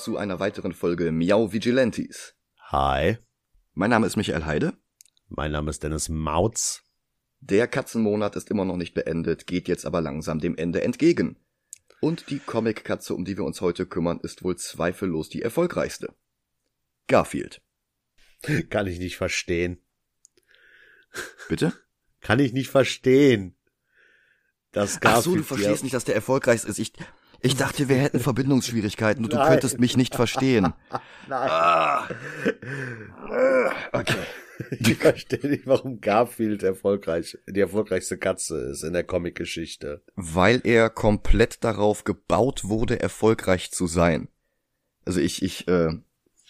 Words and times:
zu 0.00 0.16
einer 0.16 0.40
weiteren 0.40 0.72
Folge 0.72 1.12
Miau 1.12 1.52
Vigilantes. 1.52 2.34
Hi, 2.70 3.18
Mein 3.74 3.90
Name 3.90 4.06
ist 4.06 4.16
Michael 4.16 4.44
Heide. 4.46 4.72
mein 5.28 5.52
Name 5.52 5.70
ist 5.70 5.82
Dennis 5.82 6.08
Mautz. 6.08 6.82
Der 7.40 7.68
Katzenmonat 7.68 8.36
ist 8.36 8.50
immer 8.50 8.64
noch 8.64 8.76
nicht 8.76 8.94
beendet, 8.94 9.46
geht 9.46 9.68
jetzt 9.68 9.86
aber 9.86 10.00
langsam 10.00 10.40
dem 10.40 10.56
Ende 10.56 10.82
entgegen. 10.82 11.36
Und 12.00 12.30
die 12.30 12.38
Comic-Katze, 12.38 13.14
um 13.14 13.24
die 13.24 13.36
wir 13.36 13.44
uns 13.44 13.60
heute 13.60 13.86
kümmern, 13.86 14.20
ist 14.22 14.42
wohl 14.42 14.56
zweifellos 14.56 15.28
die 15.28 15.42
erfolgreichste. 15.42 16.14
Garfield. 17.06 17.60
Kann 18.70 18.86
ich 18.86 18.98
nicht 18.98 19.16
verstehen. 19.16 19.82
Bitte? 21.48 21.72
Kann 22.20 22.38
ich 22.38 22.52
nicht 22.52 22.70
verstehen. 22.70 23.56
Das 24.72 24.98
Ach 25.02 25.20
so, 25.22 25.30
du 25.30 25.36
Garfield 25.42 25.46
verstehst 25.46 25.80
ja- 25.80 25.84
nicht, 25.84 25.94
dass 25.94 26.04
der 26.04 26.14
erfolgreichste 26.14 26.68
ist. 26.68 26.78
Ich, 26.78 26.92
ich 27.42 27.56
dachte, 27.56 27.88
wir 27.88 27.96
hätten 27.96 28.20
Verbindungsschwierigkeiten 28.20 29.24
und 29.24 29.32
du 29.32 29.36
Nein. 29.36 29.48
könntest 29.52 29.78
mich 29.80 29.96
nicht 29.96 30.14
verstehen. 30.14 30.72
Nein, 31.28 31.50
Ah. 31.50 32.08
Okay. 33.92 34.14
ich 34.78 34.96
verstehe 34.98 35.48
nicht, 35.48 35.66
warum 35.66 36.00
Garfield 36.00 36.62
erfolgreich, 36.62 37.38
die 37.48 37.60
erfolgreichste 37.60 38.18
Katze 38.18 38.58
ist 38.70 38.82
in 38.82 38.92
der 38.92 39.04
Comicgeschichte. 39.04 40.02
Weil 40.16 40.60
er 40.64 40.90
komplett 40.90 41.64
darauf 41.64 42.04
gebaut 42.04 42.64
wurde, 42.64 43.00
erfolgreich 43.00 43.70
zu 43.72 43.86
sein. 43.86 44.28
Also 45.06 45.20
ich, 45.20 45.42
ich 45.42 45.66
äh, 45.68 45.90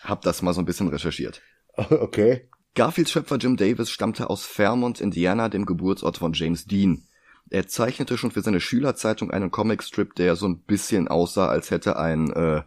hab 0.01 0.23
das 0.23 0.43
mal 0.43 0.53
so 0.55 0.61
ein 0.61 0.67
bisschen 0.67 0.89
recherchiert. 0.89 1.41
Okay. 1.77 2.49
Garfields 2.75 3.11
Schöpfer 3.13 3.37
Jim 3.37 3.57
Davis 3.57 3.91
stammte 3.91 4.29
aus 4.31 4.45
Fairmont, 4.45 5.01
Indiana, 5.01 5.49
dem 5.49 5.67
Geburtsort 5.67 6.19
von 6.19 6.33
James 6.33 6.65
Dean. 6.67 7.07
Er 7.51 7.67
zeichnete 7.67 8.17
schon 8.17 8.31
für 8.31 8.43
seine 8.43 8.61
Schülerzeitung 8.61 9.33
einen 9.33 9.51
Comicstrip, 9.51 10.15
der 10.15 10.37
so 10.37 10.47
ein 10.47 10.61
bisschen 10.63 11.09
aussah, 11.09 11.49
als 11.49 11.73
hätte 11.73 11.99
ein 11.99 12.31
äh, 12.33 12.63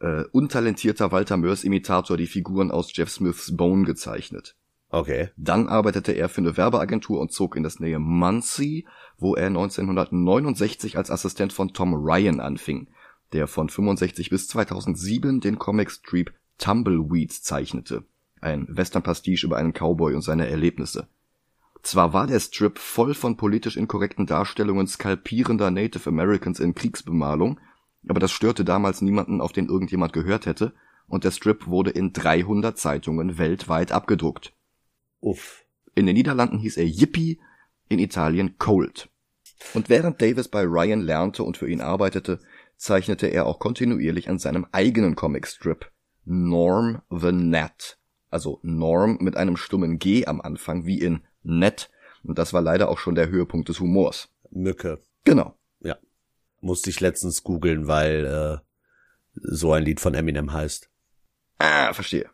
äh, 0.00 0.24
untalentierter 0.32 1.12
Walter 1.12 1.36
Mörs-Imitator 1.36 2.16
die 2.16 2.26
Figuren 2.26 2.72
aus 2.72 2.90
Jeff 2.94 3.10
Smiths 3.10 3.56
Bone 3.56 3.84
gezeichnet. 3.84 4.56
Okay. 4.90 5.30
Dann 5.36 5.68
arbeitete 5.68 6.12
er 6.12 6.28
für 6.28 6.40
eine 6.40 6.56
Werbeagentur 6.56 7.20
und 7.20 7.32
zog 7.32 7.56
in 7.56 7.62
das 7.62 7.80
Nähe 7.80 7.98
Muncie, 7.98 8.86
wo 9.18 9.34
er 9.34 9.46
1969 9.46 10.98
als 10.98 11.10
Assistent 11.10 11.52
von 11.52 11.72
Tom 11.72 11.94
Ryan 11.94 12.40
anfing, 12.40 12.88
der 13.32 13.46
von 13.46 13.68
65 13.68 14.30
bis 14.30 14.48
2007 14.48 15.40
den 15.40 15.58
Comicstrip 15.58 16.32
Tumbleweeds 16.58 17.42
zeichnete, 17.42 18.04
ein 18.40 18.66
Western-Pastiche 18.68 19.46
über 19.46 19.56
einen 19.56 19.72
Cowboy 19.72 20.14
und 20.14 20.22
seine 20.22 20.48
Erlebnisse. 20.48 21.08
Zwar 21.84 22.14
war 22.14 22.26
der 22.26 22.40
Strip 22.40 22.78
voll 22.78 23.12
von 23.12 23.36
politisch 23.36 23.76
inkorrekten 23.76 24.24
Darstellungen 24.24 24.86
skalpierender 24.86 25.70
Native 25.70 26.08
Americans 26.08 26.58
in 26.58 26.74
Kriegsbemalung, 26.74 27.60
aber 28.08 28.20
das 28.20 28.32
störte 28.32 28.64
damals 28.64 29.02
niemanden, 29.02 29.42
auf 29.42 29.52
den 29.52 29.68
irgendjemand 29.68 30.14
gehört 30.14 30.46
hätte, 30.46 30.72
und 31.06 31.24
der 31.24 31.30
Strip 31.30 31.66
wurde 31.66 31.90
in 31.90 32.14
300 32.14 32.78
Zeitungen 32.78 33.36
weltweit 33.36 33.92
abgedruckt. 33.92 34.54
Uff. 35.20 35.62
In 35.94 36.06
den 36.06 36.14
Niederlanden 36.14 36.58
hieß 36.58 36.78
er 36.78 36.86
Yippie, 36.86 37.38
in 37.90 37.98
Italien 37.98 38.56
Cold. 38.56 39.10
Und 39.74 39.90
während 39.90 40.22
Davis 40.22 40.48
bei 40.48 40.62
Ryan 40.62 41.02
lernte 41.02 41.42
und 41.42 41.58
für 41.58 41.68
ihn 41.68 41.82
arbeitete, 41.82 42.40
zeichnete 42.78 43.26
er 43.26 43.44
auch 43.44 43.58
kontinuierlich 43.58 44.30
an 44.30 44.38
seinem 44.38 44.66
eigenen 44.72 45.16
Comicstrip 45.16 45.90
Norm 46.24 47.02
the 47.10 47.30
Net. 47.30 47.98
Also 48.30 48.58
Norm 48.62 49.18
mit 49.20 49.36
einem 49.36 49.58
stummen 49.58 49.98
G 49.98 50.24
am 50.24 50.40
Anfang, 50.40 50.86
wie 50.86 50.98
in 50.98 51.20
Net. 51.44 51.90
Und 52.22 52.38
das 52.38 52.52
war 52.52 52.62
leider 52.62 52.88
auch 52.88 52.98
schon 52.98 53.14
der 53.14 53.28
Höhepunkt 53.28 53.68
des 53.68 53.80
Humors. 53.80 54.28
Mücke. 54.50 55.00
Genau. 55.24 55.56
Ja. 55.80 55.96
Musste 56.60 56.90
ich 56.90 57.00
letztens 57.00 57.44
googeln, 57.44 57.86
weil 57.86 58.24
äh, 58.24 58.58
so 59.34 59.72
ein 59.72 59.84
Lied 59.84 60.00
von 60.00 60.14
Eminem 60.14 60.52
heißt. 60.52 60.90
Ah, 61.58 61.92
verstehe. 61.92 62.28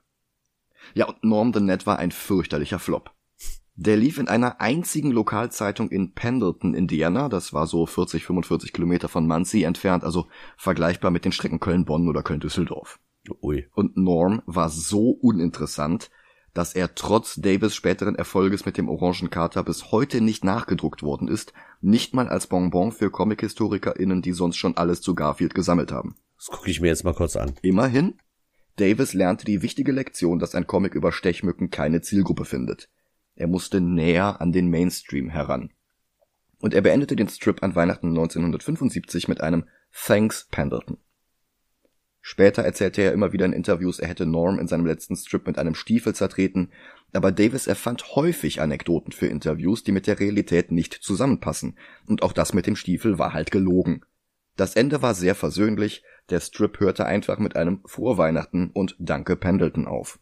Ja, 0.94 1.06
und 1.06 1.22
Norm 1.24 1.52
the 1.52 1.60
Net 1.60 1.86
war 1.86 1.98
ein 1.98 2.10
fürchterlicher 2.10 2.78
Flop. 2.78 3.12
Der 3.76 3.96
lief 3.96 4.18
in 4.18 4.28
einer 4.28 4.60
einzigen 4.60 5.10
Lokalzeitung 5.10 5.88
in 5.90 6.12
Pendleton, 6.12 6.74
Indiana. 6.74 7.28
Das 7.28 7.52
war 7.52 7.66
so 7.66 7.86
40, 7.86 8.24
45 8.24 8.72
Kilometer 8.72 9.08
von 9.08 9.26
Muncie 9.26 9.62
entfernt, 9.62 10.04
also 10.04 10.26
vergleichbar 10.56 11.10
mit 11.10 11.24
den 11.24 11.32
Strecken 11.32 11.60
Köln-Bonn 11.60 12.08
oder 12.08 12.22
Köln-Düsseldorf. 12.22 12.98
Ui. 13.42 13.66
Und 13.72 13.96
Norm 13.96 14.42
war 14.46 14.68
so 14.68 15.10
uninteressant, 15.10 16.10
dass 16.54 16.74
er 16.74 16.94
trotz 16.94 17.36
Davis 17.36 17.74
späteren 17.74 18.14
Erfolges 18.14 18.66
mit 18.66 18.76
dem 18.76 18.88
Orangen 18.88 19.30
Kater 19.30 19.62
bis 19.62 19.92
heute 19.92 20.20
nicht 20.20 20.44
nachgedruckt 20.44 21.02
worden 21.02 21.28
ist, 21.28 21.52
nicht 21.80 22.14
mal 22.14 22.28
als 22.28 22.46
Bonbon 22.46 22.92
für 22.92 23.10
Comic-HistorikerInnen, 23.10 24.22
die 24.22 24.32
sonst 24.32 24.56
schon 24.56 24.76
alles 24.76 25.00
zu 25.00 25.14
Garfield 25.14 25.54
gesammelt 25.54 25.92
haben. 25.92 26.16
Das 26.36 26.46
gucke 26.46 26.70
ich 26.70 26.80
mir 26.80 26.88
jetzt 26.88 27.04
mal 27.04 27.14
kurz 27.14 27.36
an. 27.36 27.54
Immerhin, 27.62 28.14
Davis 28.76 29.12
lernte 29.12 29.44
die 29.44 29.62
wichtige 29.62 29.92
Lektion, 29.92 30.38
dass 30.38 30.54
ein 30.54 30.66
Comic 30.66 30.94
über 30.94 31.12
Stechmücken 31.12 31.70
keine 31.70 32.00
Zielgruppe 32.00 32.44
findet. 32.44 32.88
Er 33.34 33.46
musste 33.46 33.80
näher 33.80 34.40
an 34.40 34.52
den 34.52 34.68
Mainstream 34.70 35.28
heran. 35.28 35.70
Und 36.60 36.74
er 36.74 36.82
beendete 36.82 37.16
den 37.16 37.28
Strip 37.28 37.62
an 37.62 37.74
Weihnachten 37.74 38.08
1975 38.08 39.28
mit 39.28 39.40
einem 39.40 39.64
Thanks 39.92 40.46
Pendleton. 40.50 40.98
Später 42.22 42.62
erzählte 42.62 43.02
er 43.02 43.12
immer 43.12 43.32
wieder 43.32 43.46
in 43.46 43.52
Interviews, 43.52 43.98
er 43.98 44.08
hätte 44.08 44.26
Norm 44.26 44.58
in 44.58 44.68
seinem 44.68 44.86
letzten 44.86 45.16
Strip 45.16 45.46
mit 45.46 45.58
einem 45.58 45.74
Stiefel 45.74 46.14
zertreten, 46.14 46.70
aber 47.12 47.32
Davis 47.32 47.66
erfand 47.66 48.14
häufig 48.14 48.60
Anekdoten 48.60 49.12
für 49.12 49.26
Interviews, 49.26 49.84
die 49.84 49.92
mit 49.92 50.06
der 50.06 50.20
Realität 50.20 50.70
nicht 50.70 50.94
zusammenpassen, 50.94 51.78
und 52.06 52.22
auch 52.22 52.32
das 52.32 52.52
mit 52.52 52.66
dem 52.66 52.76
Stiefel 52.76 53.18
war 53.18 53.32
halt 53.32 53.50
gelogen. 53.50 54.02
Das 54.56 54.76
Ende 54.76 55.00
war 55.00 55.14
sehr 55.14 55.34
versöhnlich, 55.34 56.04
der 56.28 56.40
Strip 56.40 56.78
hörte 56.80 57.06
einfach 57.06 57.38
mit 57.38 57.56
einem 57.56 57.80
Vorweihnachten 57.86 58.70
und 58.72 58.94
Danke 58.98 59.36
Pendleton 59.36 59.86
auf. 59.86 60.18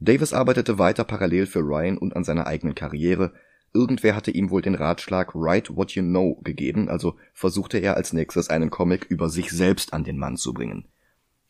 Davis 0.00 0.32
arbeitete 0.32 0.78
weiter 0.78 1.04
parallel 1.04 1.46
für 1.46 1.60
Ryan 1.60 1.98
und 1.98 2.14
an 2.14 2.24
seiner 2.24 2.46
eigenen 2.46 2.74
Karriere. 2.74 3.32
Irgendwer 3.72 4.16
hatte 4.16 4.30
ihm 4.30 4.50
wohl 4.50 4.62
den 4.62 4.74
Ratschlag 4.74 5.34
Write 5.34 5.76
What 5.76 5.92
You 5.92 6.02
Know 6.02 6.40
gegeben, 6.42 6.88
also 6.88 7.16
versuchte 7.32 7.78
er 7.78 7.96
als 7.96 8.12
nächstes 8.12 8.48
einen 8.48 8.70
Comic 8.70 9.06
über 9.08 9.28
sich 9.28 9.50
selbst 9.50 9.92
an 9.92 10.04
den 10.04 10.18
Mann 10.18 10.36
zu 10.36 10.54
bringen. 10.54 10.86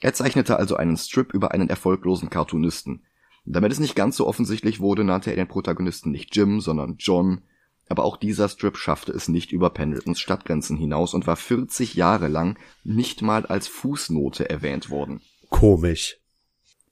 Er 0.01 0.15
zeichnete 0.15 0.59
also 0.59 0.77
einen 0.77 0.97
Strip 0.97 1.33
über 1.33 1.53
einen 1.53 1.69
erfolglosen 1.69 2.31
Cartoonisten. 2.31 3.03
Damit 3.45 3.73
es 3.73 3.81
nicht 3.81 3.97
ganz 3.97 4.17
so 4.17 4.27
offensichtlich 4.27 4.81
wurde, 4.81 5.05
nannte 5.05 5.31
er 5.31 5.37
den 5.37 5.49
Protagonisten 5.49 6.11
nicht 6.11 6.37
Jim, 6.37 6.61
sondern 6.61 6.97
John, 6.99 7.43
aber 7.89 8.05
auch 8.05 8.17
dieser 8.17 8.49
Strip 8.49 8.77
schaffte 8.77 9.13
es 9.13 9.29
nicht 9.29 9.53
über 9.53 9.71
Pendletons 9.71 10.21
Stadtgrenzen 10.21 10.77
hinaus 10.77 11.15
und 11.15 11.27
war 11.27 11.37
40 11.37 11.95
Jahre 11.95 12.29
lang 12.29 12.59
nicht 12.85 13.23
mal 13.23 13.47
als 13.47 13.67
Fußnote 13.67 14.51
erwähnt 14.51 14.91
worden. 14.91 15.23
Komisch. 15.49 16.19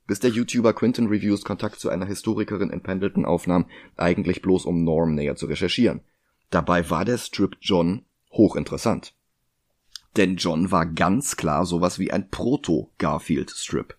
Bis 0.06 0.20
der 0.20 0.30
YouTuber 0.30 0.72
Quinton 0.72 1.08
Reviews 1.08 1.42
Kontakt 1.42 1.80
zu 1.80 1.88
einer 1.88 2.06
Historikerin 2.06 2.70
in 2.70 2.82
Pendleton 2.82 3.24
aufnahm, 3.24 3.66
eigentlich 3.96 4.42
bloß 4.42 4.64
um 4.64 4.84
Norm 4.84 5.14
näher 5.14 5.36
zu 5.36 5.46
recherchieren. 5.46 6.00
Dabei 6.50 6.88
war 6.90 7.04
der 7.04 7.18
Strip 7.18 7.56
John 7.60 8.04
hochinteressant. 8.30 9.14
Denn 10.16 10.36
John 10.36 10.70
war 10.70 10.86
ganz 10.86 11.36
klar 11.36 11.66
sowas 11.66 11.98
wie 11.98 12.12
ein 12.12 12.30
Proto-Garfield-Strip. 12.30 13.96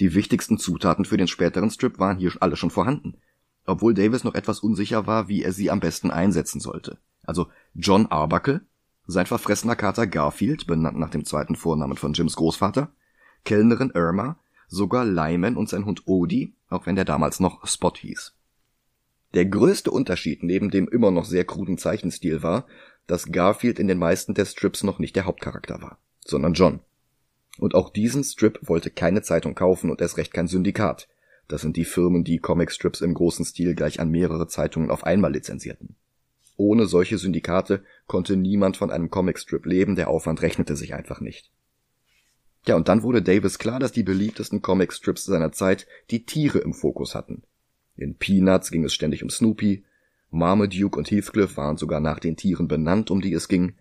Die 0.00 0.14
wichtigsten 0.14 0.58
Zutaten 0.58 1.04
für 1.04 1.16
den 1.16 1.28
späteren 1.28 1.70
Strip 1.70 1.98
waren 1.98 2.18
hier 2.18 2.32
alle 2.40 2.56
schon 2.56 2.70
vorhanden 2.70 3.18
obwohl 3.66 3.94
Davis 3.94 4.24
noch 4.24 4.34
etwas 4.34 4.60
unsicher 4.60 5.06
war, 5.06 5.28
wie 5.28 5.42
er 5.42 5.52
sie 5.52 5.70
am 5.70 5.80
besten 5.80 6.10
einsetzen 6.10 6.60
sollte. 6.60 6.98
Also 7.22 7.48
John 7.74 8.06
Arbuckle, 8.06 8.62
sein 9.06 9.26
verfressener 9.26 9.76
Kater 9.76 10.06
Garfield, 10.06 10.66
benannt 10.66 10.98
nach 10.98 11.10
dem 11.10 11.24
zweiten 11.24 11.56
Vornamen 11.56 11.96
von 11.96 12.12
Jims 12.12 12.36
Großvater, 12.36 12.90
Kellnerin 13.44 13.90
Irma, 13.94 14.38
sogar 14.68 15.04
Lyman 15.04 15.56
und 15.56 15.68
sein 15.68 15.84
Hund 15.84 16.02
Odie, 16.06 16.54
auch 16.68 16.86
wenn 16.86 16.96
der 16.96 17.04
damals 17.04 17.40
noch 17.40 17.66
Spot 17.66 17.92
hieß. 17.96 18.34
Der 19.34 19.46
größte 19.46 19.90
Unterschied 19.90 20.42
neben 20.42 20.70
dem 20.70 20.88
immer 20.88 21.10
noch 21.10 21.24
sehr 21.24 21.44
kruden 21.44 21.76
Zeichenstil 21.76 22.42
war, 22.42 22.66
dass 23.06 23.32
Garfield 23.32 23.78
in 23.78 23.88
den 23.88 23.98
meisten 23.98 24.34
der 24.34 24.44
Strips 24.44 24.82
noch 24.82 24.98
nicht 24.98 25.16
der 25.16 25.26
Hauptcharakter 25.26 25.82
war, 25.82 25.98
sondern 26.24 26.54
John. 26.54 26.80
Und 27.58 27.74
auch 27.74 27.90
diesen 27.90 28.24
Strip 28.24 28.58
wollte 28.62 28.90
keine 28.90 29.22
Zeitung 29.22 29.54
kaufen 29.54 29.90
und 29.90 30.00
erst 30.00 30.16
recht 30.16 30.32
kein 30.32 30.48
Syndikat. 30.48 31.08
Das 31.48 31.62
sind 31.62 31.76
die 31.76 31.84
Firmen, 31.84 32.24
die 32.24 32.38
Comicstrips 32.38 33.00
im 33.00 33.14
großen 33.14 33.44
Stil 33.44 33.74
gleich 33.74 34.00
an 34.00 34.10
mehrere 34.10 34.48
Zeitungen 34.48 34.90
auf 34.90 35.04
einmal 35.04 35.32
lizenzierten. 35.32 35.96
Ohne 36.56 36.86
solche 36.86 37.18
Syndikate 37.18 37.82
konnte 38.06 38.36
niemand 38.36 38.76
von 38.76 38.90
einem 38.90 39.10
Comicstrip 39.10 39.66
leben, 39.66 39.96
der 39.96 40.08
Aufwand 40.08 40.42
rechnete 40.42 40.76
sich 40.76 40.94
einfach 40.94 41.20
nicht. 41.20 41.50
Ja, 42.66 42.76
und 42.76 42.88
dann 42.88 43.02
wurde 43.02 43.22
Davis 43.22 43.58
klar, 43.58 43.78
dass 43.78 43.92
die 43.92 44.02
beliebtesten 44.02 44.62
Comicstrips 44.62 45.24
seiner 45.24 45.52
Zeit 45.52 45.86
die 46.10 46.24
Tiere 46.24 46.58
im 46.58 46.72
Fokus 46.72 47.14
hatten. 47.14 47.42
In 47.96 48.16
Peanuts 48.16 48.70
ging 48.70 48.84
es 48.84 48.94
ständig 48.94 49.22
um 49.22 49.30
Snoopy, 49.30 49.84
Marmaduke 50.34 50.98
und 50.98 51.10
Heathcliff 51.10 51.56
waren 51.56 51.76
sogar 51.76 52.00
nach 52.00 52.18
den 52.18 52.36
Tieren 52.36 52.66
benannt, 52.66 53.10
um 53.10 53.20
die 53.20 53.32
es 53.32 53.48
ging. 53.48 53.74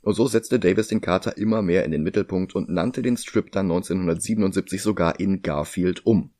Und 0.00 0.14
so 0.14 0.26
setzte 0.26 0.58
Davis 0.58 0.88
den 0.88 1.00
Kater 1.00 1.36
immer 1.36 1.62
mehr 1.62 1.84
in 1.84 1.90
den 1.90 2.02
Mittelpunkt 2.02 2.54
und 2.54 2.70
nannte 2.70 3.02
den 3.02 3.16
Strip 3.16 3.52
dann 3.52 3.66
1977 3.66 4.80
sogar 4.80 5.20
in 5.20 5.42
Garfield 5.42 6.06
um. 6.06 6.30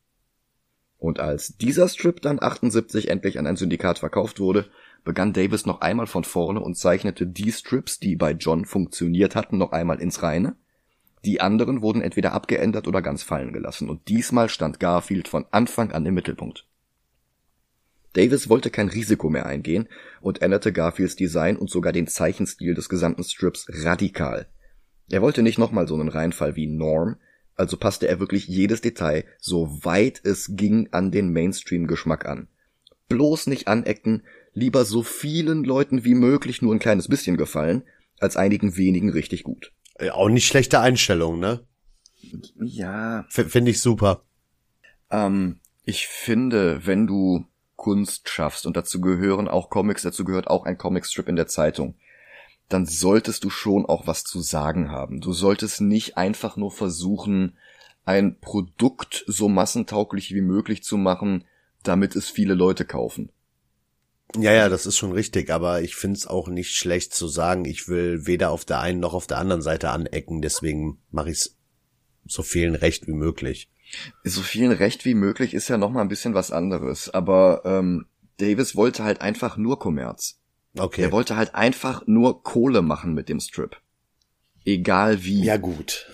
Und 0.96 1.20
als 1.20 1.56
dieser 1.56 1.88
Strip 1.88 2.22
dann 2.22 2.40
78 2.40 3.08
endlich 3.08 3.38
an 3.38 3.46
ein 3.46 3.56
Syndikat 3.56 3.98
verkauft 3.98 4.40
wurde, 4.40 4.70
begann 5.04 5.32
Davis 5.32 5.66
noch 5.66 5.80
einmal 5.80 6.06
von 6.06 6.24
vorne 6.24 6.60
und 6.60 6.76
zeichnete 6.76 7.26
die 7.26 7.52
Strips, 7.52 7.98
die 7.98 8.16
bei 8.16 8.32
John 8.32 8.64
funktioniert 8.64 9.36
hatten, 9.36 9.58
noch 9.58 9.72
einmal 9.72 10.00
ins 10.00 10.22
Reine, 10.22 10.56
Die 11.24 11.40
anderen 11.40 11.82
wurden 11.82 12.02
entweder 12.02 12.32
abgeändert 12.32 12.88
oder 12.88 13.00
ganz 13.00 13.22
fallen 13.22 13.52
gelassen, 13.52 13.88
und 13.88 14.08
diesmal 14.08 14.48
stand 14.48 14.80
Garfield 14.80 15.28
von 15.28 15.46
Anfang 15.50 15.92
an 15.92 16.04
im 16.04 16.14
Mittelpunkt. 16.14 16.66
Davis 18.12 18.48
wollte 18.48 18.70
kein 18.70 18.88
Risiko 18.88 19.30
mehr 19.30 19.46
eingehen 19.46 19.88
und 20.20 20.42
änderte 20.42 20.72
Garfields 20.72 21.16
Design 21.16 21.56
und 21.56 21.70
sogar 21.70 21.92
den 21.92 22.08
Zeichenstil 22.08 22.74
des 22.74 22.88
gesamten 22.88 23.24
Strips 23.24 23.66
radikal. 23.68 24.46
Er 25.08 25.22
wollte 25.22 25.42
nicht 25.42 25.58
nochmal 25.58 25.88
so 25.88 25.94
einen 25.94 26.08
Reinfall 26.08 26.56
wie 26.56 26.66
Norm, 26.66 27.16
also 27.54 27.76
passte 27.76 28.08
er 28.08 28.20
wirklich 28.20 28.48
jedes 28.48 28.80
Detail, 28.80 29.24
so 29.38 29.84
weit 29.84 30.20
es 30.24 30.56
ging, 30.56 30.88
an 30.90 31.10
den 31.10 31.32
Mainstream-Geschmack 31.32 32.26
an. 32.26 32.48
Bloß 33.08 33.46
nicht 33.46 33.68
anecken, 33.68 34.22
lieber 34.52 34.84
so 34.84 35.02
vielen 35.02 35.64
Leuten 35.64 36.04
wie 36.04 36.14
möglich 36.14 36.62
nur 36.62 36.74
ein 36.74 36.80
kleines 36.80 37.08
bisschen 37.08 37.36
gefallen, 37.36 37.84
als 38.18 38.36
einigen 38.36 38.76
wenigen 38.76 39.10
richtig 39.10 39.42
gut. 39.42 39.72
Auch 40.12 40.28
nicht 40.28 40.46
schlechte 40.46 40.80
Einstellung, 40.80 41.38
ne? 41.38 41.66
Ja. 42.60 43.24
Finde 43.28 43.70
ich 43.70 43.80
super. 43.80 44.24
Ähm, 45.10 45.60
ich 45.84 46.06
finde, 46.06 46.86
wenn 46.86 47.06
du 47.06 47.46
Kunst 47.76 48.28
schaffst 48.28 48.66
und 48.66 48.76
dazu 48.76 49.00
gehören 49.00 49.48
auch 49.48 49.68
Comics, 49.68 50.02
dazu 50.02 50.24
gehört 50.24 50.48
auch 50.48 50.64
ein 50.64 50.78
Comicstrip 50.78 51.28
in 51.28 51.36
der 51.36 51.48
Zeitung, 51.48 51.96
dann 52.68 52.86
solltest 52.86 53.44
du 53.44 53.50
schon 53.50 53.84
auch 53.86 54.06
was 54.06 54.24
zu 54.24 54.40
sagen 54.40 54.90
haben. 54.90 55.20
Du 55.20 55.32
solltest 55.32 55.80
nicht 55.80 56.16
einfach 56.16 56.56
nur 56.56 56.70
versuchen, 56.70 57.58
ein 58.04 58.38
Produkt 58.40 59.24
so 59.26 59.48
massentauglich 59.48 60.32
wie 60.34 60.40
möglich 60.40 60.82
zu 60.82 60.96
machen, 60.96 61.44
damit 61.82 62.16
es 62.16 62.30
viele 62.30 62.54
Leute 62.54 62.84
kaufen. 62.84 63.30
Ja, 64.38 64.52
ja, 64.52 64.68
das 64.68 64.86
ist 64.86 64.96
schon 64.96 65.12
richtig, 65.12 65.50
aber 65.50 65.82
ich 65.82 65.94
find's 65.94 66.26
auch 66.26 66.48
nicht 66.48 66.74
schlecht 66.74 67.14
zu 67.14 67.28
sagen, 67.28 67.64
ich 67.64 67.88
will 67.88 68.26
weder 68.26 68.50
auf 68.50 68.64
der 68.64 68.80
einen 68.80 69.00
noch 69.00 69.14
auf 69.14 69.26
der 69.26 69.38
anderen 69.38 69.62
Seite 69.62 69.90
anecken, 69.90 70.40
deswegen 70.40 70.98
mache 71.10 71.30
ich's 71.30 71.56
so 72.24 72.42
vielen 72.42 72.74
recht 72.74 73.06
wie 73.06 73.12
möglich. 73.12 73.68
So 74.24 74.40
vielen 74.40 74.72
recht 74.72 75.04
wie 75.04 75.14
möglich 75.14 75.52
ist 75.52 75.68
ja 75.68 75.76
noch 75.76 75.90
mal 75.90 76.00
ein 76.00 76.08
bisschen 76.08 76.34
was 76.34 76.50
anderes, 76.50 77.10
aber 77.10 77.62
ähm, 77.64 78.06
Davis 78.38 78.74
wollte 78.74 79.04
halt 79.04 79.20
einfach 79.20 79.56
nur 79.56 79.78
Kommerz. 79.78 80.38
Okay. 80.78 81.02
Er 81.02 81.12
wollte 81.12 81.36
halt 81.36 81.54
einfach 81.54 82.06
nur 82.06 82.42
Kohle 82.42 82.80
machen 82.80 83.12
mit 83.12 83.28
dem 83.28 83.40
Strip. 83.40 83.76
Egal 84.64 85.24
wie. 85.24 85.44
Ja 85.44 85.58
gut. 85.58 86.06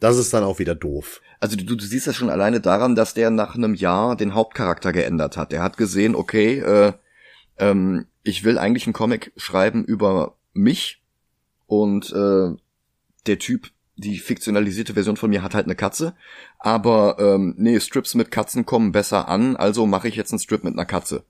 Das 0.00 0.16
ist 0.16 0.32
dann 0.32 0.44
auch 0.44 0.60
wieder 0.60 0.76
doof. 0.76 1.20
Also 1.40 1.56
du, 1.56 1.64
du 1.64 1.84
siehst 1.84 2.06
das 2.06 2.14
schon 2.14 2.30
alleine 2.30 2.60
daran, 2.60 2.94
dass 2.94 3.14
der 3.14 3.30
nach 3.30 3.56
einem 3.56 3.74
Jahr 3.74 4.16
den 4.16 4.34
Hauptcharakter 4.34 4.92
geändert 4.92 5.36
hat. 5.36 5.52
Er 5.52 5.62
hat 5.62 5.76
gesehen, 5.76 6.14
okay, 6.14 6.58
äh, 6.58 6.92
ähm, 7.58 8.06
ich 8.22 8.44
will 8.44 8.58
eigentlich 8.58 8.86
einen 8.86 8.92
Comic 8.92 9.32
schreiben 9.36 9.84
über 9.84 10.36
mich 10.52 11.02
und 11.66 12.12
äh, 12.12 12.54
der 13.26 13.38
Typ, 13.38 13.70
die 13.96 14.18
fiktionalisierte 14.18 14.94
Version 14.94 15.16
von 15.16 15.30
mir 15.30 15.42
hat 15.42 15.54
halt 15.54 15.66
eine 15.66 15.74
Katze, 15.74 16.14
aber 16.58 17.16
ähm, 17.18 17.54
nee, 17.58 17.80
Strips 17.80 18.14
mit 18.14 18.30
Katzen 18.30 18.64
kommen 18.64 18.92
besser 18.92 19.28
an, 19.28 19.56
also 19.56 19.86
mache 19.86 20.08
ich 20.08 20.16
jetzt 20.16 20.32
einen 20.32 20.38
Strip 20.38 20.64
mit 20.64 20.74
einer 20.74 20.86
Katze 20.86 21.24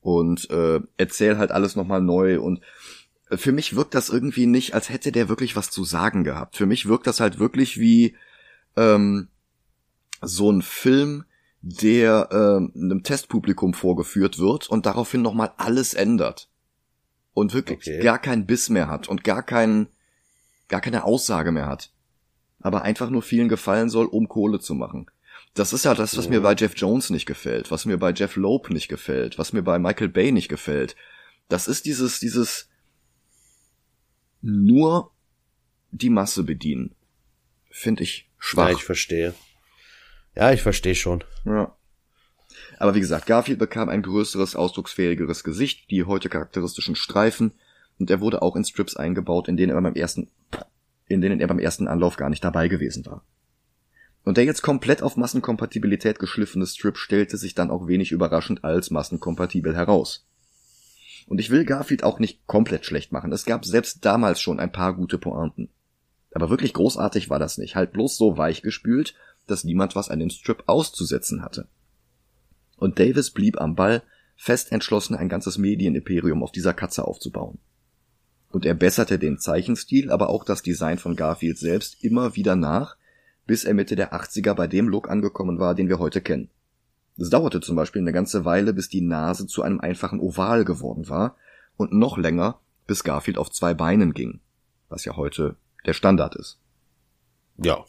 und 0.00 0.50
äh, 0.50 0.80
erzähl 0.96 1.38
halt 1.38 1.50
alles 1.50 1.76
nochmal 1.76 2.00
neu 2.00 2.40
und 2.40 2.60
für 3.36 3.52
mich 3.52 3.76
wirkt 3.76 3.94
das 3.94 4.10
irgendwie 4.10 4.46
nicht, 4.46 4.74
als 4.74 4.90
hätte 4.90 5.12
der 5.12 5.28
wirklich 5.28 5.56
was 5.56 5.70
zu 5.70 5.84
sagen 5.84 6.22
gehabt. 6.24 6.56
Für 6.56 6.66
mich 6.66 6.86
wirkt 6.86 7.06
das 7.06 7.20
halt 7.20 7.38
wirklich 7.38 7.80
wie 7.80 8.14
ähm, 8.76 9.28
so 10.20 10.50
ein 10.50 10.62
Film, 10.62 11.24
der 11.62 12.28
äh, 12.30 12.78
einem 12.78 13.02
Testpublikum 13.04 13.72
vorgeführt 13.72 14.38
wird 14.38 14.68
und 14.68 14.84
daraufhin 14.84 15.22
nochmal 15.22 15.52
alles 15.56 15.94
ändert. 15.94 16.48
Und 17.34 17.54
wirklich 17.54 17.78
Okay. 17.78 18.00
gar 18.02 18.18
keinen 18.18 18.46
Biss 18.46 18.68
mehr 18.68 18.88
hat 18.88 19.08
und 19.08 19.24
gar 19.24 19.42
keinen, 19.42 19.86
gar 20.68 20.80
keine 20.80 21.04
Aussage 21.04 21.52
mehr 21.52 21.66
hat. 21.66 21.92
Aber 22.60 22.82
einfach 22.82 23.10
nur 23.10 23.22
vielen 23.22 23.48
gefallen 23.48 23.88
soll, 23.88 24.06
um 24.06 24.28
Kohle 24.28 24.60
zu 24.60 24.74
machen. 24.74 25.06
Das 25.54 25.72
ist 25.72 25.84
ja 25.84 25.94
das, 25.94 26.16
was 26.16 26.28
mir 26.28 26.40
bei 26.40 26.54
Jeff 26.54 26.74
Jones 26.76 27.10
nicht 27.10 27.26
gefällt, 27.26 27.70
was 27.70 27.84
mir 27.84 27.98
bei 27.98 28.12
Jeff 28.12 28.36
Loeb 28.36 28.70
nicht 28.70 28.88
gefällt, 28.88 29.38
was 29.38 29.52
mir 29.52 29.62
bei 29.62 29.78
Michael 29.78 30.08
Bay 30.08 30.32
nicht 30.32 30.48
gefällt. 30.48 30.96
Das 31.48 31.68
ist 31.68 31.84
dieses, 31.86 32.20
dieses 32.20 32.68
nur 34.40 35.10
die 35.90 36.10
Masse 36.10 36.42
bedienen. 36.42 36.94
Finde 37.70 38.02
ich 38.02 38.28
schwach. 38.38 38.68
Ja, 38.68 38.74
ich 38.76 38.84
verstehe. 38.84 39.34
Ja, 40.34 40.52
ich 40.52 40.62
verstehe 40.62 40.94
schon. 40.94 41.24
Ja. 41.44 41.76
Aber 42.78 42.94
wie 42.94 43.00
gesagt, 43.00 43.26
Garfield 43.26 43.58
bekam 43.58 43.88
ein 43.88 44.02
größeres, 44.02 44.56
ausdrucksfähigeres 44.56 45.44
Gesicht, 45.44 45.90
die 45.90 46.04
heute 46.04 46.28
charakteristischen 46.28 46.96
Streifen, 46.96 47.52
und 47.98 48.10
er 48.10 48.20
wurde 48.20 48.42
auch 48.42 48.56
in 48.56 48.64
Strips 48.64 48.96
eingebaut, 48.96 49.48
in 49.48 49.56
denen 49.56 49.76
er 49.76 49.80
beim 49.80 49.94
ersten, 49.94 50.28
in 51.06 51.20
denen 51.20 51.40
er 51.40 51.46
beim 51.46 51.58
ersten 51.58 51.86
Anlauf 51.86 52.16
gar 52.16 52.30
nicht 52.30 52.42
dabei 52.42 52.68
gewesen 52.68 53.06
war. 53.06 53.24
Und 54.24 54.36
der 54.36 54.44
jetzt 54.44 54.62
komplett 54.62 55.02
auf 55.02 55.16
Massenkompatibilität 55.16 56.18
geschliffene 56.18 56.66
Strip 56.66 56.96
stellte 56.96 57.36
sich 57.36 57.54
dann 57.54 57.70
auch 57.70 57.88
wenig 57.88 58.12
überraschend 58.12 58.64
als 58.64 58.90
massenkompatibel 58.90 59.76
heraus. 59.76 60.26
Und 61.26 61.38
ich 61.38 61.50
will 61.50 61.64
Garfield 61.64 62.04
auch 62.04 62.18
nicht 62.18 62.46
komplett 62.46 62.86
schlecht 62.86 63.12
machen. 63.12 63.32
Es 63.32 63.44
gab 63.44 63.64
selbst 63.64 64.04
damals 64.04 64.40
schon 64.40 64.60
ein 64.60 64.72
paar 64.72 64.94
gute 64.94 65.18
Pointen. 65.18 65.68
Aber 66.34 66.50
wirklich 66.50 66.72
großartig 66.72 67.30
war 67.30 67.38
das 67.38 67.58
nicht. 67.58 67.76
Halt 67.76 67.92
bloß 67.92 68.16
so 68.16 68.36
weich 68.38 68.62
gespült, 68.62 69.14
dass 69.46 69.64
niemand 69.64 69.96
was 69.96 70.08
an 70.08 70.18
dem 70.18 70.30
Strip 70.30 70.64
auszusetzen 70.66 71.42
hatte. 71.42 71.68
Und 72.76 72.98
Davis 72.98 73.30
blieb 73.30 73.60
am 73.60 73.74
Ball, 73.74 74.02
fest 74.36 74.72
entschlossen, 74.72 75.14
ein 75.14 75.28
ganzes 75.28 75.58
Medienimperium 75.58 76.42
auf 76.42 76.52
dieser 76.52 76.74
Katze 76.74 77.06
aufzubauen. 77.06 77.58
Und 78.50 78.66
er 78.66 78.74
besserte 78.74 79.18
den 79.18 79.38
Zeichenstil, 79.38 80.10
aber 80.10 80.28
auch 80.28 80.44
das 80.44 80.62
Design 80.62 80.98
von 80.98 81.16
Garfield 81.16 81.58
selbst 81.58 82.02
immer 82.04 82.36
wieder 82.36 82.56
nach, 82.56 82.96
bis 83.46 83.64
er 83.64 83.74
Mitte 83.74 83.96
der 83.96 84.12
80er 84.12 84.54
bei 84.54 84.66
dem 84.66 84.88
Look 84.88 85.08
angekommen 85.08 85.58
war, 85.58 85.74
den 85.74 85.88
wir 85.88 85.98
heute 85.98 86.20
kennen. 86.20 86.50
Es 87.16 87.30
dauerte 87.30 87.60
zum 87.60 87.76
Beispiel 87.76 88.02
eine 88.02 88.12
ganze 88.12 88.44
Weile, 88.44 88.72
bis 88.72 88.88
die 88.88 89.00
Nase 89.00 89.46
zu 89.46 89.62
einem 89.62 89.80
einfachen 89.80 90.20
Oval 90.20 90.64
geworden 90.64 91.08
war, 91.08 91.36
und 91.76 91.92
noch 91.92 92.18
länger, 92.18 92.60
bis 92.86 93.04
Garfield 93.04 93.38
auf 93.38 93.50
zwei 93.50 93.74
Beinen 93.74 94.12
ging, 94.12 94.40
was 94.88 95.04
ja 95.04 95.16
heute 95.16 95.56
der 95.86 95.92
Standard 95.94 96.36
ist. 96.36 96.58
Ja. 97.56 97.84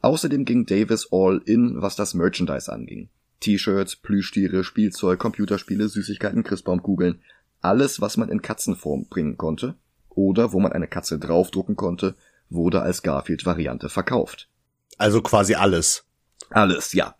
Außerdem 0.00 0.44
ging 0.44 0.66
Davis 0.66 1.08
all 1.10 1.42
in, 1.44 1.80
was 1.80 1.96
das 1.96 2.14
Merchandise 2.14 2.72
anging. 2.72 3.08
T-Shirts, 3.40 3.96
Plüschtiere, 3.96 4.64
Spielzeug, 4.64 5.18
Computerspiele, 5.18 5.88
Süßigkeiten, 5.88 6.42
Christbaumkugeln, 6.42 7.20
alles, 7.60 8.00
was 8.00 8.16
man 8.16 8.28
in 8.28 8.42
Katzenform 8.42 9.06
bringen 9.08 9.36
konnte 9.36 9.74
oder 10.10 10.52
wo 10.52 10.60
man 10.60 10.72
eine 10.72 10.88
Katze 10.88 11.18
draufdrucken 11.18 11.76
konnte, 11.76 12.14
wurde 12.48 12.82
als 12.82 13.02
Garfield-Variante 13.02 13.88
verkauft. 13.88 14.48
Also 14.98 15.20
quasi 15.20 15.54
alles. 15.54 16.04
Alles, 16.50 16.92
ja. 16.92 17.16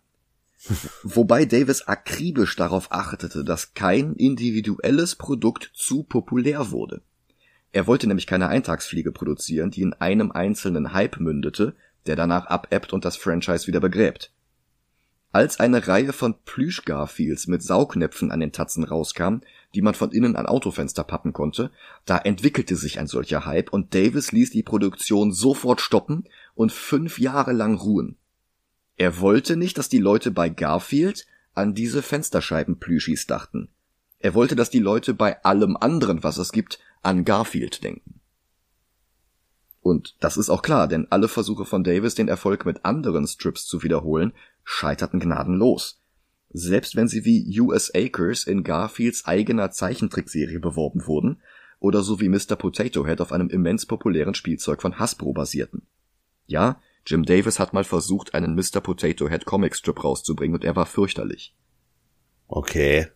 Wobei 1.03 1.45
Davis 1.45 1.83
akribisch 1.83 2.55
darauf 2.55 2.91
achtete, 2.91 3.43
dass 3.43 3.73
kein 3.73 4.15
individuelles 4.15 5.15
Produkt 5.15 5.71
zu 5.73 6.03
populär 6.03 6.71
wurde. 6.71 7.01
Er 7.71 7.85
wollte 7.85 8.07
nämlich 8.07 8.25
keine 8.25 8.47
Eintagsfliege 8.47 9.11
produzieren, 9.11 9.69
die 9.69 9.81
in 9.81 9.93
einem 9.93 10.31
einzelnen 10.31 10.93
Hype 10.93 11.19
mündete, 11.19 11.75
der 12.07 12.15
danach 12.15 12.47
abebbt 12.47 12.93
und 12.93 13.05
das 13.05 13.17
Franchise 13.17 13.67
wieder 13.67 13.79
begräbt. 13.79 14.31
Als 15.31 15.59
eine 15.59 15.87
Reihe 15.87 16.13
von 16.13 16.35
Plüsch-Garfields 16.45 17.47
mit 17.47 17.61
Saugnäpfen 17.61 18.31
an 18.31 18.39
den 18.39 18.53
Tatzen 18.53 18.83
rauskam, 18.83 19.41
die 19.75 19.81
man 19.81 19.93
von 19.93 20.11
innen 20.11 20.35
an 20.35 20.45
Autofenster 20.45 21.03
pappen 21.03 21.33
konnte, 21.33 21.69
da 22.05 22.17
entwickelte 22.17 22.75
sich 22.75 22.97
ein 22.97 23.07
solcher 23.07 23.45
Hype 23.45 23.71
und 23.71 23.93
Davis 23.93 24.31
ließ 24.31 24.51
die 24.51 24.63
Produktion 24.63 25.31
sofort 25.31 25.81
stoppen 25.81 26.23
und 26.55 26.71
fünf 26.71 27.19
Jahre 27.19 27.51
lang 27.51 27.75
ruhen. 27.75 28.15
Er 28.95 29.19
wollte 29.19 29.57
nicht, 29.57 29.77
dass 29.77 29.89
die 29.89 29.99
Leute 29.99 30.31
bei 30.31 30.49
Garfield 30.49 31.27
an 31.53 31.75
diese 31.75 32.01
Fensterscheiben-Plüschis 32.01 33.27
dachten. 33.27 33.69
Er 34.19 34.33
wollte, 34.33 34.55
dass 34.55 34.69
die 34.69 34.79
Leute 34.79 35.13
bei 35.13 35.43
allem 35.43 35.77
anderen, 35.77 36.23
was 36.23 36.37
es 36.37 36.51
gibt, 36.51 36.79
an 37.03 37.25
Garfield 37.25 37.83
denken. 37.83 38.16
Und 39.87 40.17
das 40.19 40.35
ist 40.35 40.49
auch 40.49 40.63
klar, 40.63 40.89
denn 40.89 41.07
alle 41.11 41.29
Versuche 41.29 41.63
von 41.63 41.81
Davis, 41.81 42.13
den 42.13 42.27
Erfolg 42.27 42.65
mit 42.65 42.83
anderen 42.83 43.25
Strips 43.25 43.65
zu 43.65 43.83
wiederholen, 43.83 44.33
scheiterten 44.65 45.21
gnadenlos. 45.21 46.01
Selbst 46.49 46.97
wenn 46.97 47.07
sie 47.07 47.23
wie 47.23 47.57
US 47.61 47.95
Acres 47.95 48.43
in 48.43 48.65
Garfields 48.65 49.23
eigener 49.23 49.71
Zeichentrickserie 49.71 50.59
beworben 50.59 51.07
wurden 51.07 51.41
oder 51.79 52.03
so 52.03 52.19
wie 52.19 52.27
Mr. 52.27 52.57
Potato 52.57 53.05
Head 53.05 53.21
auf 53.21 53.31
einem 53.31 53.47
immens 53.47 53.85
populären 53.85 54.33
Spielzeug 54.33 54.81
von 54.81 54.99
Hasbro 54.99 55.31
basierten. 55.31 55.87
Ja, 56.47 56.81
Jim 57.05 57.23
Davis 57.23 57.57
hat 57.57 57.71
mal 57.71 57.85
versucht, 57.85 58.33
einen 58.33 58.55
Mr. 58.55 58.81
Potato 58.81 59.29
Head 59.29 59.45
Comicstrip 59.45 60.03
rauszubringen 60.03 60.55
und 60.55 60.65
er 60.65 60.75
war 60.75 60.85
fürchterlich. 60.85 61.55
Okay. 62.49 63.07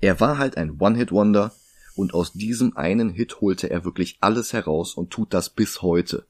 Er 0.00 0.18
war 0.18 0.38
halt 0.38 0.56
ein 0.56 0.80
One-Hit-Wonder 0.80 1.52
und 1.94 2.14
aus 2.14 2.32
diesem 2.32 2.76
einen 2.76 3.10
Hit 3.10 3.40
holte 3.40 3.70
er 3.70 3.84
wirklich 3.84 4.18
alles 4.20 4.52
heraus 4.52 4.94
und 4.94 5.10
tut 5.10 5.34
das 5.34 5.50
bis 5.50 5.82
heute. 5.82 6.26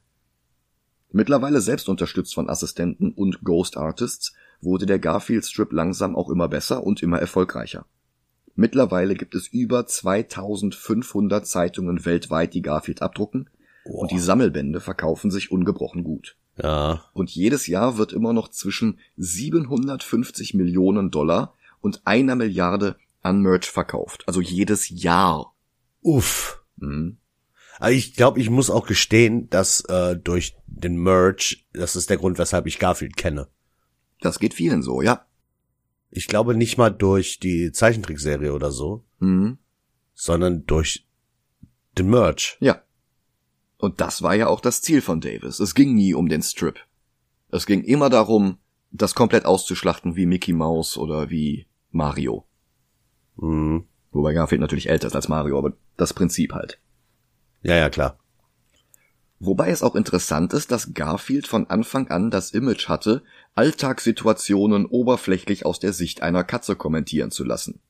Mittlerweile 1.10 1.60
selbst 1.60 1.88
unterstützt 1.88 2.34
von 2.34 2.48
Assistenten 2.48 3.12
und 3.12 3.42
Ghost 3.44 3.76
Artists 3.76 4.32
wurde 4.60 4.86
der 4.86 4.98
Garfield 4.98 5.44
Strip 5.44 5.72
langsam 5.72 6.16
auch 6.16 6.30
immer 6.30 6.48
besser 6.48 6.84
und 6.84 7.02
immer 7.02 7.18
erfolgreicher. 7.18 7.84
Mittlerweile 8.54 9.14
gibt 9.14 9.34
es 9.34 9.48
über 9.48 9.86
2500 9.86 11.46
Zeitungen 11.46 12.04
weltweit, 12.04 12.54
die 12.54 12.62
Garfield 12.62 13.02
abdrucken 13.02 13.48
und 13.84 14.10
die 14.10 14.18
Sammelbände 14.18 14.80
verkaufen 14.80 15.30
sich 15.30 15.50
ungebrochen 15.50 16.04
gut. 16.04 16.36
Ja. 16.62 17.04
Und 17.12 17.30
jedes 17.30 17.66
Jahr 17.66 17.98
wird 17.98 18.12
immer 18.12 18.32
noch 18.32 18.48
zwischen 18.48 18.98
750 19.16 20.54
Millionen 20.54 21.10
Dollar 21.10 21.54
und 21.80 22.02
einer 22.04 22.36
Milliarde 22.36 22.96
an 23.22 23.40
Merch 23.40 23.70
verkauft. 23.70 24.24
Also 24.26 24.40
jedes 24.40 24.88
Jahr. 24.88 25.54
Uff. 26.00 26.62
Mhm. 26.76 27.18
Aber 27.78 27.92
ich 27.92 28.14
glaube, 28.14 28.40
ich 28.40 28.50
muss 28.50 28.70
auch 28.70 28.86
gestehen, 28.86 29.48
dass 29.48 29.80
äh, 29.86 30.16
durch 30.16 30.56
den 30.66 30.96
Merch, 30.96 31.66
das 31.72 31.96
ist 31.96 32.10
der 32.10 32.16
Grund, 32.16 32.38
weshalb 32.38 32.66
ich 32.66 32.78
Garfield 32.78 33.16
kenne. 33.16 33.48
Das 34.20 34.38
geht 34.38 34.54
vielen 34.54 34.82
so, 34.82 35.02
ja. 35.02 35.26
Ich 36.10 36.28
glaube 36.28 36.54
nicht 36.54 36.76
mal 36.76 36.90
durch 36.90 37.40
die 37.40 37.72
Zeichentrickserie 37.72 38.52
oder 38.52 38.70
so, 38.70 39.04
Mhm. 39.18 39.58
sondern 40.14 40.66
durch 40.66 41.06
den 41.98 42.10
Merch. 42.10 42.56
Ja. 42.60 42.82
Und 43.78 44.00
das 44.00 44.22
war 44.22 44.34
ja 44.34 44.46
auch 44.46 44.60
das 44.60 44.80
Ziel 44.82 45.00
von 45.00 45.20
Davis. 45.20 45.58
Es 45.58 45.74
ging 45.74 45.94
nie 45.94 46.14
um 46.14 46.28
den 46.28 46.42
Strip. 46.42 46.78
Es 47.50 47.66
ging 47.66 47.82
immer 47.82 48.10
darum, 48.10 48.58
das 48.92 49.14
komplett 49.14 49.44
auszuschlachten 49.44 50.14
wie 50.14 50.26
Mickey 50.26 50.52
Mouse 50.52 50.96
oder 50.96 51.30
wie 51.30 51.66
Mario. 51.90 52.46
Mhm. 53.36 53.84
Wobei 54.10 54.34
Garfield 54.34 54.60
natürlich 54.60 54.88
älter 54.90 55.06
ist 55.06 55.16
als 55.16 55.28
Mario, 55.28 55.58
aber 55.58 55.72
das 55.96 56.12
Prinzip 56.12 56.52
halt. 56.52 56.78
Ja, 57.62 57.76
ja, 57.76 57.88
klar. 57.88 58.18
Wobei 59.44 59.70
es 59.70 59.82
auch 59.82 59.96
interessant 59.96 60.52
ist, 60.52 60.70
dass 60.70 60.94
Garfield 60.94 61.48
von 61.48 61.68
Anfang 61.68 62.08
an 62.08 62.30
das 62.30 62.52
Image 62.52 62.88
hatte, 62.88 63.22
Alltagssituationen 63.56 64.86
oberflächlich 64.86 65.66
aus 65.66 65.80
der 65.80 65.92
Sicht 65.92 66.22
einer 66.22 66.44
Katze 66.44 66.76
kommentieren 66.76 67.32
zu 67.32 67.42
lassen. 67.42 67.80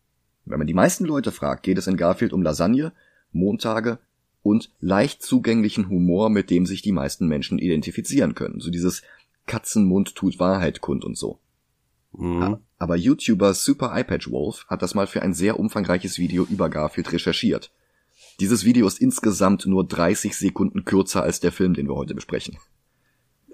Wenn 0.46 0.58
man 0.58 0.66
die 0.66 0.74
meisten 0.74 1.04
Leute 1.04 1.30
fragt, 1.30 1.62
geht 1.62 1.76
es 1.76 1.86
in 1.86 1.96
Garfield 1.96 2.32
um 2.32 2.42
Lasagne, 2.42 2.92
Montage 3.32 3.98
und 4.42 4.70
leicht 4.80 5.22
zugänglichen 5.22 5.88
Humor, 5.88 6.30
mit 6.30 6.50
dem 6.50 6.66
sich 6.66 6.82
die 6.82 6.92
meisten 6.92 7.26
Menschen 7.26 7.58
identifizieren 7.58 8.34
können. 8.34 8.60
So 8.60 8.70
dieses 8.70 9.02
Katzenmund 9.46 10.14
tut 10.14 10.38
Wahrheit 10.38 10.80
kund 10.80 11.04
und 11.04 11.18
so. 11.18 11.38
Mhm. 12.12 12.58
Aber 12.78 12.96
YouTuber 12.96 13.54
Super 13.54 13.98
iPatch 13.98 14.30
Wolf 14.30 14.66
hat 14.68 14.82
das 14.82 14.94
mal 14.94 15.06
für 15.06 15.22
ein 15.22 15.34
sehr 15.34 15.58
umfangreiches 15.58 16.18
Video 16.18 16.44
über 16.44 16.68
Garfield 16.68 17.12
recherchiert. 17.12 17.72
Dieses 18.40 18.64
Video 18.64 18.86
ist 18.86 19.00
insgesamt 19.00 19.66
nur 19.66 19.86
30 19.86 20.36
Sekunden 20.36 20.84
kürzer 20.84 21.22
als 21.22 21.40
der 21.40 21.52
Film, 21.52 21.74
den 21.74 21.88
wir 21.88 21.94
heute 21.94 22.14
besprechen. 22.14 22.58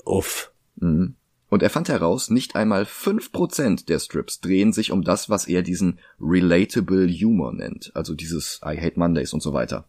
Uff. 0.05 0.53
Mhm. 0.77 1.15
Und 1.51 1.63
er 1.63 1.71
fand 1.71 1.89
heraus, 1.89 2.29
nicht 2.31 2.57
einmal 2.57 2.83
5% 2.83 3.87
der 3.87 3.99
Strips 3.99 4.41
drehen 4.41 4.73
sich 4.73 4.93
um 4.93 5.03
das, 5.03 5.31
was 5.31 5.47
er 5.47 5.63
diesen 5.63 5.99
relatable 6.21 7.09
Humor 7.09 7.53
nennt, 7.53 7.91
also 7.95 8.15
dieses 8.15 8.61
I 8.63 8.79
hate 8.79 8.99
Mondays 8.99 9.33
und 9.33 9.43
so 9.43 9.55
weiter. 9.55 9.89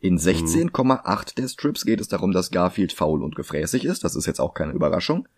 In 0.00 0.18
16,8 0.18 1.34
der 1.34 1.48
Strips 1.48 1.84
geht 1.84 2.00
es 2.00 2.08
darum, 2.08 2.32
dass 2.32 2.50
Garfield 2.50 2.94
faul 2.94 3.22
und 3.22 3.36
gefräßig 3.36 3.84
ist, 3.84 4.04
das 4.04 4.16
ist 4.16 4.26
jetzt 4.26 4.40
auch 4.40 4.54
keine 4.54 4.72
Überraschung. 4.72 5.28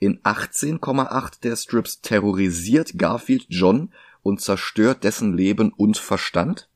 In 0.00 0.18
18,8 0.22 1.42
der 1.42 1.56
Strips 1.56 2.00
terrorisiert 2.00 2.98
Garfield 2.98 3.46
John 3.50 3.92
und 4.22 4.40
zerstört 4.40 5.04
dessen 5.04 5.36
Leben 5.36 5.72
und 5.72 5.98
Verstand. 5.98 6.68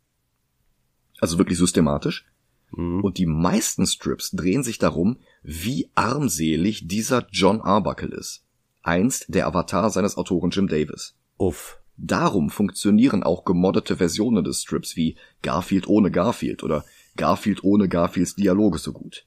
Also 1.20 1.38
wirklich 1.38 1.58
systematisch. 1.58 2.26
Mhm. 2.70 3.02
Und 3.02 3.16
die 3.16 3.26
meisten 3.26 3.86
Strips 3.86 4.30
drehen 4.32 4.62
sich 4.62 4.78
darum, 4.78 5.18
wie 5.42 5.90
armselig 5.94 6.86
dieser 6.86 7.26
John 7.30 7.62
Arbuckle 7.62 8.14
ist. 8.14 8.44
Einst 8.82 9.26
der 9.28 9.46
Avatar 9.46 9.88
seines 9.90 10.18
Autoren 10.18 10.50
Jim 10.50 10.68
Davis. 10.68 11.16
Uff. 11.38 11.78
Darum 11.96 12.50
funktionieren 12.50 13.22
auch 13.22 13.44
gemoddete 13.44 13.96
Versionen 13.96 14.44
des 14.44 14.60
Strips 14.60 14.96
wie 14.96 15.16
Garfield 15.42 15.86
ohne 15.86 16.10
Garfield 16.10 16.62
oder 16.62 16.84
Garfield 17.16 17.64
ohne 17.64 17.88
Garfields 17.88 18.34
Dialoge 18.34 18.78
so 18.78 18.92
gut. 18.92 19.26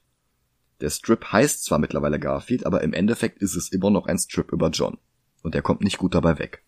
Der 0.80 0.90
Strip 0.90 1.32
heißt 1.32 1.64
zwar 1.64 1.78
mittlerweile 1.78 2.20
Garfield, 2.20 2.64
aber 2.64 2.82
im 2.82 2.92
Endeffekt 2.92 3.42
ist 3.42 3.56
es 3.56 3.70
immer 3.70 3.90
noch 3.90 4.06
ein 4.06 4.18
Strip 4.18 4.52
über 4.52 4.70
John. 4.70 4.98
Und 5.42 5.54
er 5.54 5.62
kommt 5.62 5.82
nicht 5.82 5.98
gut 5.98 6.14
dabei 6.14 6.38
weg. 6.38 6.64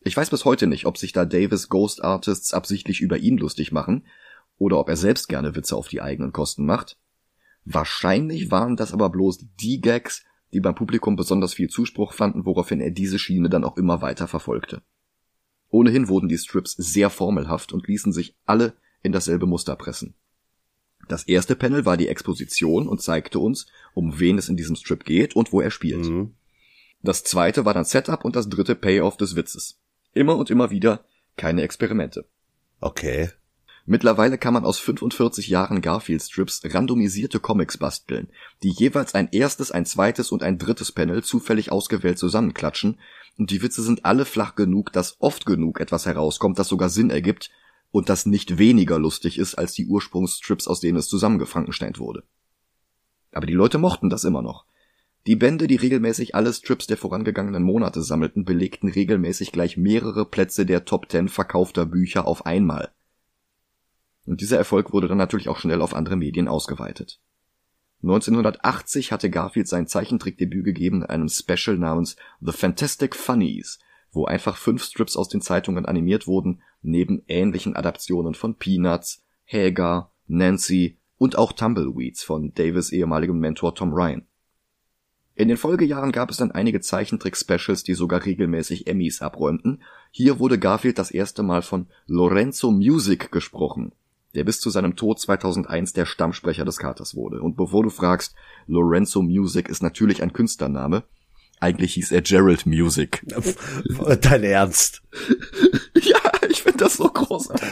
Ich 0.00 0.16
weiß 0.16 0.30
bis 0.30 0.44
heute 0.44 0.66
nicht, 0.66 0.86
ob 0.86 0.96
sich 0.96 1.12
da 1.12 1.24
Davis 1.24 1.68
Ghost 1.68 2.02
Artists 2.02 2.54
absichtlich 2.54 3.00
über 3.00 3.18
ihn 3.18 3.36
lustig 3.36 3.72
machen 3.72 4.06
oder 4.56 4.78
ob 4.78 4.88
er 4.88 4.96
selbst 4.96 5.28
gerne 5.28 5.54
Witze 5.54 5.76
auf 5.76 5.88
die 5.88 6.00
eigenen 6.00 6.32
Kosten 6.32 6.64
macht. 6.64 6.98
Wahrscheinlich 7.64 8.50
waren 8.50 8.76
das 8.76 8.92
aber 8.92 9.10
bloß 9.10 9.46
die 9.60 9.80
Gags, 9.80 10.24
die 10.52 10.60
beim 10.60 10.74
Publikum 10.74 11.16
besonders 11.16 11.54
viel 11.54 11.68
Zuspruch 11.68 12.12
fanden, 12.12 12.46
woraufhin 12.46 12.80
er 12.80 12.90
diese 12.90 13.18
Schiene 13.18 13.48
dann 13.48 13.64
auch 13.64 13.76
immer 13.76 14.00
weiter 14.00 14.26
verfolgte. 14.26 14.82
Ohnehin 15.68 16.08
wurden 16.08 16.28
die 16.28 16.38
Strips 16.38 16.72
sehr 16.72 17.10
formelhaft 17.10 17.72
und 17.72 17.86
ließen 17.86 18.12
sich 18.12 18.36
alle 18.46 18.74
in 19.02 19.12
dasselbe 19.12 19.46
Muster 19.46 19.76
pressen. 19.76 20.14
Das 21.08 21.24
erste 21.24 21.56
Panel 21.56 21.84
war 21.84 21.96
die 21.96 22.08
Exposition 22.08 22.86
und 22.86 23.02
zeigte 23.02 23.38
uns, 23.38 23.66
um 23.94 24.20
wen 24.20 24.38
es 24.38 24.48
in 24.48 24.56
diesem 24.56 24.76
Strip 24.76 25.04
geht 25.04 25.34
und 25.34 25.52
wo 25.52 25.60
er 25.60 25.70
spielt. 25.70 26.06
Mhm. 26.06 26.34
Das 27.02 27.24
zweite 27.24 27.64
war 27.64 27.74
dann 27.74 27.84
Setup 27.84 28.24
und 28.24 28.36
das 28.36 28.48
dritte 28.48 28.74
Payoff 28.74 29.16
des 29.16 29.34
Witzes. 29.34 29.80
Immer 30.12 30.36
und 30.36 30.50
immer 30.50 30.70
wieder 30.70 31.04
keine 31.36 31.62
Experimente. 31.62 32.26
Okay. 32.80 33.30
Mittlerweile 33.86 34.36
kann 34.36 34.52
man 34.52 34.66
aus 34.66 34.78
45 34.78 35.48
Jahren 35.48 35.80
Garfield-Strips 35.80 36.60
randomisierte 36.64 37.40
Comics 37.40 37.78
basteln, 37.78 38.28
die 38.62 38.68
jeweils 38.68 39.14
ein 39.14 39.30
erstes, 39.32 39.70
ein 39.70 39.86
zweites 39.86 40.30
und 40.30 40.42
ein 40.42 40.58
drittes 40.58 40.92
Panel 40.92 41.24
zufällig 41.24 41.72
ausgewählt 41.72 42.18
zusammenklatschen, 42.18 42.98
und 43.38 43.50
die 43.50 43.62
Witze 43.62 43.82
sind 43.82 44.04
alle 44.04 44.24
flach 44.26 44.56
genug, 44.56 44.92
dass 44.92 45.16
oft 45.20 45.46
genug 45.46 45.80
etwas 45.80 46.04
herauskommt, 46.04 46.58
das 46.58 46.68
sogar 46.68 46.90
Sinn 46.90 47.08
ergibt 47.08 47.50
und 47.90 48.08
das 48.08 48.26
nicht 48.26 48.58
weniger 48.58 48.98
lustig 48.98 49.38
ist 49.38 49.54
als 49.54 49.72
die 49.72 49.86
Ursprungsstrips, 49.86 50.68
aus 50.68 50.80
denen 50.80 50.98
es 50.98 51.08
zusammengefrankensteint 51.08 51.98
wurde. 51.98 52.24
Aber 53.32 53.46
die 53.46 53.54
Leute 53.54 53.78
mochten 53.78 54.10
das 54.10 54.24
immer 54.24 54.42
noch. 54.42 54.66
Die 55.26 55.36
Bände, 55.36 55.66
die 55.66 55.76
regelmäßig 55.76 56.34
alle 56.34 56.52
Strips 56.52 56.86
der 56.86 56.96
vorangegangenen 56.96 57.62
Monate 57.62 58.02
sammelten, 58.02 58.44
belegten 58.44 58.88
regelmäßig 58.88 59.52
gleich 59.52 59.76
mehrere 59.76 60.24
Plätze 60.24 60.64
der 60.64 60.84
Top 60.84 61.10
10 61.10 61.28
verkaufter 61.28 61.86
Bücher 61.86 62.26
auf 62.26 62.46
einmal. 62.46 62.90
Und 64.24 64.40
dieser 64.40 64.58
Erfolg 64.58 64.92
wurde 64.92 65.08
dann 65.08 65.18
natürlich 65.18 65.48
auch 65.48 65.58
schnell 65.58 65.82
auf 65.82 65.94
andere 65.94 66.16
Medien 66.16 66.48
ausgeweitet. 66.48 67.20
1980 68.02 69.10
hatte 69.10 69.28
Garfield 69.28 69.66
sein 69.66 69.88
Zeichentrickdebüt 69.88 70.64
gegeben 70.64 71.02
in 71.02 71.08
einem 71.08 71.28
Special 71.28 71.76
namens 71.76 72.16
The 72.40 72.52
Fantastic 72.52 73.16
Funnies, 73.16 73.80
wo 74.12 74.26
einfach 74.26 74.56
fünf 74.56 74.84
Strips 74.84 75.16
aus 75.16 75.28
den 75.28 75.40
Zeitungen 75.40 75.84
animiert 75.84 76.26
wurden, 76.26 76.62
neben 76.82 77.22
ähnlichen 77.28 77.76
Adaptionen 77.76 78.34
von 78.34 78.54
Peanuts, 78.56 79.24
Hagar, 79.46 80.12
Nancy 80.26 80.98
und 81.16 81.36
auch 81.36 81.52
Tumbleweeds 81.52 82.22
von 82.22 82.54
Davis 82.54 82.92
ehemaligem 82.92 83.38
Mentor 83.38 83.74
Tom 83.74 83.92
Ryan. 83.92 84.26
In 85.38 85.46
den 85.46 85.56
Folgejahren 85.56 86.10
gab 86.10 86.30
es 86.30 86.38
dann 86.38 86.50
einige 86.50 86.80
Zeichentrick-Specials, 86.80 87.84
die 87.84 87.94
sogar 87.94 88.24
regelmäßig 88.24 88.88
Emmys 88.88 89.22
abräumten. 89.22 89.82
Hier 90.10 90.40
wurde 90.40 90.58
Garfield 90.58 90.98
das 90.98 91.12
erste 91.12 91.44
Mal 91.44 91.62
von 91.62 91.86
Lorenzo 92.06 92.72
Music 92.72 93.30
gesprochen, 93.30 93.92
der 94.34 94.42
bis 94.42 94.58
zu 94.58 94.68
seinem 94.68 94.96
Tod 94.96 95.20
2001 95.20 95.92
der 95.92 96.06
Stammsprecher 96.06 96.64
des 96.64 96.78
Katers 96.78 97.14
wurde. 97.14 97.40
Und 97.40 97.56
bevor 97.56 97.84
du 97.84 97.90
fragst, 97.90 98.34
Lorenzo 98.66 99.22
Music 99.22 99.68
ist 99.68 99.80
natürlich 99.80 100.24
ein 100.24 100.32
Künstlername. 100.32 101.04
Eigentlich 101.60 101.94
hieß 101.94 102.12
er 102.12 102.22
Gerald 102.22 102.66
Music. 102.66 103.24
Dein 104.20 104.44
Ernst. 104.44 105.02
Ja, 106.00 106.20
ich 106.48 106.62
finde 106.62 106.78
das 106.78 106.94
so 106.94 107.08
großartig. 107.08 107.68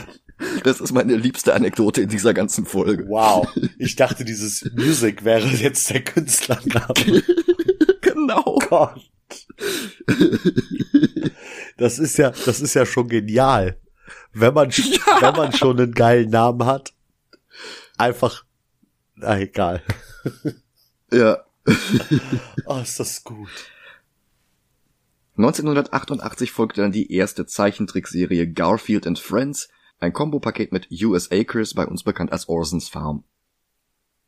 Das 0.65 0.81
ist 0.81 0.93
meine 0.93 1.15
liebste 1.15 1.55
Anekdote 1.55 2.03
in 2.03 2.09
dieser 2.09 2.35
ganzen 2.35 2.67
Folge. 2.67 3.07
Wow. 3.09 3.47
Ich 3.79 3.95
dachte, 3.95 4.25
dieses 4.25 4.69
Music 4.75 5.25
wäre 5.25 5.47
jetzt 5.47 5.89
der 5.91 6.03
Künstlername. 6.03 7.23
Genau. 8.01 8.59
Gott. 8.69 9.01
Das 11.77 11.99
ist 11.99 12.17
ja, 12.17 12.31
das 12.31 12.61
ist 12.61 12.75
ja 12.75 12.87
schon 12.87 13.09
genial. 13.09 13.79
Wenn 14.33 14.55
man, 14.55 14.71
wenn 14.71 15.35
man 15.37 15.53
schon 15.53 15.79
einen 15.79 15.93
geilen 15.93 16.31
Namen 16.31 16.67
hat, 16.67 16.93
einfach, 17.99 18.45
na 19.15 19.39
egal. 19.39 19.83
Ja. 21.13 21.45
Oh, 22.67 22.79
ist 22.81 22.99
das 22.99 23.23
gut. 23.23 23.51
1988 25.37 26.51
folgte 26.51 26.81
dann 26.81 26.93
die 26.93 27.13
erste 27.13 27.45
Zeichentrickserie 27.45 28.51
Garfield 28.51 29.07
and 29.07 29.19
Friends, 29.19 29.69
ein 29.99 30.13
Kombopaket 30.13 30.73
mit 30.73 30.89
US 30.91 31.31
Acres, 31.31 31.75
bei 31.75 31.87
uns 31.87 32.03
bekannt 32.03 32.33
als 32.33 32.49
Orson's 32.49 32.89
Farm. 32.89 33.25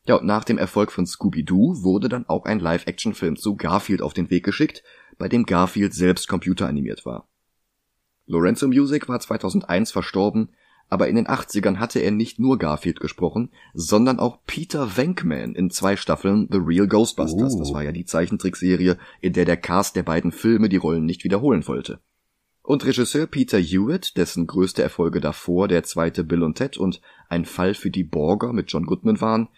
Ja, 0.04 0.16
und 0.16 0.26
nach 0.26 0.44
dem 0.44 0.58
Erfolg 0.58 0.92
von 0.92 1.06
Scooby-Doo 1.06 1.82
wurde 1.82 2.08
dann 2.08 2.28
auch 2.28 2.44
ein 2.44 2.60
Live-Action-Film 2.60 3.36
zu 3.36 3.56
Garfield 3.56 4.02
auf 4.02 4.14
den 4.14 4.30
Weg 4.30 4.44
geschickt, 4.44 4.82
bei 5.18 5.28
dem 5.28 5.44
Garfield 5.44 5.92
selbst 5.94 6.28
computeranimiert 6.28 7.04
war. 7.04 7.28
Lorenzo 8.26 8.68
Music 8.68 9.08
war 9.08 9.20
2001 9.20 9.90
verstorben, 9.90 10.50
aber 10.88 11.08
in 11.08 11.16
den 11.16 11.26
80ern 11.26 11.76
hatte 11.76 12.00
er 12.00 12.10
nicht 12.10 12.38
nur 12.38 12.58
Garfield 12.58 13.00
gesprochen, 13.00 13.50
sondern 13.74 14.18
auch 14.18 14.38
Peter 14.46 14.96
Venkman 14.96 15.54
in 15.54 15.70
zwei 15.70 15.96
Staffeln 15.96 16.48
The 16.50 16.58
Real 16.58 16.88
Ghostbusters. 16.88 17.54
Oh. 17.54 17.58
Das 17.58 17.72
war 17.72 17.82
ja 17.82 17.92
die 17.92 18.06
Zeichentrickserie, 18.06 18.96
in 19.20 19.32
der 19.34 19.44
der 19.44 19.58
Cast 19.58 19.96
der 19.96 20.02
beiden 20.02 20.32
Filme 20.32 20.68
die 20.68 20.76
Rollen 20.76 21.04
nicht 21.04 21.24
wiederholen 21.24 21.66
wollte. 21.68 22.00
Und 22.62 22.84
Regisseur 22.84 23.26
Peter 23.26 23.58
Hewitt, 23.58 24.16
dessen 24.16 24.46
größte 24.46 24.82
Erfolge 24.82 25.20
davor 25.20 25.68
der 25.68 25.84
zweite 25.84 26.24
Bill 26.24 26.42
und 26.42 26.56
Ted 26.56 26.76
und 26.76 27.00
ein 27.28 27.44
Fall 27.44 27.74
für 27.74 27.90
die 27.90 28.04
Borger 28.04 28.52
mit 28.52 28.70
John 28.70 28.84
Goodman 28.84 29.20
waren, 29.20 29.48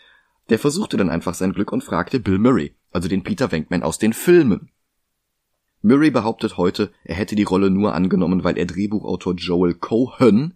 der 0.49 0.59
versuchte 0.59 0.97
dann 0.97 1.11
einfach 1.11 1.35
sein 1.35 1.53
Glück 1.53 1.73
und 1.73 1.85
fragte 1.85 2.21
Bill 2.21 2.39
Murray, 2.39 2.75
also 2.93 3.09
den 3.09 3.23
Peter 3.23 3.53
Venkman 3.53 3.83
aus 3.83 3.99
den 3.99 4.13
Filmen. 4.13 4.71
Murray 5.83 6.11
behauptet 6.11 6.57
heute, 6.57 6.93
er 7.05 7.15
hätte 7.15 7.37
die 7.37 7.45
Rolle 7.45 7.71
nur 7.71 7.95
angenommen, 7.95 8.45
weil 8.45 8.59
er 8.59 8.67
Drehbuchautor 8.67 9.35
Joel 9.35 9.75
Cohen 9.75 10.55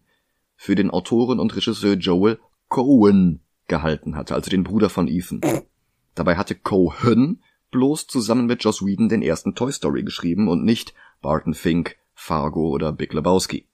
für 0.57 0.75
den 0.75 0.91
Autoren 0.91 1.41
und 1.41 1.55
Regisseur 1.55 1.95
Joel 1.95 2.39
Cohen 2.69 3.41
gehalten 3.67 4.17
hatte, 4.17 4.35
also 4.35 4.51
den 4.51 4.65
Bruder 4.65 4.91
von 4.91 5.09
Ethan. 5.09 5.41
Dabei 6.15 6.37
hatte 6.37 6.55
Cohen 6.55 7.43
bloß 7.71 8.07
zusammen 8.07 8.47
mit 8.47 8.63
Joss 8.63 8.85
Whedon 8.85 9.09
den 9.09 9.23
ersten 9.23 9.55
Toy 9.55 9.73
Story 9.73 10.05
geschrieben 10.05 10.49
und 10.49 10.65
nicht 10.65 10.95
Barton 11.21 11.55
Fink, 11.55 11.97
Fargo 12.15 12.69
oder 12.69 12.93
Big 12.93 13.13
Lebowski. 13.13 13.67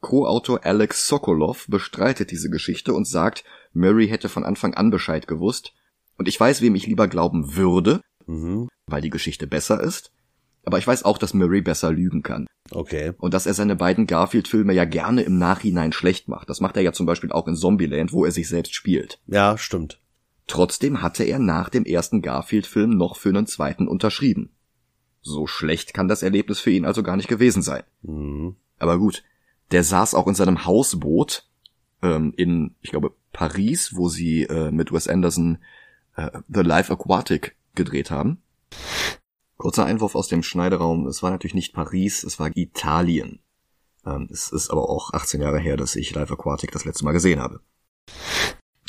Co-Autor 0.00 0.64
Alex 0.64 1.08
Sokolov 1.08 1.66
bestreitet 1.66 2.30
diese 2.30 2.50
Geschichte 2.50 2.92
und 2.92 3.08
sagt, 3.08 3.42
Murray 3.72 4.06
hätte 4.06 4.28
von 4.28 4.44
Anfang 4.44 4.74
an 4.74 4.90
Bescheid 4.90 5.26
gewusst. 5.26 5.72
Und 6.18 6.28
ich 6.28 6.38
weiß, 6.38 6.60
wem 6.60 6.74
ich 6.74 6.86
lieber 6.86 7.08
glauben 7.08 7.56
würde, 7.56 8.02
mhm. 8.26 8.68
weil 8.86 9.00
die 9.00 9.10
Geschichte 9.10 9.46
besser 9.46 9.80
ist. 9.80 10.12
Aber 10.64 10.78
ich 10.78 10.86
weiß 10.86 11.04
auch, 11.04 11.18
dass 11.18 11.34
Murray 11.34 11.62
besser 11.62 11.90
lügen 11.90 12.22
kann. 12.22 12.46
Okay. 12.70 13.12
Und 13.18 13.34
dass 13.34 13.46
er 13.46 13.54
seine 13.54 13.76
beiden 13.76 14.06
Garfield-Filme 14.06 14.72
ja 14.72 14.84
gerne 14.84 15.22
im 15.22 15.38
Nachhinein 15.38 15.92
schlecht 15.92 16.28
macht. 16.28 16.48
Das 16.48 16.60
macht 16.60 16.76
er 16.76 16.82
ja 16.82 16.92
zum 16.92 17.06
Beispiel 17.06 17.30
auch 17.30 17.46
in 17.46 17.56
Zombieland, 17.56 18.12
wo 18.12 18.24
er 18.24 18.30
sich 18.30 18.48
selbst 18.48 18.74
spielt. 18.74 19.20
Ja, 19.26 19.58
stimmt. 19.58 20.00
Trotzdem 20.46 21.02
hatte 21.02 21.24
er 21.24 21.38
nach 21.38 21.68
dem 21.68 21.84
ersten 21.84 22.22
Garfield-Film 22.22 22.90
noch 22.90 23.16
für 23.16 23.30
einen 23.30 23.46
zweiten 23.46 23.88
unterschrieben. 23.88 24.50
So 25.20 25.46
schlecht 25.46 25.94
kann 25.94 26.08
das 26.08 26.22
Erlebnis 26.22 26.60
für 26.60 26.70
ihn 26.70 26.84
also 26.84 27.02
gar 27.02 27.16
nicht 27.16 27.28
gewesen 27.28 27.62
sein. 27.62 27.82
Mhm. 28.02 28.56
Aber 28.78 28.98
gut, 28.98 29.24
der 29.70 29.84
saß 29.84 30.14
auch 30.14 30.26
in 30.26 30.34
seinem 30.34 30.66
Hausboot 30.66 31.46
ähm, 32.02 32.34
in, 32.36 32.74
ich 32.82 32.90
glaube, 32.90 33.12
Paris, 33.32 33.96
wo 33.96 34.08
sie 34.08 34.42
äh, 34.42 34.70
mit 34.70 34.92
Wes 34.92 35.08
Anderson 35.08 35.58
äh, 36.16 36.30
The 36.48 36.60
Life 36.60 36.92
Aquatic 36.92 37.56
gedreht 37.74 38.10
haben. 38.10 38.42
Kurzer 39.56 39.86
Einwurf 39.86 40.14
aus 40.14 40.28
dem 40.28 40.42
Schneideraum. 40.42 41.06
Es 41.06 41.22
war 41.22 41.30
natürlich 41.30 41.54
nicht 41.54 41.72
Paris, 41.72 42.24
es 42.24 42.38
war 42.38 42.50
Italien. 42.56 43.40
Ähm, 44.04 44.28
es 44.30 44.50
ist 44.50 44.70
aber 44.70 44.88
auch 44.88 45.12
18 45.12 45.40
Jahre 45.40 45.58
her, 45.58 45.76
dass 45.76 45.96
ich 45.96 46.14
Live 46.14 46.32
Aquatic 46.32 46.72
das 46.72 46.84
letzte 46.84 47.04
Mal 47.04 47.12
gesehen 47.12 47.40
habe. 47.40 47.60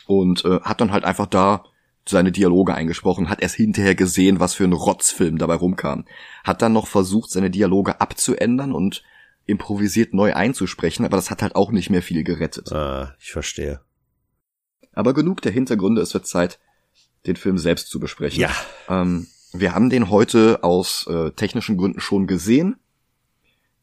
Und 0.08 0.44
äh, 0.46 0.60
hat 0.62 0.82
dann 0.82 0.92
halt 0.92 1.06
einfach 1.06 1.28
da 1.28 1.64
seine 2.08 2.32
Dialoge 2.32 2.74
eingesprochen, 2.76 3.30
hat 3.30 3.42
erst 3.42 3.56
hinterher 3.56 3.96
gesehen, 3.96 4.40
was 4.40 4.54
für 4.54 4.64
ein 4.64 4.74
Rotzfilm 4.74 5.38
dabei 5.38 5.56
rumkam. 5.56 6.06
Hat 6.44 6.62
dann 6.62 6.74
noch 6.74 6.88
versucht, 6.88 7.32
seine 7.32 7.50
Dialoge 7.50 8.00
abzuändern 8.00 8.74
und 8.74 9.04
improvisiert 9.48 10.14
neu 10.14 10.34
einzusprechen, 10.34 11.06
aber 11.06 11.18
das 11.18 11.32
hat 11.32 11.42
halt 11.42 11.56
auch 11.56 11.72
nicht 11.72 11.90
mehr 11.90 12.02
viel 12.02 12.24
gerettet. 12.24 12.72
Ah, 12.72 13.16
ich 13.20 13.32
verstehe. 13.32 13.82
Aber 14.94 15.14
genug 15.14 15.42
der 15.42 15.52
Hintergründe, 15.52 16.02
es 16.02 16.14
wird 16.14 16.28
Zeit, 16.28 16.60
den 17.26 17.36
Film 17.36 17.58
selbst 17.58 17.90
zu 17.90 18.00
besprechen. 18.00 18.40
Ja. 18.40 18.52
Ähm, 18.88 19.28
wir 19.60 19.74
haben 19.74 19.90
den 19.90 20.10
heute 20.10 20.64
aus 20.64 21.08
äh, 21.08 21.32
technischen 21.32 21.78
Gründen 21.78 22.00
schon 22.00 22.28
gesehen, 22.28 22.78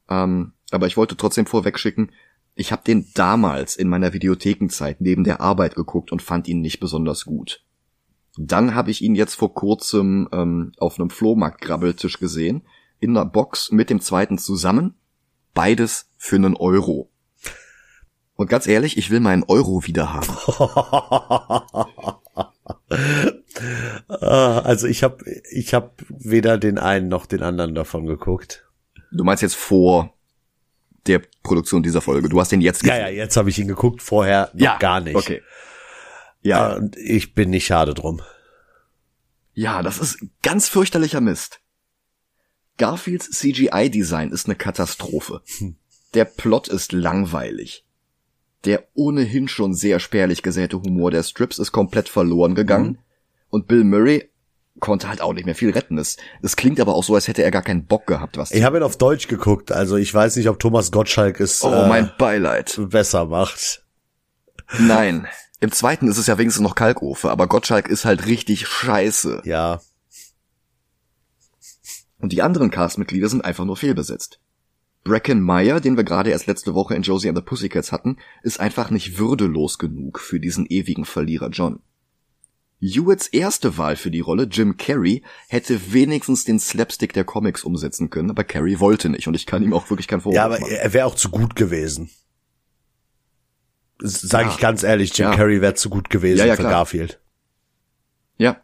ähm, 0.08 0.52
aber 0.70 0.86
ich 0.86 0.96
wollte 0.96 1.16
trotzdem 1.16 1.46
vorwegschicken, 1.46 2.12
ich 2.54 2.72
habe 2.72 2.82
den 2.84 3.06
damals 3.14 3.76
in 3.76 3.88
meiner 3.88 4.12
Videothekenzeit 4.12 5.00
neben 5.00 5.24
der 5.24 5.40
Arbeit 5.40 5.74
geguckt 5.74 6.12
und 6.12 6.22
fand 6.22 6.48
ihn 6.48 6.60
nicht 6.60 6.80
besonders 6.80 7.24
gut. 7.24 7.64
Dann 8.36 8.74
habe 8.74 8.90
ich 8.90 9.02
ihn 9.02 9.14
jetzt 9.14 9.34
vor 9.34 9.54
kurzem 9.54 10.28
ähm, 10.32 10.72
auf 10.78 10.98
einem 10.98 11.10
Flohmarkt-Grabbeltisch 11.10 12.18
gesehen, 12.18 12.62
in 12.98 13.16
einer 13.16 13.26
Box 13.26 13.72
mit 13.72 13.90
dem 13.90 14.00
zweiten 14.00 14.38
zusammen, 14.38 14.94
beides 15.54 16.10
für 16.16 16.36
einen 16.36 16.56
Euro. 16.56 17.10
Und 18.34 18.48
ganz 18.48 18.66
ehrlich, 18.66 18.96
ich 18.96 19.10
will 19.10 19.20
meinen 19.20 19.44
Euro 19.44 19.86
wieder 19.86 20.12
haben. 20.12 20.28
Ah, 24.08 24.60
also 24.60 24.86
ich 24.86 25.02
habe 25.02 25.24
ich 25.50 25.74
hab 25.74 26.02
weder 26.08 26.58
den 26.58 26.78
einen 26.78 27.08
noch 27.08 27.26
den 27.26 27.42
anderen 27.42 27.74
davon 27.74 28.06
geguckt. 28.06 28.66
Du 29.10 29.24
meinst 29.24 29.42
jetzt 29.42 29.56
vor 29.56 30.14
der 31.06 31.22
Produktion 31.42 31.82
dieser 31.82 32.00
Folge? 32.00 32.28
Du 32.28 32.40
hast 32.40 32.52
den 32.52 32.60
jetzt 32.60 32.80
gesehen? 32.80 32.96
Ja, 32.96 33.08
ja, 33.08 33.14
jetzt 33.14 33.36
habe 33.36 33.50
ich 33.50 33.58
ihn 33.58 33.68
geguckt, 33.68 34.02
vorher 34.02 34.50
noch 34.54 34.60
ja, 34.60 34.78
gar 34.78 35.00
nicht. 35.00 35.16
Okay. 35.16 35.42
Ja. 36.42 36.74
Und 36.74 36.96
ich 36.96 37.34
bin 37.34 37.50
nicht 37.50 37.66
schade 37.66 37.94
drum. 37.94 38.22
Ja, 39.54 39.82
das 39.82 39.98
ist 39.98 40.24
ganz 40.42 40.68
fürchterlicher 40.68 41.20
Mist. 41.20 41.60
Garfields 42.78 43.30
CGI-Design 43.30 44.30
ist 44.30 44.46
eine 44.46 44.56
Katastrophe. 44.56 45.42
Hm. 45.58 45.76
Der 46.14 46.24
Plot 46.24 46.68
ist 46.68 46.92
langweilig. 46.92 47.84
Der 48.64 48.86
ohnehin 48.94 49.48
schon 49.48 49.74
sehr 49.74 49.98
spärlich 49.98 50.42
gesäte 50.42 50.80
Humor 50.80 51.10
der 51.10 51.22
Strips 51.22 51.58
ist 51.58 51.72
komplett 51.72 52.08
verloren 52.08 52.54
gegangen. 52.54 52.92
Mhm. 52.92 52.98
Und 53.52 53.68
Bill 53.68 53.84
Murray 53.84 54.30
konnte 54.80 55.10
halt 55.10 55.20
auch 55.20 55.34
nicht 55.34 55.44
mehr 55.44 55.54
viel 55.54 55.70
retten. 55.70 55.98
Es, 55.98 56.16
es 56.40 56.56
klingt 56.56 56.80
aber 56.80 56.94
auch 56.94 57.04
so, 57.04 57.14
als 57.14 57.28
hätte 57.28 57.42
er 57.42 57.50
gar 57.50 57.60
keinen 57.60 57.84
Bock 57.84 58.06
gehabt, 58.06 58.38
was. 58.38 58.50
Ich 58.50 58.64
habe 58.64 58.78
ihn 58.78 58.82
auf 58.82 58.96
Deutsch 58.96 59.28
geguckt, 59.28 59.70
also 59.70 59.96
ich 59.96 60.12
weiß 60.12 60.36
nicht, 60.36 60.48
ob 60.48 60.58
Thomas 60.58 60.90
Gottschalk 60.90 61.38
es 61.38 61.62
oh, 61.62 61.70
äh, 61.70 61.86
mein 61.86 62.10
Beileid. 62.18 62.80
besser 62.88 63.26
macht. 63.26 63.84
Nein. 64.78 65.28
Im 65.60 65.70
zweiten 65.70 66.08
ist 66.08 66.16
es 66.16 66.28
ja 66.28 66.38
wenigstens 66.38 66.62
noch 66.62 66.74
Kalkofe, 66.74 67.30
aber 67.30 67.46
Gottschalk 67.46 67.88
ist 67.88 68.06
halt 68.06 68.26
richtig 68.26 68.66
scheiße. 68.66 69.42
Ja. 69.44 69.82
Und 72.18 72.32
die 72.32 72.40
anderen 72.40 72.70
Castmitglieder 72.70 73.28
sind 73.28 73.44
einfach 73.44 73.66
nur 73.66 73.76
fehlbesetzt. 73.76 74.40
Bracken 75.04 75.42
Meyer, 75.42 75.80
den 75.80 75.98
wir 75.98 76.04
gerade 76.04 76.30
erst 76.30 76.46
letzte 76.46 76.74
Woche 76.74 76.94
in 76.94 77.02
Josie 77.02 77.28
and 77.28 77.36
the 77.36 77.44
Pussycats 77.44 77.92
hatten, 77.92 78.16
ist 78.42 78.60
einfach 78.60 78.88
nicht 78.88 79.18
würdelos 79.18 79.78
genug 79.78 80.20
für 80.20 80.40
diesen 80.40 80.64
ewigen 80.66 81.04
Verlierer 81.04 81.50
John. 81.50 81.80
Hewitts 82.82 83.28
erste 83.28 83.78
Wahl 83.78 83.94
für 83.94 84.10
die 84.10 84.20
Rolle, 84.20 84.48
Jim 84.50 84.76
Carrey, 84.76 85.22
hätte 85.48 85.92
wenigstens 85.92 86.44
den 86.44 86.58
Slapstick 86.58 87.12
der 87.12 87.24
Comics 87.24 87.62
umsetzen 87.62 88.10
können, 88.10 88.30
aber 88.30 88.42
Carrey 88.42 88.80
wollte 88.80 89.08
nicht 89.08 89.28
und 89.28 89.34
ich 89.34 89.46
kann 89.46 89.62
ihm 89.62 89.72
auch 89.72 89.88
wirklich 89.88 90.08
keinen 90.08 90.20
Vorwurf 90.20 90.34
Ja, 90.34 90.44
aber 90.46 90.58
machen. 90.58 90.72
er 90.72 90.92
wäre 90.92 91.06
auch 91.06 91.14
zu 91.14 91.30
gut 91.30 91.54
gewesen. 91.54 92.10
Sage 94.00 94.46
ja. 94.46 94.50
ich 94.50 94.58
ganz 94.58 94.82
ehrlich, 94.82 95.16
Jim 95.16 95.28
ja. 95.28 95.36
Carrey 95.36 95.60
wäre 95.60 95.74
zu 95.74 95.90
gut 95.90 96.10
gewesen 96.10 96.44
ja, 96.44 96.56
für 96.56 96.62
klar. 96.62 96.72
Garfield. 96.72 97.20
Ja. 98.36 98.60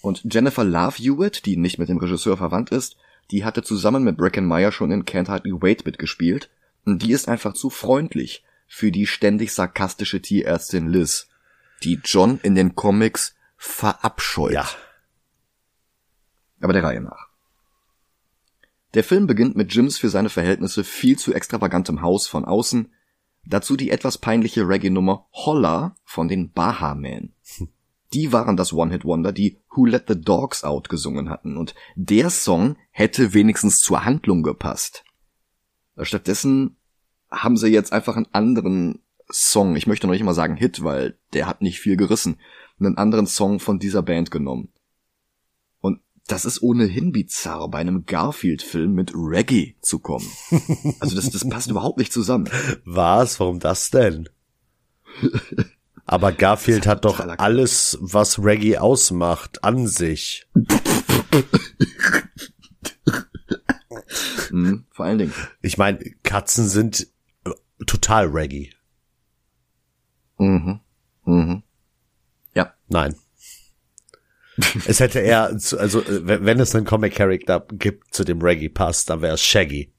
Und 0.00 0.22
Jennifer 0.32 0.64
Love 0.64 0.96
Hewitt, 0.98 1.46
die 1.46 1.56
nicht 1.56 1.78
mit 1.78 1.88
dem 1.88 1.98
Regisseur 1.98 2.36
verwandt 2.36 2.70
ist, 2.70 2.96
die 3.30 3.44
hatte 3.44 3.62
zusammen 3.62 4.02
mit 4.02 4.16
Bracken 4.16 4.46
Meyer 4.46 4.72
schon 4.72 4.90
in 4.90 5.04
Can't 5.04 5.28
Hardly 5.28 5.52
Wait 5.52 5.86
mitgespielt. 5.86 6.50
Und 6.84 7.02
die 7.02 7.12
ist 7.12 7.28
einfach 7.28 7.54
zu 7.54 7.70
freundlich 7.70 8.44
für 8.66 8.90
die 8.90 9.06
ständig 9.06 9.52
sarkastische 9.52 10.20
Tierärztin 10.20 10.88
Liz 10.88 11.28
die 11.82 12.00
John 12.04 12.40
in 12.42 12.54
den 12.54 12.74
Comics 12.74 13.34
verabscheut. 13.56 14.52
Ja. 14.52 14.68
Aber 16.60 16.72
der 16.72 16.84
Reihe 16.84 17.00
nach. 17.00 17.28
Der 18.94 19.04
Film 19.04 19.26
beginnt 19.26 19.56
mit 19.56 19.74
Jims 19.74 19.98
für 19.98 20.08
seine 20.08 20.30
Verhältnisse 20.30 20.82
viel 20.82 21.18
zu 21.18 21.34
extravagantem 21.34 22.00
Haus 22.00 22.26
von 22.28 22.44
außen, 22.44 22.92
dazu 23.44 23.76
die 23.76 23.90
etwas 23.90 24.18
peinliche 24.18 24.66
Reggae-Nummer 24.66 25.26
Holla 25.32 25.96
von 26.04 26.28
den 26.28 26.52
Baha 26.52 26.94
Men. 26.94 27.34
Die 28.12 28.32
waren 28.32 28.56
das 28.56 28.72
One-Hit-Wonder, 28.72 29.32
die 29.32 29.58
Who 29.74 29.84
Let 29.84 30.04
the 30.06 30.18
Dogs 30.18 30.62
Out 30.62 30.88
gesungen 30.88 31.28
hatten, 31.28 31.56
und 31.56 31.74
der 31.96 32.30
Song 32.30 32.76
hätte 32.92 33.34
wenigstens 33.34 33.80
zur 33.80 34.04
Handlung 34.04 34.44
gepasst. 34.44 35.04
Stattdessen 36.00 36.76
haben 37.32 37.56
sie 37.56 37.66
jetzt 37.66 37.92
einfach 37.92 38.16
einen 38.16 38.32
anderen 38.32 39.02
Song, 39.30 39.76
ich 39.76 39.86
möchte 39.86 40.06
noch 40.06 40.12
nicht 40.12 40.22
mal 40.22 40.34
sagen 40.34 40.56
Hit, 40.56 40.84
weil 40.84 41.18
der 41.32 41.46
hat 41.46 41.62
nicht 41.62 41.80
viel 41.80 41.96
gerissen, 41.96 42.38
einen 42.78 42.96
anderen 42.96 43.26
Song 43.26 43.60
von 43.60 43.78
dieser 43.78 44.02
Band 44.02 44.30
genommen. 44.30 44.68
Und 45.80 46.00
das 46.26 46.44
ist 46.44 46.62
ohnehin 46.62 47.12
bizarr, 47.12 47.68
bei 47.68 47.78
einem 47.78 48.06
Garfield-Film 48.06 48.92
mit 48.92 49.12
Reggae 49.14 49.74
zu 49.80 49.98
kommen. 49.98 50.26
Also 51.00 51.16
das, 51.16 51.30
das 51.30 51.48
passt 51.48 51.70
überhaupt 51.70 51.98
nicht 51.98 52.12
zusammen. 52.12 52.48
Was? 52.84 53.40
Warum 53.40 53.58
das 53.60 53.90
denn? 53.90 54.28
Aber 56.04 56.32
Garfield 56.32 56.86
hat 56.86 57.04
doch 57.04 57.20
alles, 57.38 57.98
was 58.00 58.38
Reggae 58.38 58.78
ausmacht, 58.78 59.64
an 59.64 59.88
sich. 59.88 60.46
mhm, 64.50 64.86
vor 64.90 65.04
allen 65.04 65.18
Dingen. 65.18 65.34
Ich 65.62 65.78
meine, 65.78 65.98
Katzen 66.22 66.68
sind 66.68 67.08
total 67.86 68.26
Reggae. 68.28 68.70
Mhm. 70.38 70.80
Mhm. 71.24 71.62
Ja. 72.54 72.74
Nein. 72.88 73.14
es 74.86 75.00
hätte 75.00 75.20
eher, 75.20 75.44
also 75.44 76.02
wenn 76.06 76.60
es 76.60 76.74
einen 76.74 76.86
Comic 76.86 77.14
Character 77.14 77.66
gibt, 77.72 78.14
zu 78.14 78.24
dem 78.24 78.40
Reggae 78.40 78.68
passt, 78.68 79.10
dann 79.10 79.20
wäre 79.22 79.34
es 79.34 79.42
Shaggy. 79.42 79.92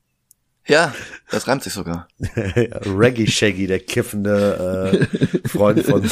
Ja, 0.66 0.94
das 1.30 1.48
reimt 1.48 1.64
sich 1.64 1.74
sogar. 1.74 2.08
Reggae 2.36 3.28
Shaggy, 3.28 3.68
der 3.68 3.80
kiffende 3.80 5.08
äh, 5.14 5.48
Freund 5.48 5.84
von 5.84 6.02
mhm. 6.02 6.08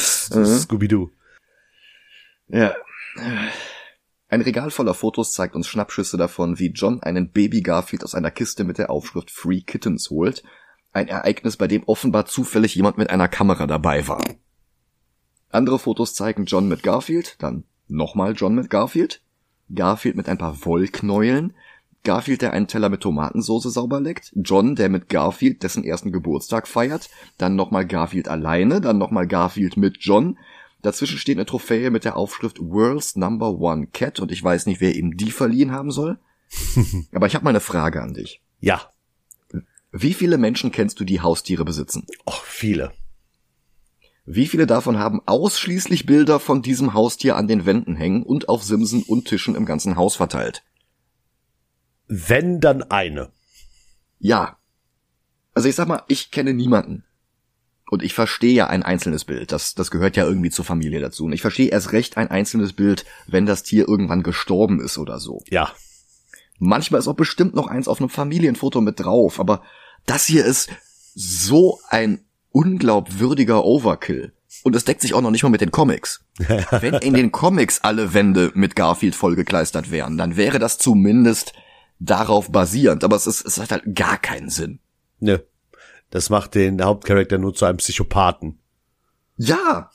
Scooby-Doo. 0.46 1.10
Ja. 2.48 2.74
Ein 4.28 4.40
Regal 4.40 4.70
voller 4.70 4.94
Fotos 4.94 5.32
zeigt 5.32 5.54
uns 5.54 5.68
Schnappschüsse 5.68 6.16
davon, 6.16 6.58
wie 6.58 6.70
John 6.70 7.02
einen 7.02 7.32
Baby 7.32 7.60
Garfield 7.60 8.04
aus 8.04 8.14
einer 8.14 8.30
Kiste 8.30 8.64
mit 8.64 8.78
der 8.78 8.90
Aufschrift 8.90 9.30
Free 9.30 9.60
Kittens 9.60 10.10
holt 10.10 10.42
ein 10.96 11.08
Ereignis, 11.08 11.56
bei 11.56 11.68
dem 11.68 11.84
offenbar 11.84 12.26
zufällig 12.26 12.74
jemand 12.74 12.98
mit 12.98 13.10
einer 13.10 13.28
Kamera 13.28 13.66
dabei 13.66 14.08
war. 14.08 14.22
Andere 15.50 15.78
Fotos 15.78 16.14
zeigen 16.14 16.46
John 16.46 16.68
mit 16.68 16.82
Garfield, 16.82 17.36
dann 17.38 17.64
Nochmal 17.88 18.34
John 18.36 18.54
mit 18.54 18.70
Garfield. 18.70 19.22
Garfield 19.74 20.16
mit 20.16 20.28
ein 20.28 20.38
paar 20.38 20.64
Wollknäueln. 20.64 21.54
Garfield, 22.04 22.42
der 22.42 22.52
einen 22.52 22.68
Teller 22.68 22.88
mit 22.88 23.00
Tomatensoße 23.00 23.70
sauber 23.70 24.00
leckt. 24.00 24.32
John, 24.34 24.76
der 24.76 24.88
mit 24.88 25.08
Garfield 25.08 25.62
dessen 25.62 25.84
ersten 25.84 26.12
Geburtstag 26.12 26.68
feiert. 26.68 27.08
Dann 27.38 27.56
nochmal 27.56 27.86
Garfield 27.86 28.28
alleine. 28.28 28.80
Dann 28.80 28.98
nochmal 28.98 29.26
Garfield 29.26 29.76
mit 29.76 29.98
John. 30.00 30.38
Dazwischen 30.82 31.18
steht 31.18 31.36
eine 31.36 31.46
Trophäe 31.46 31.90
mit 31.90 32.04
der 32.04 32.16
Aufschrift 32.16 32.60
World's 32.60 33.16
Number 33.16 33.58
One 33.58 33.88
Cat 33.88 34.20
und 34.20 34.30
ich 34.30 34.42
weiß 34.42 34.66
nicht, 34.66 34.80
wer 34.80 34.94
ihm 34.94 35.16
die 35.16 35.30
verliehen 35.30 35.72
haben 35.72 35.90
soll. 35.90 36.18
Aber 37.12 37.26
ich 37.26 37.34
habe 37.34 37.44
mal 37.44 37.50
eine 37.50 37.60
Frage 37.60 38.02
an 38.02 38.14
dich. 38.14 38.40
Ja. 38.60 38.92
Wie 39.98 40.12
viele 40.12 40.36
Menschen 40.36 40.72
kennst 40.72 41.00
du, 41.00 41.04
die 41.04 41.22
Haustiere 41.22 41.64
besitzen? 41.64 42.06
Och, 42.26 42.44
viele. 42.44 42.92
Wie 44.26 44.46
viele 44.46 44.66
davon 44.66 44.98
haben 44.98 45.22
ausschließlich 45.24 46.04
Bilder 46.04 46.38
von 46.38 46.60
diesem 46.60 46.92
Haustier 46.92 47.34
an 47.36 47.48
den 47.48 47.64
Wänden 47.64 47.96
hängen 47.96 48.22
und 48.22 48.50
auf 48.50 48.62
Simsen 48.62 49.02
und 49.02 49.26
Tischen 49.26 49.54
im 49.54 49.64
ganzen 49.64 49.96
Haus 49.96 50.14
verteilt? 50.14 50.64
Wenn 52.08 52.60
dann 52.60 52.82
eine. 52.82 53.30
Ja. 54.18 54.58
Also 55.54 55.66
ich 55.66 55.74
sag 55.74 55.88
mal, 55.88 56.02
ich 56.08 56.30
kenne 56.30 56.52
niemanden. 56.52 57.04
Und 57.90 58.02
ich 58.02 58.12
verstehe 58.12 58.52
ja 58.52 58.66
ein 58.66 58.82
einzelnes 58.82 59.24
Bild. 59.24 59.50
Das, 59.50 59.74
das 59.74 59.90
gehört 59.90 60.14
ja 60.16 60.26
irgendwie 60.26 60.50
zur 60.50 60.66
Familie 60.66 61.00
dazu. 61.00 61.24
Und 61.24 61.32
ich 61.32 61.40
verstehe 61.40 61.70
erst 61.70 61.92
recht 61.92 62.18
ein 62.18 62.30
einzelnes 62.30 62.74
Bild, 62.74 63.06
wenn 63.26 63.46
das 63.46 63.62
Tier 63.62 63.88
irgendwann 63.88 64.22
gestorben 64.22 64.78
ist 64.78 64.98
oder 64.98 65.20
so. 65.20 65.42
Ja. 65.48 65.72
Manchmal 66.58 66.98
ist 66.98 67.08
auch 67.08 67.16
bestimmt 67.16 67.54
noch 67.54 67.68
eins 67.68 67.88
auf 67.88 67.98
einem 67.98 68.10
Familienfoto 68.10 68.82
mit 68.82 69.00
drauf, 69.00 69.40
aber 69.40 69.62
das 70.06 70.26
hier 70.26 70.44
ist 70.44 70.68
so 71.14 71.80
ein 71.88 72.24
unglaubwürdiger 72.50 73.64
Overkill. 73.64 74.32
Und 74.62 74.74
es 74.74 74.84
deckt 74.84 75.00
sich 75.00 75.14
auch 75.14 75.20
noch 75.20 75.30
nicht 75.30 75.42
mal 75.42 75.48
mit 75.50 75.60
den 75.60 75.70
Comics. 75.70 76.24
Wenn 76.38 76.94
in 76.94 77.14
den 77.14 77.30
Comics 77.30 77.80
alle 77.82 78.14
Wände 78.14 78.50
mit 78.54 78.74
Garfield 78.74 79.14
vollgekleistert 79.14 79.90
wären, 79.90 80.16
dann 80.16 80.36
wäre 80.36 80.58
das 80.58 80.78
zumindest 80.78 81.52
darauf 81.98 82.50
basierend. 82.50 83.04
Aber 83.04 83.16
es, 83.16 83.26
ist, 83.26 83.44
es 83.44 83.58
hat 83.58 83.70
halt 83.70 83.94
gar 83.94 84.18
keinen 84.18 84.50
Sinn. 84.50 84.80
Nö. 85.20 85.38
Das 86.10 86.30
macht 86.30 86.54
den 86.54 86.82
Hauptcharakter 86.82 87.38
nur 87.38 87.54
zu 87.54 87.64
einem 87.64 87.78
Psychopathen. 87.78 88.58
Ja, 89.36 89.90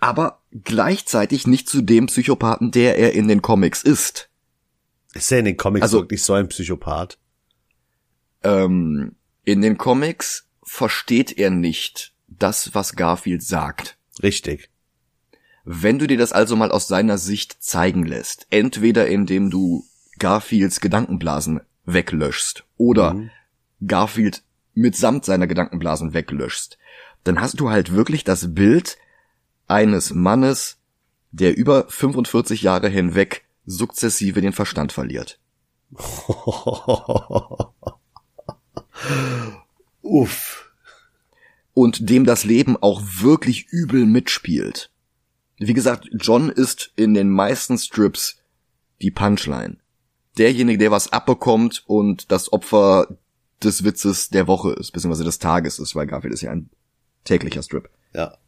aber 0.00 0.42
gleichzeitig 0.52 1.46
nicht 1.46 1.68
zu 1.68 1.82
dem 1.82 2.06
Psychopathen, 2.06 2.70
der 2.70 2.98
er 2.98 3.12
in 3.12 3.28
den 3.28 3.42
Comics 3.42 3.82
ist. 3.82 4.30
Ist 5.12 5.32
er 5.32 5.40
in 5.40 5.44
den 5.46 5.56
Comics 5.56 5.82
Also- 5.82 5.98
wirklich 6.00 6.22
so 6.22 6.34
ein 6.34 6.48
Psychopath? 6.48 7.18
Ähm, 8.42 9.16
in 9.44 9.62
den 9.62 9.78
Comics 9.78 10.46
versteht 10.62 11.36
er 11.36 11.50
nicht 11.50 12.12
das, 12.28 12.74
was 12.74 12.96
Garfield 12.96 13.42
sagt. 13.42 13.96
Richtig. 14.22 14.70
Wenn 15.64 15.98
du 15.98 16.06
dir 16.06 16.18
das 16.18 16.32
also 16.32 16.56
mal 16.56 16.70
aus 16.70 16.88
seiner 16.88 17.18
Sicht 17.18 17.62
zeigen 17.62 18.04
lässt, 18.04 18.46
entweder 18.50 19.08
indem 19.08 19.50
du 19.50 19.84
Garfields 20.18 20.80
Gedankenblasen 20.80 21.60
weglöschst 21.84 22.64
oder 22.76 23.14
Mhm. 23.14 23.30
Garfield 23.86 24.42
mitsamt 24.74 25.24
seiner 25.24 25.46
Gedankenblasen 25.46 26.12
weglöschst, 26.14 26.78
dann 27.24 27.40
hast 27.40 27.60
du 27.60 27.70
halt 27.70 27.92
wirklich 27.92 28.24
das 28.24 28.54
Bild 28.54 28.98
eines 29.66 30.12
Mannes, 30.12 30.78
der 31.30 31.56
über 31.56 31.86
45 31.88 32.62
Jahre 32.62 32.88
hinweg 32.88 33.44
sukzessive 33.66 34.40
den 34.40 34.52
Verstand 34.52 34.92
verliert. 34.92 35.38
Uff. 40.02 40.72
und 41.72 42.10
dem 42.10 42.24
das 42.24 42.44
Leben 42.44 42.76
auch 42.76 43.02
wirklich 43.04 43.66
übel 43.68 44.06
mitspielt. 44.06 44.90
Wie 45.58 45.74
gesagt, 45.74 46.08
John 46.12 46.48
ist 46.48 46.92
in 46.96 47.14
den 47.14 47.30
meisten 47.30 47.78
Strips 47.78 48.38
die 49.02 49.10
Punchline. 49.10 49.76
Derjenige, 50.38 50.78
der 50.78 50.90
was 50.90 51.12
abbekommt 51.12 51.84
und 51.86 52.32
das 52.32 52.52
Opfer 52.52 53.18
des 53.62 53.84
Witzes 53.84 54.30
der 54.30 54.46
Woche 54.46 54.72
ist, 54.72 54.92
beziehungsweise 54.92 55.24
des 55.24 55.38
Tages 55.38 55.78
ist, 55.78 55.94
weil 55.94 56.06
Garfield 56.06 56.32
ist 56.34 56.40
ja 56.42 56.50
ein 56.50 56.70
täglicher 57.24 57.62
Strip. 57.62 57.90
Ja. 58.14 58.38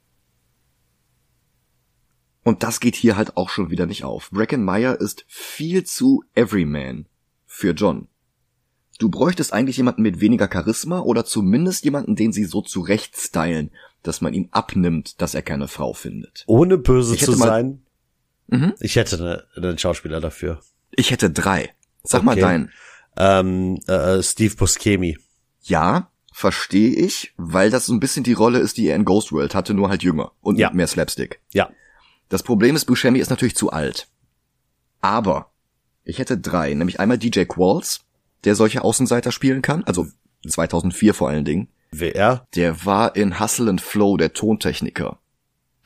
Und 2.44 2.62
das 2.62 2.81
geht 2.81 2.96
hier 2.96 3.16
halt 3.16 3.37
auch 3.37 3.51
schon 3.51 3.70
wieder 3.70 3.87
nicht 3.87 4.05
auf. 4.05 4.31
Bracken 4.31 4.64
Meyer 4.64 5.01
ist 5.01 5.25
viel 5.29 5.85
zu 5.85 6.25
Everyman 6.35 7.07
für 7.46 7.72
John. 7.72 8.09
Du 8.98 9.09
bräuchtest 9.09 9.52
eigentlich 9.52 9.76
jemanden 9.78 10.02
mit 10.02 10.20
weniger 10.20 10.48
Charisma 10.52 11.00
oder 11.00 11.24
zumindest 11.24 11.85
jemanden, 11.85 12.14
den 12.16 12.33
sie 12.33 12.44
so 12.44 12.61
zurecht 12.62 13.16
stylen, 13.16 13.70
dass 14.02 14.20
man 14.20 14.35
ihm 14.35 14.48
abnimmt, 14.52 15.20
dass 15.20 15.35
er 15.35 15.42
keine 15.42 15.68
Frau 15.68 15.92
findet. 15.92 16.44
Ohne 16.46 16.78
böse 16.78 17.16
zu 17.16 17.33
mal- 17.37 17.46
sein. 17.46 17.83
Mhm. 18.48 18.74
Ich 18.81 18.96
hätte 18.96 19.16
ne- 19.22 19.44
einen 19.57 19.78
Schauspieler 19.78 20.20
dafür. 20.20 20.61
Ich 20.90 21.11
hätte 21.11 21.31
drei. 21.31 21.70
Sag 22.02 22.22
mal 22.22 22.33
Okay. 22.33 22.40
deinen. 22.40 22.70
Ähm, 23.16 23.78
äh, 23.87 24.22
Steve 24.22 24.55
Buscemi. 24.57 25.18
Ja, 25.62 26.11
verstehe 26.33 26.94
ich, 26.94 27.33
weil 27.37 27.70
das 27.70 27.87
so 27.87 27.92
ein 27.94 28.00
bisschen 28.00 28.24
die 28.24 28.33
Rolle 28.33 28.59
ist, 28.59 28.76
die 28.76 28.87
er 28.88 28.96
in 28.96 29.05
Ghost 29.05 29.33
World 29.33 29.55
hatte, 29.55 29.74
nur 29.74 29.88
halt 29.88 30.02
jünger 30.02 30.33
und 30.40 30.59
Ja. 30.59 30.68
mit 30.68 30.76
mehr 30.76 30.87
Slapstick. 30.87 31.40
Ja. 31.52 31.70
Das 32.28 32.42
Problem 32.42 32.74
ist, 32.76 32.85
Buscemi 32.87 33.18
ist 33.20 33.31
natürlich 33.31 33.55
zu 33.57 33.70
alt. 33.70 34.09
Aber 35.00 35.50
ich 36.05 36.18
hätte 36.18 36.38
drei, 36.38 36.74
nämlich 36.74 37.00
einmal 37.00 37.18
DJ 37.18 37.44
Qualls, 37.44 38.00
der 38.44 38.55
solche 38.55 38.83
Außenseiter 38.83 39.33
spielen 39.33 39.62
kann, 39.62 39.85
also 39.85 40.07
2004 40.46 41.14
vor 41.14 41.28
allen 41.28 41.44
Dingen. 41.44 41.68
Wer? 41.90 42.46
Der 42.55 42.85
war 42.85 43.16
in 43.16 43.38
Hustle 43.38 43.70
and 43.70 43.81
Flow 43.81 44.16
der 44.16 44.33
Tontechniker. 44.33 45.18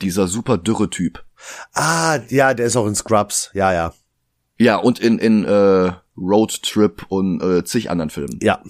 Dieser 0.00 0.28
super 0.28 0.58
dürre 0.58 0.90
Typ. 0.90 1.24
Ah, 1.72 2.20
ja, 2.28 2.54
der 2.54 2.66
ist 2.66 2.76
auch 2.76 2.86
in 2.86 2.94
Scrubs. 2.94 3.50
Ja, 3.54 3.72
ja. 3.72 3.92
Ja, 4.58 4.76
und 4.76 4.98
in, 4.98 5.18
in 5.18 5.44
äh, 5.44 5.92
Road 6.16 6.62
Trip 6.62 7.04
und 7.08 7.42
äh, 7.42 7.64
zig 7.64 7.90
anderen 7.90 8.10
Filmen. 8.10 8.38
Ja. 8.40 8.62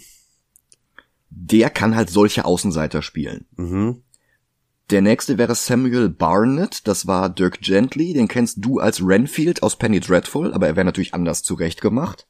Der 1.31 1.71
kann 1.71 1.95
halt 1.95 2.11
solche 2.11 2.45
Außenseiter 2.45 3.03
spielen. 3.03 3.47
Mhm. 3.57 4.03
Der 4.91 5.03
nächste 5.03 5.37
wäre 5.37 5.55
Samuel 5.57 6.09
Barnett, 6.09 6.87
das 6.87 7.09
war 7.09 7.29
Dirk 7.29 7.61
Gently, 7.61 8.13
den 8.13 8.29
kennst 8.29 8.59
du 8.65 8.79
als 8.79 9.05
Renfield 9.05 9.65
aus 9.65 9.77
Penny 9.77 9.99
Dreadful, 9.99 10.55
aber 10.55 10.69
er 10.69 10.77
wäre 10.77 10.85
natürlich 10.85 11.13
anders 11.13 11.43
zurechtgemacht. 11.43 12.29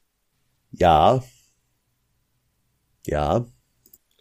Ja. 0.72 1.22
Ja. 3.06 3.46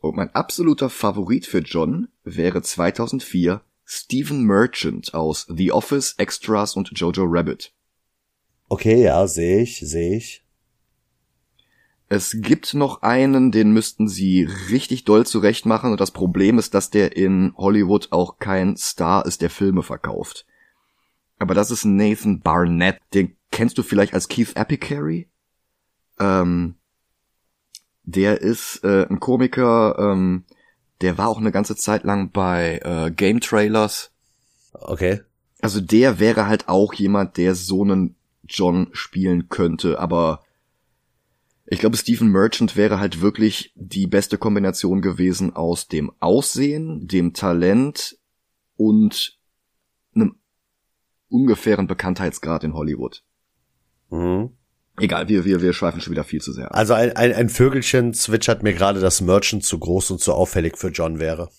Und 0.01 0.15
mein 0.15 0.33
absoluter 0.35 0.89
Favorit 0.89 1.45
für 1.45 1.59
John 1.59 2.07
wäre 2.23 2.61
2004 2.61 3.61
Stephen 3.83 4.43
Merchant 4.43 5.13
aus 5.13 5.47
The 5.49 5.71
Office, 5.71 6.15
Extras 6.17 6.75
und 6.75 6.91
Jojo 6.93 7.25
Rabbit. 7.27 7.73
Okay, 8.67 9.03
ja, 9.03 9.27
sehe 9.27 9.61
ich, 9.61 9.79
sehe 9.79 10.17
ich. 10.17 10.43
Es 12.07 12.37
gibt 12.39 12.75
noch 12.75 13.01
einen, 13.01 13.51
den 13.51 13.71
müssten 13.71 14.07
sie 14.07 14.47
richtig 14.69 15.05
doll 15.05 15.25
zurechtmachen 15.25 15.91
und 15.91 15.99
das 15.99 16.11
Problem 16.11 16.59
ist, 16.59 16.73
dass 16.73 16.91
der 16.91 17.17
in 17.17 17.53
Hollywood 17.57 18.11
auch 18.11 18.37
kein 18.37 18.77
Star 18.77 19.25
ist, 19.25 19.41
der 19.41 19.49
Filme 19.49 19.81
verkauft. 19.81 20.45
Aber 21.39 21.53
das 21.55 21.71
ist 21.71 21.85
Nathan 21.85 22.41
Barnett. 22.41 22.99
Den 23.13 23.35
kennst 23.51 23.77
du 23.77 23.83
vielleicht 23.83 24.13
als 24.13 24.27
Keith 24.27 24.55
Apicary? 24.55 25.29
Ähm, 26.19 26.75
der 28.05 28.41
ist 28.41 28.83
äh, 28.83 29.05
ein 29.09 29.19
Komiker, 29.19 29.97
ähm, 29.99 30.45
der 31.01 31.17
war 31.17 31.27
auch 31.27 31.37
eine 31.37 31.51
ganze 31.51 31.75
Zeit 31.75 32.03
lang 32.03 32.31
bei 32.31 32.79
äh, 32.83 33.11
Game 33.11 33.41
Trailers. 33.41 34.11
Okay. 34.73 35.21
Also 35.61 35.81
der 35.81 36.19
wäre 36.19 36.47
halt 36.47 36.69
auch 36.69 36.93
jemand, 36.93 37.37
der 37.37 37.55
so 37.55 37.83
einen 37.83 38.15
John 38.43 38.89
spielen 38.93 39.49
könnte, 39.49 39.99
aber 39.99 40.43
ich 41.67 41.79
glaube, 41.79 41.97
Stephen 41.97 42.29
Merchant 42.29 42.75
wäre 42.75 42.99
halt 42.99 43.21
wirklich 43.21 43.73
die 43.75 44.05
beste 44.05 44.37
Kombination 44.37 45.01
gewesen 45.01 45.55
aus 45.55 45.87
dem 45.87 46.11
Aussehen, 46.19 47.07
dem 47.07 47.33
Talent 47.33 48.19
und 48.77 49.39
einem 50.13 50.35
ungefähren 51.27 51.87
Bekanntheitsgrad 51.87 52.63
in 52.63 52.75
Hollywood. 52.75 53.23
Mhm. 54.11 54.51
Egal, 54.97 55.27
wir, 55.27 55.43
wir, 55.45 55.61
wir 55.61 55.73
schweifen 55.73 55.99
schon 55.99 56.11
wieder 56.11 56.23
viel 56.23 56.41
zu 56.41 56.53
sehr 56.53 56.67
ab. 56.67 56.75
Also 56.77 56.93
ein, 56.93 57.15
ein, 57.15 57.33
ein 57.33 57.49
Vögelchen 57.49 58.13
zwitschert 58.13 58.63
mir 58.63 58.73
gerade, 58.73 58.99
dass 59.01 59.19
Merchant 59.21 59.65
zu 59.65 59.77
groß 59.77 60.11
und 60.11 60.21
zu 60.21 60.33
auffällig 60.33 60.77
für 60.77 60.87
John 60.89 61.19
wäre. 61.19 61.49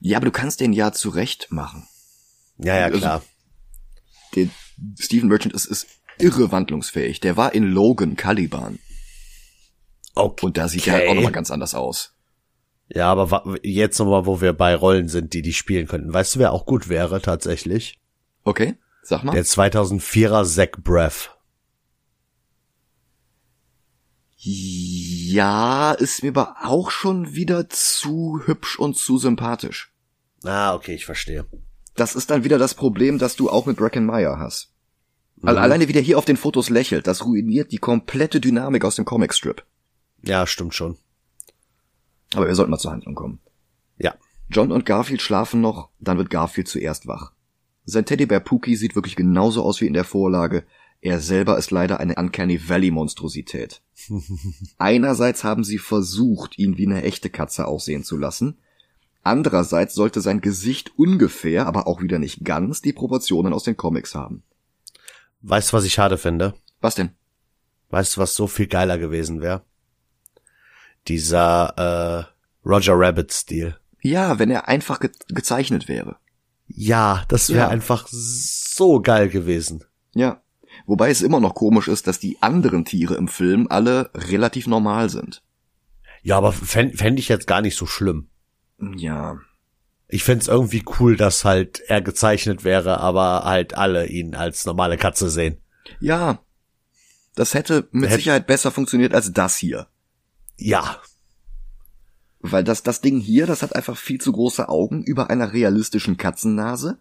Ja, 0.00 0.18
aber 0.18 0.26
du 0.26 0.32
kannst 0.32 0.60
den 0.60 0.72
ja 0.72 0.92
zurecht 0.92 1.48
machen. 1.50 1.86
Ja, 2.58 2.76
ja, 2.78 2.84
Also- 2.86 2.98
klar. 2.98 3.22
Der 4.36 4.48
Stephen 4.98 5.28
Merchant 5.28 5.54
ist, 5.54 5.66
ist 5.66 5.86
irre 6.18 6.52
wandlungsfähig. 6.52 7.20
Der 7.20 7.36
war 7.36 7.54
in 7.54 7.64
Logan 7.64 8.16
Caliban 8.16 8.78
Okay. 10.14 10.46
und 10.46 10.56
da 10.56 10.68
sieht 10.68 10.86
er 10.86 10.94
halt 10.94 11.08
auch 11.08 11.14
nochmal 11.14 11.32
ganz 11.32 11.50
anders 11.50 11.74
aus. 11.74 12.14
Ja, 12.88 13.10
aber 13.10 13.56
jetzt 13.62 13.98
nochmal, 13.98 14.26
wo 14.26 14.40
wir 14.40 14.52
bei 14.52 14.74
Rollen 14.74 15.08
sind, 15.08 15.32
die 15.32 15.42
die 15.42 15.52
spielen 15.54 15.86
könnten. 15.86 16.12
Weißt 16.12 16.34
du, 16.34 16.38
wer 16.38 16.52
auch 16.52 16.66
gut 16.66 16.88
wäre 16.88 17.20
tatsächlich? 17.22 17.98
Okay, 18.44 18.74
sag 19.02 19.24
mal. 19.24 19.32
Der 19.32 19.44
2004er 19.44 20.44
Zach 20.44 20.78
Braff. 20.82 21.34
Ja, 24.44 25.92
ist 25.92 26.24
mir 26.24 26.30
aber 26.30 26.56
auch 26.64 26.90
schon 26.90 27.32
wieder 27.32 27.68
zu 27.68 28.40
hübsch 28.44 28.76
und 28.76 28.96
zu 28.96 29.16
sympathisch. 29.16 29.94
Ah, 30.42 30.74
okay, 30.74 30.94
ich 30.94 31.06
verstehe. 31.06 31.46
das 31.94 32.16
ist 32.16 32.28
dann 32.30 32.42
wieder 32.42 32.58
das 32.58 32.74
Problem, 32.74 33.18
das 33.18 33.36
du 33.36 33.48
auch 33.48 33.66
mit 33.66 33.76
Bracken 33.76 34.04
Meyer 34.04 34.40
hast. 34.40 34.72
Mhm. 35.36 35.48
Alleine 35.48 35.86
wie 35.86 35.92
der 35.92 36.02
hier 36.02 36.18
auf 36.18 36.24
den 36.24 36.36
Fotos 36.36 36.70
lächelt, 36.70 37.06
das 37.06 37.24
ruiniert 37.24 37.70
die 37.70 37.78
komplette 37.78 38.40
Dynamik 38.40 38.84
aus 38.84 38.96
dem 38.96 39.04
Comicstrip. 39.04 39.64
Ja, 40.22 40.44
stimmt 40.48 40.74
schon. 40.74 40.98
Aber 42.34 42.48
wir 42.48 42.54
sollten 42.56 42.72
mal 42.72 42.78
zur 42.78 42.90
Handlung 42.90 43.14
kommen. 43.14 43.40
Ja. 43.96 44.14
John 44.50 44.72
und 44.72 44.86
Garfield 44.86 45.22
schlafen 45.22 45.60
noch, 45.60 45.90
dann 46.00 46.18
wird 46.18 46.30
Garfield 46.30 46.66
zuerst 46.66 47.06
wach. 47.06 47.32
Sein 47.84 48.06
Teddybär 48.06 48.40
Pookie 48.40 48.74
sieht 48.74 48.96
wirklich 48.96 49.14
genauso 49.14 49.62
aus 49.62 49.80
wie 49.80 49.86
in 49.86 49.94
der 49.94 50.04
Vorlage. 50.04 50.64
Er 51.02 51.18
selber 51.18 51.58
ist 51.58 51.72
leider 51.72 51.98
eine 51.98 52.14
Uncanny 52.14 52.68
Valley 52.68 52.92
Monstrosität. 52.92 53.82
Einerseits 54.78 55.42
haben 55.42 55.64
sie 55.64 55.78
versucht, 55.78 56.58
ihn 56.58 56.78
wie 56.78 56.86
eine 56.86 57.02
echte 57.02 57.28
Katze 57.28 57.66
aussehen 57.66 58.04
zu 58.04 58.16
lassen. 58.16 58.58
Andererseits 59.24 59.94
sollte 59.94 60.20
sein 60.20 60.40
Gesicht 60.40 60.92
ungefähr, 60.96 61.66
aber 61.66 61.88
auch 61.88 62.00
wieder 62.00 62.20
nicht 62.20 62.44
ganz 62.44 62.82
die 62.82 62.92
Proportionen 62.92 63.52
aus 63.52 63.64
den 63.64 63.76
Comics 63.76 64.14
haben. 64.14 64.44
Weißt 65.40 65.72
du, 65.72 65.76
was 65.76 65.84
ich 65.84 65.92
schade 65.92 66.18
finde? 66.18 66.54
Was 66.80 66.94
denn? 66.94 67.10
Weißt 67.90 68.16
du, 68.16 68.20
was 68.20 68.36
so 68.36 68.46
viel 68.46 68.68
geiler 68.68 68.96
gewesen 68.96 69.42
wäre? 69.42 69.62
Dieser 71.08 72.28
äh, 72.64 72.68
Roger 72.68 72.94
Rabbit-Stil. 72.96 73.76
Ja, 74.02 74.38
wenn 74.38 74.50
er 74.50 74.68
einfach 74.68 75.00
ge 75.00 75.10
gezeichnet 75.28 75.88
wäre. 75.88 76.16
Ja, 76.68 77.24
das 77.26 77.48
wäre 77.48 77.66
ja. 77.66 77.68
einfach 77.68 78.06
so 78.08 79.00
geil 79.00 79.28
gewesen. 79.28 79.84
Ja. 80.14 80.40
Wobei 80.86 81.10
es 81.10 81.22
immer 81.22 81.40
noch 81.40 81.54
komisch 81.54 81.88
ist, 81.88 82.06
dass 82.06 82.18
die 82.18 82.38
anderen 82.40 82.84
Tiere 82.84 83.14
im 83.14 83.28
Film 83.28 83.66
alle 83.70 84.10
relativ 84.14 84.66
normal 84.66 85.08
sind. 85.10 85.42
Ja, 86.22 86.36
aber 86.36 86.52
fände 86.52 86.96
fänd 86.96 87.18
ich 87.18 87.28
jetzt 87.28 87.46
gar 87.46 87.60
nicht 87.60 87.76
so 87.76 87.86
schlimm. 87.86 88.28
Ja. 88.78 89.38
Ich 90.08 90.24
find's 90.24 90.48
irgendwie 90.48 90.84
cool, 90.98 91.16
dass 91.16 91.44
halt 91.44 91.80
er 91.86 92.02
gezeichnet 92.02 92.64
wäre, 92.64 93.00
aber 93.00 93.44
halt 93.44 93.74
alle 93.74 94.06
ihn 94.06 94.34
als 94.34 94.66
normale 94.66 94.96
Katze 94.98 95.30
sehen. 95.30 95.58
Ja. 96.00 96.40
Das 97.34 97.54
hätte 97.54 97.88
mit 97.92 98.10
Hätt 98.10 98.18
Sicherheit 98.18 98.46
besser 98.46 98.70
funktioniert 98.70 99.14
als 99.14 99.32
das 99.32 99.56
hier. 99.56 99.86
Ja. 100.58 101.00
Weil 102.40 102.62
das, 102.62 102.82
das 102.82 103.00
Ding 103.00 103.20
hier, 103.20 103.46
das 103.46 103.62
hat 103.62 103.74
einfach 103.74 103.96
viel 103.96 104.20
zu 104.20 104.32
große 104.32 104.68
Augen 104.68 105.02
über 105.02 105.30
einer 105.30 105.52
realistischen 105.52 106.16
Katzennase. 106.16 106.98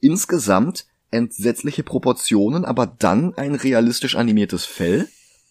Insgesamt 0.00 0.86
entsetzliche 1.10 1.82
Proportionen, 1.82 2.64
aber 2.64 2.86
dann 2.86 3.34
ein 3.34 3.54
realistisch 3.54 4.16
animiertes 4.16 4.64
Fell 4.64 5.08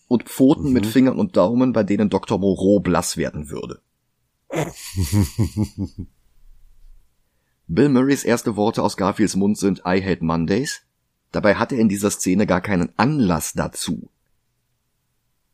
und 0.07 0.23
Pfoten 0.23 0.67
mhm. 0.67 0.73
mit 0.73 0.85
Fingern 0.85 1.19
und 1.19 1.37
Daumen, 1.37 1.73
bei 1.73 1.83
denen 1.83 2.09
Dr. 2.09 2.39
Moreau 2.39 2.79
blass 2.79 3.17
werden 3.17 3.49
würde. 3.49 3.81
Bill 7.67 7.89
Murrays 7.89 8.23
erste 8.23 8.55
Worte 8.55 8.83
aus 8.83 8.95
Garfields 8.95 9.35
Mund 9.35 9.57
sind 9.57 9.79
I 9.79 10.01
hate 10.03 10.23
Mondays. 10.23 10.81
Dabei 11.31 11.55
hat 11.55 11.71
er 11.71 11.79
in 11.79 11.89
dieser 11.89 12.11
Szene 12.11 12.45
gar 12.45 12.61
keinen 12.61 12.93
Anlass 12.97 13.53
dazu. 13.53 14.09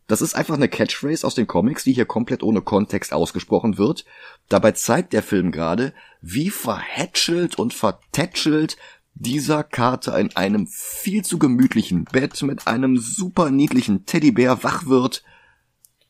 Das 0.08 0.22
ist 0.22 0.36
einfach 0.36 0.56
eine 0.56 0.68
Catchphrase 0.68 1.26
aus 1.26 1.36
den 1.36 1.48
Comics, 1.48 1.86
die 1.86 1.94
hier 1.94 2.06
komplett 2.06 2.44
ohne 2.44 2.62
Kontext 2.62 3.14
ausgesprochen 3.14 3.78
wird. 3.78 4.04
Dabei 4.50 4.74
zeigt 4.74 5.14
der 5.14 5.24
Film 5.24 5.54
gerade, 5.54 5.94
wie 6.20 6.50
verhätschelt 6.50 7.58
und 7.58 7.74
vertätschelt 7.74 8.76
dieser 9.14 9.64
Kater 9.64 10.18
in 10.20 10.36
einem 10.36 10.68
viel 10.68 11.24
zu 11.24 11.38
gemütlichen 11.38 12.06
Bett 12.06 12.42
mit 12.42 12.68
einem 12.68 12.98
super 12.98 13.52
niedlichen 13.52 14.06
Teddybär 14.06 14.64
wach 14.64 14.86
wird. 14.88 15.24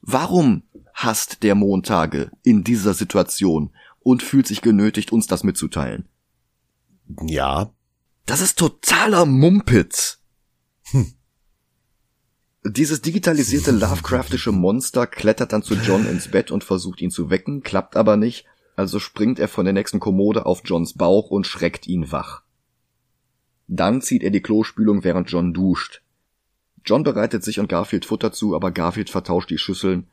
Warum 0.02 0.64
hasst 0.94 1.44
der 1.44 1.56
Montage 1.56 2.32
in 2.44 2.64
dieser 2.64 2.94
Situation 2.94 3.72
und 4.00 4.24
fühlt 4.24 4.48
sich 4.48 4.62
genötigt, 4.62 5.12
uns 5.12 5.28
das 5.28 5.44
mitzuteilen? 5.44 6.08
Ja. 7.22 7.74
Das 8.26 8.42
ist 8.42 8.58
totaler 8.58 9.26
Mumpitz. 9.26 10.20
Hm. 10.92 11.14
Dieses 12.64 13.02
digitalisierte 13.02 13.72
Lovecraftische 13.72 14.52
Monster 14.52 15.08
klettert 15.08 15.54
dann 15.54 15.64
zu 15.64 15.76
John 15.76 16.06
ins 16.06 16.30
Bett 16.30 16.52
und 16.52 16.64
versucht 16.64 17.02
ihn 17.02 17.12
zu 17.12 17.30
wecken, 17.30 17.64
klappt 17.64 17.98
aber 17.98 18.18
nicht, 18.18 18.46
also 18.76 19.00
springt 19.00 19.40
er 19.40 19.48
von 19.48 19.66
der 19.66 19.74
nächsten 19.74 20.00
Kommode 20.00 20.46
auf 20.46 20.62
Johns 20.64 20.94
Bauch 20.94 21.30
und 21.30 21.48
schreckt 21.48 21.88
ihn 21.88 22.12
wach. 22.12 22.44
Dann 23.74 24.02
zieht 24.02 24.22
er 24.22 24.32
die 24.32 24.42
Klospülung, 24.42 25.06
während 25.06 25.32
John 25.32 25.54
duscht. 25.54 26.02
John 26.84 27.04
bereitet 27.04 27.42
sich 27.42 27.58
und 27.58 27.70
Garfield 27.70 28.04
Futter 28.04 28.34
zu, 28.34 28.54
aber 28.54 28.72
Garfield 28.72 29.10
vertauscht 29.10 29.50
die 29.50 29.58
Schüsseln. 29.58 30.10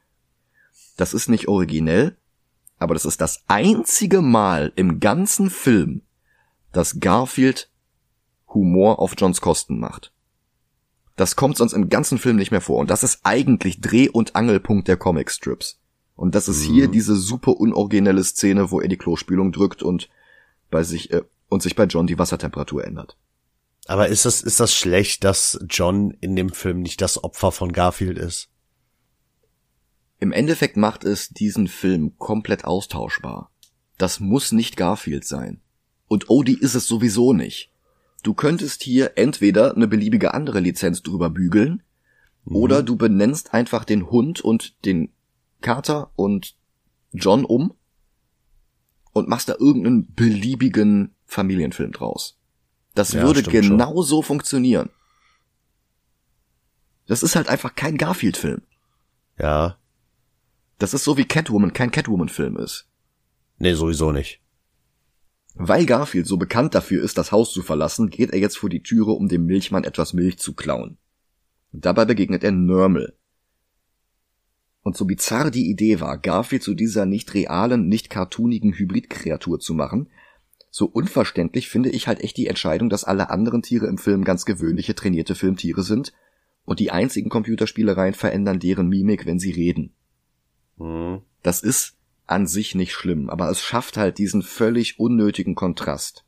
Das 0.97 1.12
ist 1.12 1.29
nicht 1.29 1.49
originell, 1.49 2.16
aber 2.79 2.94
das 2.94 3.05
ist 3.05 3.21
das 3.21 3.42
einzige 3.49 4.23
Mal 4.23 4.73
im 4.77 5.01
ganzen 5.01 5.51
Film, 5.51 6.03
dass 6.71 7.01
Garfield 7.01 7.68
Humor 8.55 9.01
auf 9.01 9.14
Johns 9.18 9.40
Kosten 9.40 9.81
macht. 9.81 10.12
Das 11.16 11.35
kommt 11.35 11.57
sonst 11.57 11.73
im 11.73 11.88
ganzen 11.88 12.18
Film 12.18 12.37
nicht 12.37 12.53
mehr 12.53 12.61
vor. 12.61 12.79
Und 12.79 12.90
das 12.90 13.03
ist 13.03 13.23
eigentlich 13.25 13.81
Dreh- 13.81 14.09
und 14.09 14.37
Angelpunkt 14.37 14.87
der 14.87 14.97
Comicstrips. 14.97 15.81
Und 16.14 16.37
das 16.37 16.47
ist 16.47 16.68
mhm. 16.68 16.75
hier 16.75 16.88
diese 16.88 17.16
super 17.16 17.57
unoriginelle 17.57 18.23
Szene, 18.23 18.71
wo 18.71 18.81
er 18.81 18.87
die 18.87 18.97
Klospülung 18.97 19.51
drückt 19.51 19.83
und 19.83 20.09
bei 20.71 20.85
sich 20.85 21.12
äh, 21.12 21.23
und 21.49 21.62
sich 21.62 21.75
bei 21.75 21.85
John 21.85 22.07
die 22.07 22.21
Wassertemperatur 22.21 22.85
ändert. 22.85 23.16
Aber 23.88 24.09
ist 24.09 24.27
das 24.27 24.42
ist 24.42 24.61
das 24.61 24.74
schlecht, 24.74 25.24
dass 25.24 25.59
John 25.66 26.11
in 26.20 26.37
dem 26.37 26.51
Film 26.51 26.83
nicht 26.83 27.01
das 27.01 27.24
Opfer 27.24 27.51
von 27.51 27.72
Garfield 27.72 28.18
ist? 28.18 28.51
Im 30.20 30.31
Endeffekt 30.31 30.77
macht 30.77 31.05
es 31.05 31.31
diesen 31.31 31.68
Film 31.68 32.18
komplett 32.18 32.66
austauschbar. 32.66 33.51
Das 33.96 34.20
muss 34.20 34.53
nicht 34.53 34.77
Garfield 34.77 35.24
sein. 35.24 35.62
Und 36.07 36.29
Odie 36.29 36.59
ist 36.61 36.74
es 36.74 36.87
sowieso 36.87 37.33
nicht. 37.33 37.72
Du 38.22 38.35
könntest 38.35 38.83
hier 38.83 39.12
entweder 39.16 39.74
eine 39.74 39.88
beliebige 39.88 40.35
andere 40.35 40.61
Lizenz 40.61 41.03
drüber 41.03 41.31
bügeln, 41.31 41.83
mhm. 42.44 42.57
oder 42.57 42.83
du 42.83 42.96
benennst 42.96 43.55
einfach 43.55 43.87
den 43.87 44.11
Hund 44.11 44.42
und 44.42 44.85
den 44.85 45.14
Kater 45.62 46.12
und 46.14 46.57
John 47.12 47.46
um 47.46 47.72
und 49.14 49.29
machst 49.29 49.48
da 49.48 49.55
irgendeinen 49.59 50.12
beliebigen 50.12 51.14
Familienfilm 51.24 51.92
draus. 51.92 52.38
Das 52.98 53.12
ja, 53.12 53.22
würde 53.22 53.44
genau 53.44 54.02
so 54.02 54.22
funktionieren. 54.22 54.90
Das 57.06 57.22
ist 57.22 57.37
halt 57.37 57.48
einfach 57.48 57.76
kein 57.76 57.96
Garfield-Film. 57.96 58.62
Ja. 59.38 59.78
Das 60.78 60.94
ist 60.94 61.04
so 61.04 61.16
wie 61.16 61.24
Catwoman 61.24 61.72
kein 61.72 61.92
Catwoman-Film 61.92 62.56
ist. 62.56 62.88
Nee, 63.58 63.74
sowieso 63.74 64.11
nicht. 64.11 64.40
Weil 65.54 65.87
Garfield 65.87 66.26
so 66.26 66.38
bekannt 66.38 66.74
dafür 66.74 67.04
ist, 67.04 67.18
das 67.18 67.30
Haus 67.30 67.52
zu 67.52 67.62
verlassen, 67.62 68.11
geht 68.11 68.30
er 68.30 68.40
jetzt 68.40 68.58
vor 68.58 68.68
die 68.68 68.82
Türe, 68.82 69.12
um 69.12 69.28
dem 69.28 69.46
Milchmann 69.46 69.84
etwas 69.84 70.12
Milch 70.12 70.40
zu 70.40 70.54
klauen. 70.54 70.98
Dabei 71.70 72.04
begegnet 72.04 72.42
er 72.42 72.50
Nörmel. 72.50 73.16
Und 74.82 74.96
so 74.96 75.04
bizarr 75.04 75.52
die 75.52 75.70
Idee 75.70 76.00
war, 76.00 76.18
Garfield 76.18 76.64
zu 76.64 76.74
dieser 76.74 77.06
nicht 77.06 77.32
realen, 77.32 77.87
nicht 77.87 78.11
cartoonigen 78.11 78.72
Hybridkreatur 78.72 79.61
zu 79.61 79.74
machen, 79.74 80.08
so 80.70 80.87
unverständlich 80.87 81.68
finde 81.68 81.90
ich 81.90 82.09
halt 82.09 82.20
echt 82.20 82.37
die 82.37 82.46
Entscheidung, 82.46 82.88
dass 82.88 83.04
alle 83.04 83.31
anderen 83.31 83.62
Tiere 83.62 83.87
im 83.87 83.98
Film 83.98 84.24
ganz 84.24 84.44
gewöhnliche 84.44 84.94
trainierte 84.94 85.35
Filmtiere 85.35 85.83
sind 85.83 86.12
und 86.64 86.81
die 86.81 86.90
einzigen 86.90 87.31
Computerspielereien 87.31 88.14
verändern 88.14 88.61
deren 88.61 88.88
Mimik, 88.88 89.26
wenn 89.26 89.38
sie 89.38 89.50
reden. 89.50 89.94
Mhm. 90.76 91.22
Das 91.42 91.62
ist 91.62 91.96
an 92.26 92.46
sich 92.46 92.74
nicht 92.74 92.92
schlimm, 92.92 93.31
aber 93.31 93.50
es 93.50 93.62
schafft 93.62 93.96
halt 93.96 94.18
diesen 94.18 94.42
völlig 94.42 95.00
unnötigen 95.00 95.54
Kontrast. 95.54 96.24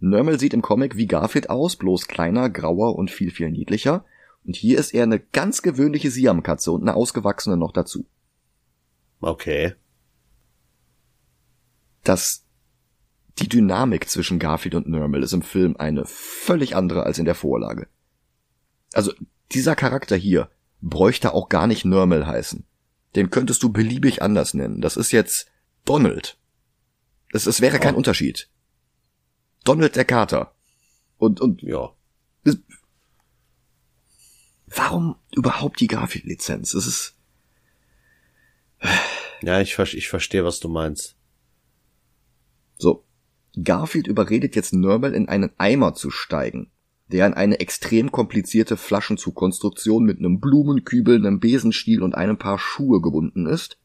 Nörmel 0.00 0.38
sieht 0.38 0.52
im 0.52 0.62
Comic 0.62 0.96
wie 0.96 1.06
Garfield 1.06 1.48
aus, 1.48 1.76
bloß 1.76 2.08
kleiner, 2.08 2.50
grauer 2.50 2.96
und 2.96 3.10
viel, 3.10 3.30
viel 3.30 3.50
niedlicher. 3.50 4.04
Und 4.44 4.56
hier 4.56 4.78
ist 4.78 4.92
er 4.92 5.04
eine 5.04 5.18
ganz 5.18 5.62
gewöhnliche 5.62 6.10
Siamkatze 6.10 6.72
und 6.72 6.82
eine 6.82 6.94
ausgewachsene 6.94 7.56
noch 7.56 7.72
dazu. 7.72 8.04
Okay. 9.20 9.74
Das, 12.02 12.43
die 13.38 13.48
Dynamik 13.48 14.08
zwischen 14.08 14.38
Garfield 14.38 14.74
und 14.74 14.88
Nörmel 14.88 15.22
ist 15.22 15.32
im 15.32 15.42
Film 15.42 15.76
eine 15.76 16.04
völlig 16.06 16.76
andere 16.76 17.04
als 17.04 17.18
in 17.18 17.24
der 17.24 17.34
Vorlage. 17.34 17.88
Also, 18.92 19.12
dieser 19.52 19.74
Charakter 19.74 20.16
hier 20.16 20.50
bräuchte 20.80 21.34
auch 21.34 21.48
gar 21.48 21.66
nicht 21.66 21.84
Nörmel 21.84 22.26
heißen 22.26 22.64
den 23.14 23.30
könntest 23.30 23.62
du 23.62 23.70
beliebig 23.70 24.22
anders 24.22 24.54
nennen. 24.54 24.80
Das 24.80 24.96
ist 24.96 25.12
jetzt 25.12 25.48
Donald. 25.84 26.38
Es, 27.32 27.46
es 27.46 27.60
wäre 27.60 27.78
kein 27.78 27.94
oh. 27.94 27.98
Unterschied. 27.98 28.48
Donald 29.64 29.96
der 29.96 30.04
Kater. 30.04 30.54
Und, 31.18 31.40
und, 31.40 31.62
ja. 31.62 31.94
Das, 32.42 32.58
warum 34.66 35.16
überhaupt 35.34 35.80
die 35.80 35.86
Garfield-Lizenz? 35.86 36.74
Es 36.74 36.86
ist, 36.86 37.16
ja, 39.42 39.60
ich, 39.60 39.78
ich 39.78 40.08
verstehe, 40.08 40.44
was 40.44 40.60
du 40.60 40.68
meinst. 40.68 41.16
So. 42.78 43.04
Garfield 43.62 44.06
überredet 44.06 44.56
jetzt 44.56 44.72
Nörmel 44.72 45.14
in 45.14 45.28
einen 45.28 45.50
Eimer 45.58 45.94
zu 45.94 46.10
steigen 46.10 46.70
der 47.08 47.26
an 47.26 47.34
eine 47.34 47.60
extrem 47.60 48.10
komplizierte 48.10 48.76
Flaschenzugkonstruktion 48.76 50.04
mit 50.04 50.18
einem 50.18 50.40
Blumenkübel, 50.40 51.16
einem 51.16 51.40
Besenstiel 51.40 52.02
und 52.02 52.14
einem 52.14 52.38
Paar 52.38 52.58
Schuhe 52.58 53.00
gebunden 53.00 53.46
ist. 53.46 53.78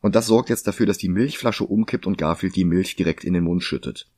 Und 0.00 0.14
das 0.14 0.26
sorgt 0.26 0.48
jetzt 0.48 0.66
dafür, 0.66 0.86
dass 0.86 0.98
die 0.98 1.08
Milchflasche 1.08 1.64
umkippt 1.64 2.06
und 2.06 2.18
Garfield 2.18 2.56
die 2.56 2.64
Milch 2.64 2.96
direkt 2.96 3.24
in 3.24 3.34
den 3.34 3.44
Mund 3.44 3.62
schüttet. 3.62 4.10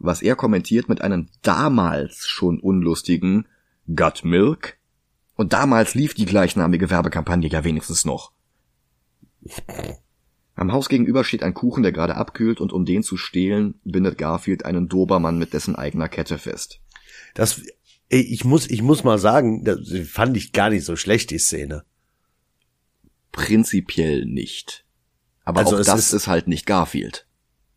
was 0.00 0.22
er 0.22 0.36
kommentiert 0.36 0.88
mit 0.88 1.00
einem 1.00 1.26
damals 1.42 2.28
schon 2.28 2.60
unlustigen 2.60 3.48
Got 3.92 4.24
Milk? 4.24 4.78
Und 5.34 5.52
damals 5.52 5.94
lief 5.94 6.14
die 6.14 6.26
gleichnamige 6.26 6.88
Werbekampagne 6.90 7.48
ja 7.48 7.64
wenigstens 7.64 8.04
noch. 8.04 8.30
Am 10.58 10.72
Haus 10.72 10.88
gegenüber 10.88 11.22
steht 11.24 11.42
ein 11.42 11.54
Kuchen, 11.54 11.82
der 11.82 11.92
gerade 11.92 12.16
abkühlt, 12.16 12.60
und 12.60 12.72
um 12.72 12.84
den 12.84 13.02
zu 13.02 13.16
stehlen, 13.16 13.80
bindet 13.84 14.18
Garfield 14.18 14.64
einen 14.64 14.88
Dobermann 14.88 15.38
mit 15.38 15.52
dessen 15.52 15.76
eigener 15.76 16.08
Kette 16.08 16.36
fest. 16.38 16.80
Das, 17.34 17.62
ich 18.08 18.44
muss, 18.44 18.68
ich 18.68 18.82
muss 18.82 19.04
mal 19.04 19.18
sagen, 19.18 19.64
das 19.64 19.78
fand 20.10 20.36
ich 20.36 20.52
gar 20.52 20.70
nicht 20.70 20.84
so 20.84 20.96
schlecht, 20.96 21.30
die 21.30 21.38
Szene. 21.38 21.84
Prinzipiell 23.32 24.24
nicht. 24.24 24.84
Aber 25.44 25.60
Also 25.60 25.76
auch 25.76 25.80
es 25.80 25.86
das 25.86 25.98
ist- 26.00 26.12
ist 26.12 26.26
halt 26.26 26.48
nicht 26.48 26.66
Garfield. 26.66 27.26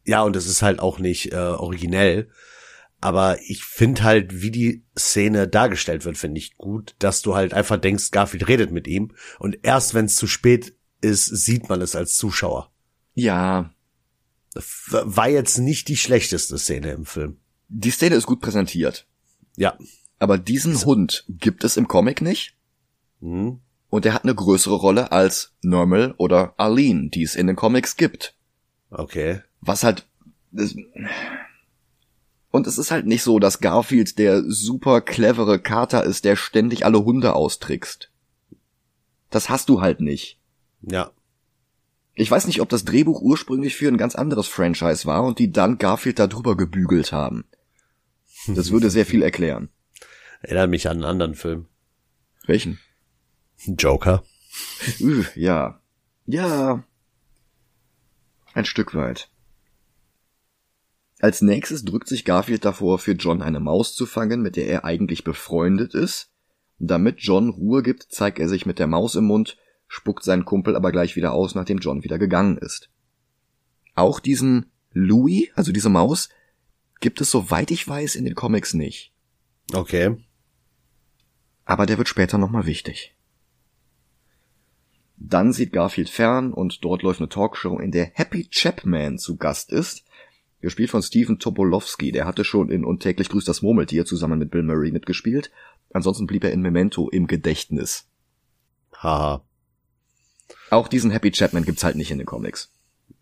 Ja, 0.06 0.24
und 0.24 0.36
es 0.36 0.48
ist 0.48 0.62
halt 0.63 0.80
auch 0.80 0.98
nicht 1.00 1.32
äh, 1.32 1.36
originell. 1.36 2.30
Aber 3.00 3.38
ich 3.48 3.63
finde 3.63 4.04
halt, 4.04 4.41
wie 4.41 4.52
die 4.52 4.84
Szene 4.98 5.48
dargestellt 5.48 6.06
wird, 6.06 6.17
finde 6.17 6.39
ich 6.39 6.58
gut, 6.58 6.96
dass 7.00 7.22
du 7.22 7.36
halt 7.36 7.54
einfach 7.54 7.78
denkst, 7.78 8.12
Garfield 8.12 8.48
redet 8.48 8.72
mit 8.72 8.88
ihm. 8.88 9.12
Und 9.39 9.60
erst 9.63 9.94
wenn 9.94 10.06
es 10.06 10.15
zu 10.15 10.28
spät 10.28 10.76
ist, 11.02 11.26
sieht 11.26 11.67
man 11.70 11.82
es 11.82 11.96
als 11.96 12.15
Zuschauer. 12.15 12.71
Ja, 13.13 13.71
War 14.91 15.30
jetzt 15.30 15.58
nicht 15.60 15.88
die 15.88 15.97
schlechteste 15.97 16.58
Szene 16.58 16.91
im 16.91 17.06
Film. 17.06 17.38
die 17.69 17.91
Szene 17.91 18.15
ist 18.15 18.26
gut 18.26 18.41
präsentiert. 18.41 19.08
Ja. 19.56 19.78
Aber 20.19 20.38
diesen 20.38 20.76
Hund 20.86 21.26
gibt 21.30 21.63
es 21.63 21.78
im 21.78 21.88
Comic 21.88 22.21
nicht. 22.21 22.56
Hm. 23.21 23.60
Und 23.89 24.06
er 24.06 24.13
hat 24.13 24.24
eine 24.24 24.36
größere 24.36 24.76
Rolle 24.76 25.12
als 25.12 25.54
Normal 25.62 26.13
oder 26.17 26.54
Arlene, 26.58 27.10
die 27.10 27.24
es 27.24 27.36
in 27.36 27.47
den 27.47 27.56
Comics 27.56 27.95
gibt. 27.97 28.36
Okay. 28.89 29.41
Was 29.62 29.84
halt. 29.84 30.08
Und 32.52 32.67
es 32.67 32.78
ist 32.78 32.91
halt 32.91 33.06
nicht 33.06 33.24
so, 33.24 33.39
dass 33.39 33.60
Garfield 33.60 34.17
der 34.19 34.43
super 34.43 35.02
clevere 35.02 35.60
Kater 35.60 36.04
ist, 36.04 36.26
der 36.26 36.36
ständig 36.36 36.86
alle 36.86 37.04
Hunde 37.04 37.34
austrickst. 37.34 38.12
Das 39.30 39.50
hast 39.50 39.69
du 39.69 39.82
halt 39.82 40.02
nicht. 40.02 40.39
Ja. 40.82 41.12
Ich 42.13 42.30
weiß 42.30 42.47
nicht, 42.47 42.62
ob 42.62 42.69
das 42.69 42.84
Drehbuch 42.86 43.21
ursprünglich 43.21 43.76
für 43.76 43.88
ein 43.88 43.97
ganz 43.97 44.15
anderes 44.15 44.47
Franchise 44.47 45.06
war 45.06 45.24
und 45.24 45.39
die 45.39 45.52
dann 45.52 45.78
Garfield 45.78 46.19
da 46.19 46.28
drüber 46.28 46.58
gebügelt 46.58 47.12
haben. 47.12 47.45
Das 48.47 48.71
würde 48.71 48.89
sehr 48.89 49.06
viel 49.06 49.21
erklären. 49.21 49.69
Erinnert 50.41 50.69
mich 50.69 50.88
an 50.88 50.97
einen 50.97 51.06
anderen 51.06 51.36
Film. 51.36 51.67
Welchen? 52.45 52.80
Joker. 53.65 54.24
Ja. 55.36 55.80
Ja. 56.26 56.84
Ein 58.54 58.65
Stück 58.65 58.95
weit. 58.95 59.30
Als 61.19 61.43
nächstes 61.43 61.86
drückt 61.86 62.08
sich 62.08 62.26
Garfield 62.26 62.65
davor, 62.65 62.97
für 62.97 63.12
John 63.12 63.43
eine 63.43 63.60
Maus 63.60 63.93
zu 63.93 64.08
fangen, 64.08 64.41
mit 64.41 64.56
der 64.56 64.67
er 64.67 64.86
eigentlich 64.86 65.24
befreundet 65.24 65.93
ist. 65.93 66.32
Damit 66.80 67.17
John 67.19 67.50
Ruhe 67.50 67.84
gibt, 67.84 68.12
zeigt 68.12 68.39
er 68.39 68.50
sich 68.50 68.65
mit 68.65 68.80
der 68.80 68.88
Maus 68.88 69.13
im 69.13 69.26
Mund, 69.26 69.58
spuckt 69.91 70.23
seinen 70.23 70.45
Kumpel 70.45 70.77
aber 70.77 70.93
gleich 70.93 71.17
wieder 71.17 71.34
aus, 71.34 71.54
nachdem 71.54 71.80
John 71.80 72.04
wieder 72.06 72.17
gegangen 72.17 72.58
ist. 72.58 72.89
Auch 73.93 74.21
diesen 74.21 74.71
Louis, 74.93 75.49
also 75.54 75.73
diese 75.73 75.89
Maus, 75.89 76.30
gibt 77.01 77.19
es 77.19 77.30
soweit 77.30 77.71
ich 77.71 77.86
weiß 77.86 78.15
in 78.15 78.23
den 78.23 78.34
Comics 78.34 78.73
nicht. 78.73 79.13
Okay. 79.73 80.15
Aber 81.65 81.86
der 81.86 81.97
wird 81.97 82.08
später 82.08 82.38
nochmal 82.38 82.65
wichtig. 82.65 83.17
Dann 85.17 85.51
sieht 85.51 85.73
Garfield 85.73 86.10
fern 86.10 86.54
und 86.54 86.86
dort 86.86 87.04
läuft 87.04 87.19
eine 87.19 87.27
Talkshow, 87.27 87.77
in 87.77 87.91
der 87.91 88.12
Happy 88.13 88.47
Chapman 88.49 89.17
zu 89.17 89.36
Gast 89.36 89.73
ist. 89.73 90.06
Gespielt 90.62 90.89
von 90.89 91.01
Steven 91.01 91.38
Tobolowski. 91.38 92.13
Der 92.13 92.25
hatte 92.25 92.45
schon 92.45 92.71
in 92.71 92.86
Untäglich 92.86 93.27
grüßt 93.27 93.47
das 93.47 93.62
Murmeltier 93.62 94.06
zusammen 94.06 94.39
mit 94.39 94.51
Bill 94.51 94.63
Murray 94.63 94.91
mitgespielt. 94.91 95.51
Ansonsten 95.91 96.27
blieb 96.27 96.45
er 96.45 96.54
in 96.54 96.62
Memento 96.62 97.10
im 97.10 97.27
Gedächtnis. 97.27 98.08
Haha. 98.93 99.43
Auch 100.72 100.88
diesen 100.88 101.12
Happy 101.12 101.32
Chapman 101.32 101.66
gibt's 101.66 101.84
halt 101.84 101.98
nicht 101.98 102.12
in 102.12 102.18
den 102.18 102.26
Comics. 102.26 102.72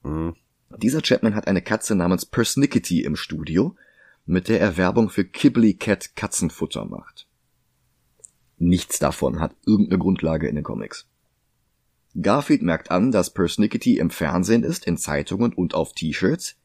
Hm. 0.04 0.36
Dieser 0.78 1.02
Chapman 1.02 1.34
hat 1.34 1.48
eine 1.48 1.64
Katze 1.64 1.96
namens 1.96 2.28
Persnickety 2.28 3.02
im 3.02 3.16
Studio, 3.16 3.76
mit 4.28 4.50
der 4.50 4.62
er 4.62 4.78
Werbung 4.78 5.10
für 5.10 5.26
Kibbly 5.26 5.74
Cat 5.74 6.16
Katzenfutter 6.16 6.86
macht. 6.86 7.28
Nichts 8.60 9.00
davon 9.00 9.40
hat 9.40 9.56
irgendeine 9.66 9.98
Grundlage 9.98 10.48
in 10.48 10.54
den 10.54 10.64
Comics. 10.64 11.08
Garfield 12.22 12.62
merkt 12.62 12.92
an, 12.92 13.12
dass 13.12 13.34
Persnickety 13.34 13.98
im 13.98 14.12
Fernsehen 14.12 14.64
ist, 14.64 14.86
in 14.86 14.98
Zeitungen 14.98 15.52
und 15.52 15.74
auf 15.74 15.94
T-Shirts. 15.94 16.56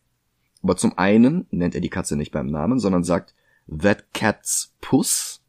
Aber 0.63 0.77
zum 0.77 0.99
einen 0.99 1.47
nennt 1.51 1.75
er 1.75 1.81
die 1.81 1.89
Katze 1.89 2.17
nicht 2.17 2.31
beim 2.31 2.49
Namen, 2.49 2.79
sondern 2.79 3.05
sagt 3.05 3.35
That 3.67 4.13
Cat's 4.13 4.75
Puss. 4.83 5.41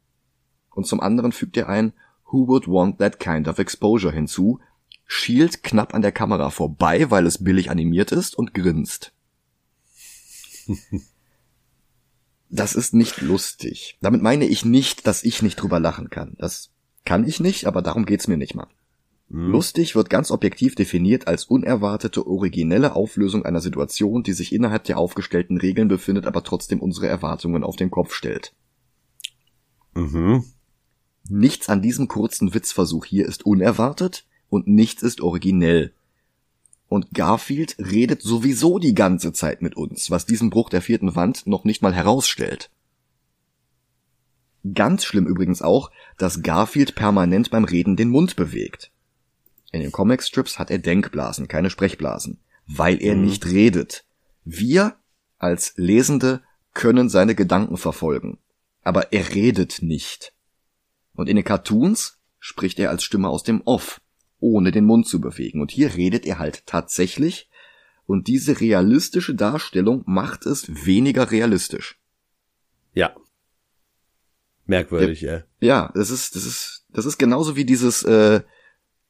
Und 0.70 0.86
zum 0.86 1.00
anderen 1.00 1.32
fügt 1.32 1.58
er 1.58 1.68
ein 1.68 1.92
Who 2.32 2.48
would 2.48 2.66
want 2.66 2.98
that 3.00 3.20
kind 3.20 3.48
of 3.48 3.58
exposure 3.58 4.14
hinzu, 4.14 4.60
schielt 5.06 5.62
knapp 5.62 5.94
an 5.94 6.02
der 6.02 6.12
Kamera 6.12 6.50
vorbei, 6.50 7.10
weil 7.10 7.26
es 7.26 7.42
billig 7.42 7.70
animiert 7.70 8.12
ist 8.12 8.36
und 8.36 8.54
grinst. 8.54 9.12
Das 12.48 12.74
ist 12.74 12.94
nicht 12.94 13.20
lustig. 13.20 13.98
Damit 14.00 14.22
meine 14.22 14.46
ich 14.46 14.64
nicht, 14.64 15.06
dass 15.06 15.24
ich 15.24 15.42
nicht 15.42 15.56
drüber 15.56 15.80
lachen 15.80 16.10
kann. 16.10 16.36
Das 16.38 16.70
kann 17.04 17.26
ich 17.26 17.40
nicht, 17.40 17.66
aber 17.66 17.82
darum 17.82 18.06
geht's 18.06 18.28
mir 18.28 18.36
nicht 18.36 18.54
mal. 18.54 18.68
Lustig 19.28 19.96
wird 19.96 20.08
ganz 20.08 20.30
objektiv 20.30 20.76
definiert 20.76 21.26
als 21.26 21.44
unerwartete, 21.46 22.24
originelle 22.26 22.94
Auflösung 22.94 23.44
einer 23.44 23.60
Situation, 23.60 24.22
die 24.22 24.32
sich 24.32 24.52
innerhalb 24.52 24.84
der 24.84 24.98
aufgestellten 24.98 25.56
Regeln 25.58 25.88
befindet, 25.88 26.26
aber 26.26 26.44
trotzdem 26.44 26.80
unsere 26.80 27.08
Erwartungen 27.08 27.64
auf 27.64 27.74
den 27.74 27.90
Kopf 27.90 28.14
stellt. 28.14 28.54
Mhm. 29.94 30.44
Nichts 31.28 31.68
an 31.68 31.82
diesem 31.82 32.06
kurzen 32.06 32.54
Witzversuch 32.54 33.04
hier 33.04 33.26
ist 33.26 33.44
unerwartet 33.44 34.25
und 34.48 34.66
nichts 34.66 35.02
ist 35.02 35.20
originell. 35.20 35.92
Und 36.88 37.12
Garfield 37.12 37.76
redet 37.78 38.22
sowieso 38.22 38.78
die 38.78 38.94
ganze 38.94 39.32
Zeit 39.32 39.60
mit 39.60 39.76
uns, 39.76 40.10
was 40.10 40.26
diesen 40.26 40.50
Bruch 40.50 40.70
der 40.70 40.82
vierten 40.82 41.16
Wand 41.16 41.46
noch 41.46 41.64
nicht 41.64 41.82
mal 41.82 41.94
herausstellt. 41.94 42.70
Ganz 44.74 45.04
schlimm 45.04 45.26
übrigens 45.26 45.62
auch, 45.62 45.90
dass 46.16 46.42
Garfield 46.42 46.94
permanent 46.94 47.50
beim 47.50 47.64
Reden 47.64 47.96
den 47.96 48.08
Mund 48.08 48.36
bewegt. 48.36 48.90
In 49.72 49.80
den 49.80 49.92
Comicstrips 49.92 50.58
hat 50.58 50.70
er 50.70 50.78
Denkblasen, 50.78 51.48
keine 51.48 51.70
Sprechblasen, 51.70 52.40
weil 52.66 53.02
er 53.02 53.14
nicht 53.14 53.46
redet. 53.46 54.04
Wir 54.44 54.96
als 55.38 55.74
Lesende 55.76 56.42
können 56.72 57.08
seine 57.08 57.34
Gedanken 57.34 57.76
verfolgen, 57.76 58.38
aber 58.82 59.12
er 59.12 59.34
redet 59.34 59.82
nicht. 59.82 60.32
Und 61.14 61.28
in 61.28 61.36
den 61.36 61.44
Cartoons 61.44 62.20
spricht 62.38 62.78
er 62.78 62.90
als 62.90 63.02
Stimme 63.02 63.28
aus 63.28 63.42
dem 63.42 63.62
Off, 63.64 64.00
ohne 64.38 64.70
den 64.70 64.84
Mund 64.84 65.06
zu 65.06 65.20
bewegen. 65.20 65.60
Und 65.60 65.70
hier 65.70 65.94
redet 65.94 66.26
er 66.26 66.38
halt 66.38 66.66
tatsächlich. 66.66 67.48
Und 68.06 68.28
diese 68.28 68.60
realistische 68.60 69.34
Darstellung 69.34 70.02
macht 70.06 70.46
es 70.46 70.86
weniger 70.86 71.30
realistisch. 71.30 71.98
Ja. 72.92 73.14
Merkwürdig, 74.66 75.20
ja. 75.20 75.42
Ja, 75.60 75.92
das 75.94 76.10
ist, 76.10 76.36
das 76.36 76.44
ist, 76.44 76.86
das 76.90 77.06
ist 77.06 77.18
genauso 77.18 77.56
wie 77.56 77.64
dieses 77.64 78.02
äh, 78.04 78.42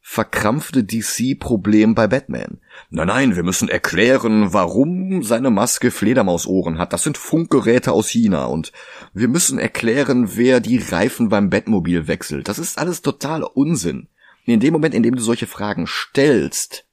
verkrampfte 0.09 0.85
DC-Problem 0.85 1.97
bei 1.97 2.07
Batman. 2.07 2.61
Nein, 2.91 3.09
nein, 3.09 3.37
wir 3.37 3.43
müssen 3.43 3.69
erklären, 3.69 4.53
warum 4.53 5.25
seine 5.25 5.51
Maske 5.51 5.91
Fledermausohren 5.91 6.79
hat. 6.79 6.93
Das 6.93 7.03
sind 7.03 7.19
Funkgeräte 7.19 7.91
aus 7.91 8.09
China. 8.09 8.45
Und 8.45 8.71
wir 9.15 9.27
müssen 9.27 9.59
erklären, 9.59 10.37
wer 10.37 10.61
die 10.61 10.79
Reifen 10.79 11.29
beim 11.29 11.51
Batmobil 11.51 12.07
wechselt. 12.07 12.49
Das 12.49 12.61
ist 12.61 12.79
alles 12.79 13.03
totaler 13.03 13.57
Unsinn. 13.57 14.09
In 14.47 14.61
dem 14.61 14.73
Moment, 14.73 14.95
in 14.95 15.03
dem 15.03 15.17
du 15.17 15.23
solche 15.23 15.47
Fragen 15.47 15.87
stellst, 15.87 16.87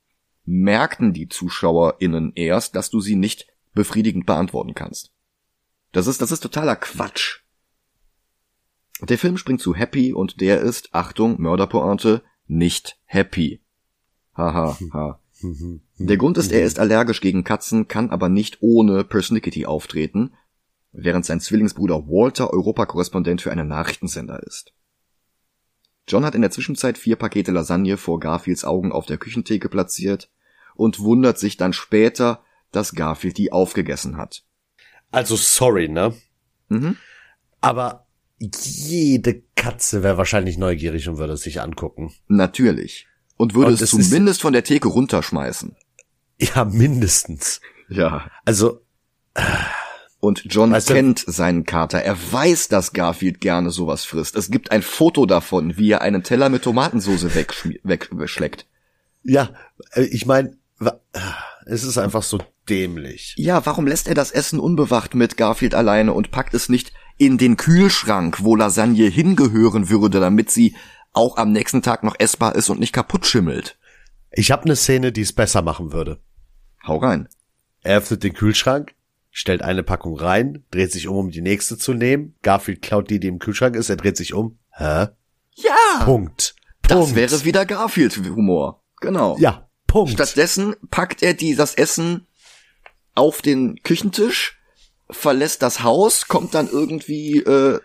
merken 0.44 1.14
die 1.14 1.30
ZuschauerInnen 1.30 2.34
erst, 2.36 2.76
dass 2.76 2.90
du 2.90 3.00
sie 3.00 3.16
nicht 3.16 3.48
befriedigend 3.74 4.26
beantworten 4.26 4.74
kannst. 4.74 5.12
Das 5.92 6.08
ist, 6.08 6.22
das 6.22 6.32
ist 6.32 6.42
totaler 6.42 6.76
Quatsch. 6.76 7.42
Der 9.02 9.18
Film 9.18 9.38
springt 9.38 9.62
zu 9.62 9.76
Happy 9.76 10.14
und 10.14 10.42
der 10.42 10.62
ist, 10.62 10.90
Achtung, 10.94 11.40
Mörderpointe, 11.40 12.24
nicht 12.48 13.00
happy. 13.06 13.62
Haha, 14.36 14.78
ha. 14.92 15.20
Der 16.00 16.18
Grund 16.18 16.38
ist, 16.38 16.52
er 16.52 16.64
ist 16.64 16.80
allergisch 16.80 17.22
gegen 17.22 17.44
Katzen, 17.44 17.88
kann 17.88 18.10
aber 18.10 18.30
nicht 18.30 18.58
ohne 18.62 19.04
Persnickety 19.04 19.66
auftreten, 19.66 20.34
während 20.92 21.26
sein 21.26 21.40
Zwillingsbruder 21.40 22.08
Walter 22.08 22.52
Europakorrespondent 22.52 23.42
für 23.42 23.52
einen 23.52 23.68
Nachrichtensender 23.68 24.42
ist. 24.42 24.73
John 26.08 26.26
hat 26.26 26.36
in 26.36 26.42
der 26.42 26.52
Zwischenzeit 26.52 26.98
vier 26.98 27.16
Pakete 27.16 27.52
Lasagne 27.52 27.98
vor 27.98 28.20
Garfields 28.20 28.66
Augen 28.66 28.92
auf 28.92 29.06
der 29.06 29.18
Küchentheke 29.18 29.70
platziert 29.70 30.30
und 30.76 31.00
wundert 31.00 31.40
sich 31.40 31.58
dann 31.58 31.74
später, 31.74 32.44
dass 32.72 32.94
Garfield 32.94 33.38
die 33.38 33.52
aufgegessen 33.52 34.18
hat. 34.18 34.44
Also 35.12 35.36
sorry, 35.36 35.88
ne? 35.88 36.14
Mhm. 36.70 36.98
Aber 37.62 38.08
jede 38.40 39.44
Katze 39.56 40.04
wäre 40.04 40.18
wahrscheinlich 40.18 40.58
neugierig 40.58 41.08
und 41.08 41.18
würde 41.18 41.34
es 41.34 41.42
sich 41.42 41.62
angucken. 41.62 42.14
Natürlich. 42.28 43.08
Und 43.38 43.54
würde 43.54 43.68
Und 43.68 43.82
es 43.82 43.90
zumindest 43.90 44.42
von 44.42 44.54
der 44.54 44.64
Theke 44.64 44.88
runterschmeißen. 44.90 45.76
Ja, 46.40 46.66
mindestens. 46.66 47.62
Ja. 47.88 48.30
Also, 48.44 48.82
äh, 49.36 49.44
Und 50.24 50.46
John 50.46 50.72
Weißt 50.72 50.90
du- 50.90 50.94
kennt 50.94 51.20
seinen 51.20 51.66
Kater. 51.66 52.02
Er 52.02 52.16
weiß, 52.32 52.70
dass 52.70 52.94
Garfield 52.94 53.42
gerne 53.42 53.72
sowas 53.72 54.06
frisst. 54.06 54.38
Es 54.38 54.50
gibt 54.50 54.72
ein 54.72 54.82
Foto 54.82 55.26
davon, 55.26 55.76
wie 55.76 55.92
er 55.92 56.00
einen 56.02 56.24
Teller 56.24 56.48
mit 56.48 56.62
Tomatensauce 56.64 57.26
wegschmi- 57.36 57.82
wegschleckt. 57.84 58.66
Ja, 59.24 59.50
äh, 59.92 60.04
ich 60.04 60.26
meine, 60.26 60.56
es 61.66 61.84
ist 61.84 61.98
einfach 61.98 62.24
so 62.24 62.40
dämlich. 62.70 63.34
Ja, 63.38 63.66
warum 63.66 63.86
lässt 63.86 64.08
er 64.08 64.16
das 64.16 64.32
Essen 64.32 64.60
unbewacht 64.62 65.14
mit 65.14 65.36
Garfield 65.36 65.76
alleine 65.76 66.14
und 66.14 66.32
packt 66.32 66.54
es 66.54 66.70
nicht 66.70 66.94
in 67.18 67.38
den 67.38 67.58
Kühlschrank, 67.58 68.46
wo 68.46 68.56
Lasagne 68.56 69.10
hingehören 69.10 69.90
würde, 69.90 70.22
damit 70.22 70.50
sie 70.50 70.74
auch 71.12 71.36
am 71.36 71.52
nächsten 71.52 71.82
Tag 71.82 72.02
noch 72.04 72.16
essbar 72.18 72.56
ist 72.56 72.70
und 72.70 72.80
nicht 72.80 72.94
kaputt 72.94 73.26
schimmelt? 73.26 73.78
Ich 74.32 74.52
habe 74.52 74.64
eine 74.64 74.78
Szene, 74.78 75.12
die 75.12 75.20
es 75.22 75.34
besser 75.34 75.62
machen 75.62 75.92
würde. 75.92 76.22
Hau 76.88 76.96
rein. 77.00 77.28
Er 77.82 77.98
öffnet 77.98 78.24
den 78.24 78.34
Kühlschrank, 78.34 78.94
stellt 79.34 79.64
eine 79.64 79.84
Packung 79.84 80.16
rein, 80.16 80.64
dreht 80.70 80.92
sich 80.92 81.08
um, 81.08 81.18
um 81.18 81.32
die 81.32 81.42
nächste 81.42 81.78
zu 81.78 81.94
nehmen. 81.94 82.36
Garfield 82.44 82.84
klaut 82.84 83.10
die, 83.10 83.20
die 83.20 83.28
im 83.28 83.40
Kühlschrank 83.40 83.76
ist, 83.76 83.90
er 83.90 83.98
dreht 83.98 84.16
sich 84.16 84.34
um. 84.34 84.60
Hä? 84.70 85.08
Ja! 85.56 86.04
Punkt. 86.06 86.56
Das 86.84 87.00
Punkt. 87.00 87.16
wäre 87.16 87.44
wieder 87.44 87.66
Garfield-Humor. 87.66 88.84
Genau. 89.02 89.36
Ja, 89.40 89.68
Punkt. 89.88 90.14
Stattdessen 90.14 90.76
packt 90.92 91.24
er 91.24 91.34
die, 91.34 91.56
das 91.56 91.74
Essen 91.74 92.28
auf 93.16 93.42
den 93.42 93.82
Küchentisch, 93.82 94.60
verlässt 95.10 95.64
das 95.64 95.82
Haus, 95.82 96.28
kommt 96.28 96.54
dann 96.54 96.70
irgendwie 96.70 97.40
äh, 97.40 97.80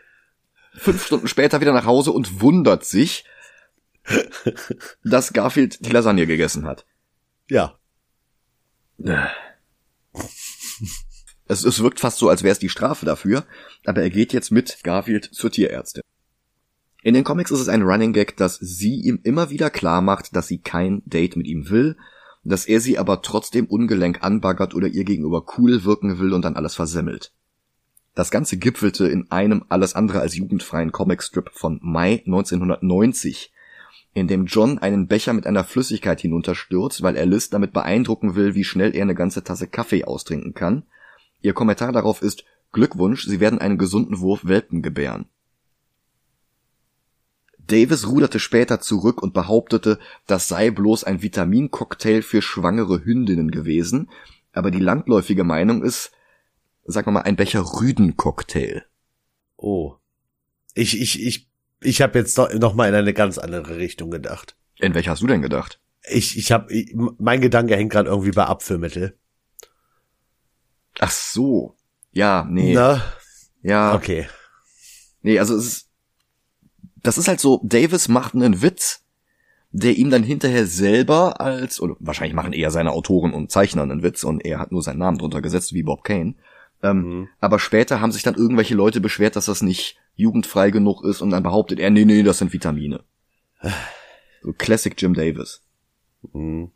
fünf 0.75 1.07
Stunden 1.07 1.29
später 1.29 1.63
wieder 1.63 1.73
nach 1.73 1.87
Hause 1.87 2.13
und 2.13 2.43
wundert 2.43 2.85
sich, 2.85 3.25
dass 5.03 5.33
Garfield 5.33 5.85
die 5.85 5.91
Lasagne 5.91 6.27
gegessen 6.27 6.67
hat. 6.67 6.85
ja. 8.99 9.31
Es, 11.49 11.65
es 11.65 11.83
wirkt 11.83 11.99
fast 11.99 12.19
so, 12.19 12.29
als 12.29 12.43
wäre 12.43 12.53
es 12.53 12.59
die 12.59 12.69
Strafe 12.69 13.07
dafür, 13.07 13.45
aber 13.87 14.03
er 14.03 14.11
geht 14.11 14.33
jetzt 14.33 14.53
mit 14.53 14.79
Garfield 14.85 15.25
zur 15.25 15.51
Tierärztin. 15.51 16.03
In 17.03 17.15
den 17.15 17.25
Comics 17.25 17.51
ist 17.51 17.61
es 17.61 17.69
ein 17.69 17.83
Running 17.83 18.13
Gag, 18.13 18.37
dass 18.37 18.57
sie 18.57 18.97
ihm 18.97 19.21
immer 19.23 19.51
wieder 19.51 19.71
klar 19.71 20.03
macht, 20.03 20.37
dass 20.37 20.47
sie 20.47 20.59
kein 20.59 21.03
Date 21.07 21.37
mit 21.37 21.47
ihm 21.47 21.71
will, 21.71 21.97
dass 22.45 22.67
er 22.67 22.81
sie 22.81 22.99
aber 22.99 23.23
trotzdem 23.23 23.67
ungelenk 23.67 24.23
anbaggert 24.23 24.75
oder 24.75 24.89
ihr 24.89 25.05
gegenüber 25.05 25.45
cool 25.57 25.85
wirken 25.85 26.19
will 26.19 26.33
und 26.35 26.45
dann 26.45 26.57
alles 26.57 26.75
versemmelt. 26.75 27.33
Das 28.15 28.31
Ganze 28.31 28.57
gipfelte 28.57 29.07
in 29.07 29.31
einem 29.31 29.65
alles 29.69 29.95
andere 29.95 30.21
als 30.21 30.37
jugendfreien 30.37 30.93
Comicstrip 30.93 31.51
von 31.53 31.79
Mai 31.83 32.23
1990, 32.27 33.53
in 34.13 34.27
dem 34.27 34.47
John 34.47 34.79
einen 34.79 35.07
Becher 35.07 35.33
mit 35.33 35.47
einer 35.47 35.63
Flüssigkeit 35.63 36.21
hinunterstürzt, 36.21 37.03
weil 37.03 37.17
er 37.17 37.27
Liz 37.27 37.49
damit 37.49 37.73
beeindrucken 37.73 38.35
will, 38.35 38.55
wie 38.55 38.65
schnell 38.65 38.95
er 38.95 39.03
eine 39.03 39.15
ganze 39.15 39.45
Tasse 39.45 39.69
Kaffee 39.69 40.05
austrinken 40.05 40.53
kann. 40.53 40.83
Ihr 41.41 41.55
Kommentar 41.55 41.93
darauf 41.93 42.23
ist 42.23 42.45
Glückwunsch, 42.73 43.25
Sie 43.25 43.41
werden 43.41 43.61
einen 43.61 43.79
gesunden 43.79 44.21
Wurf 44.21 44.45
Welpen 44.45 44.83
gebären. 44.83 45.27
Davis 47.59 48.07
ruderte 48.09 48.39
später 48.39 48.81
zurück 48.81 49.23
und 49.23 49.35
behauptete, 49.35 49.99
das 50.27 50.49
sei 50.49 50.71
bloß 50.71 51.05
ein 51.05 51.23
Vitamincocktail 51.23 52.23
für 52.23 52.41
schwangere 52.41 53.05
Hündinnen 53.05 53.51
gewesen, 53.51 54.11
aber 54.53 54.71
die 54.71 54.81
landläufige 54.81 55.45
Meinung 55.45 55.83
ist, 55.83 56.11
sagen 56.85 57.09
wir 57.09 57.13
mal, 57.13 57.21
ein 57.23 57.37
Becher 57.37 57.61
Rüdencocktail. 57.61 58.85
Oh. 59.57 59.97
Ich, 60.75 60.99
ich, 60.99 61.23
ich, 61.23 61.51
ich 61.81 62.01
habe 62.01 62.19
jetzt 62.19 62.39
noch, 62.39 62.53
noch 62.55 62.75
mal 62.75 62.89
in 62.89 62.95
eine 62.95 63.13
ganz 63.13 63.37
andere 63.37 63.77
Richtung 63.77 64.11
gedacht. 64.11 64.57
In 64.79 64.95
welcher 64.95 65.11
hast 65.11 65.23
du 65.23 65.27
denn 65.27 65.43
gedacht? 65.43 65.81
Ich, 66.09 66.39
ich 66.39 66.53
habe, 66.53 66.73
mein 67.19 67.41
Gedanke 67.41 67.77
hängt 67.77 67.93
gerade 67.93 68.09
irgendwie 68.09 68.31
bei 68.31 68.45
Abführmittel. 68.45 69.19
Ach 71.01 71.11
so. 71.11 71.77
Ja, 72.13 72.47
nee. 72.49 72.75
Na, 72.75 73.03
Ja. 73.63 73.95
okay. 73.95 74.27
Nee, 75.23 75.39
also 75.39 75.57
es 75.57 75.67
ist, 75.67 75.89
das 77.03 77.19
ist 77.19 77.29
halt 77.29 77.41
so, 77.41 77.61
Davis 77.65 78.09
macht 78.09 78.35
einen 78.35 78.63
Witz, 78.63 79.05
der 79.71 79.97
ihm 79.97 80.11
dann 80.11 80.23
hinterher 80.23 80.67
selber 80.67 81.41
als, 81.41 81.81
oder 81.81 81.97
wahrscheinlich 82.01 82.35
machen 82.35 82.53
eher 82.53 82.71
seine 82.71 82.93
Autoren 82.93 83.33
und 83.35 83.51
Zeichner 83.51 83.83
einen 83.83 84.03
Witz 84.03 84.25
und 84.25 84.45
er 84.45 84.59
hat 84.59 84.73
nur 84.73 84.83
seinen 84.83 84.99
Namen 84.99 85.19
drunter 85.19 85.43
gesetzt, 85.43 85.73
wie 85.75 85.83
Bob 85.83 86.05
Kane. 86.05 86.35
Ähm, 86.83 87.01
Mhm. 87.03 87.29
Aber 87.41 87.59
später 87.59 88.01
haben 88.01 88.13
sich 88.13 88.23
dann 88.23 88.35
irgendwelche 88.37 88.75
Leute 88.75 89.01
beschwert, 89.01 89.37
dass 89.37 89.47
das 89.47 89.63
nicht 89.63 89.97
jugendfrei 90.15 90.71
genug 90.71 91.05
ist 91.05 91.21
und 91.21 91.31
dann 91.31 91.43
behauptet 91.43 91.79
er, 91.81 91.91
nee, 91.91 92.05
nee, 92.05 92.23
das 92.23 92.39
sind 92.39 92.53
Vitamine. 92.53 93.01
So 94.43 94.53
Classic 94.53 94.95
Jim 94.97 95.15
Davis. 95.15 95.61
Mhm. 96.33 96.71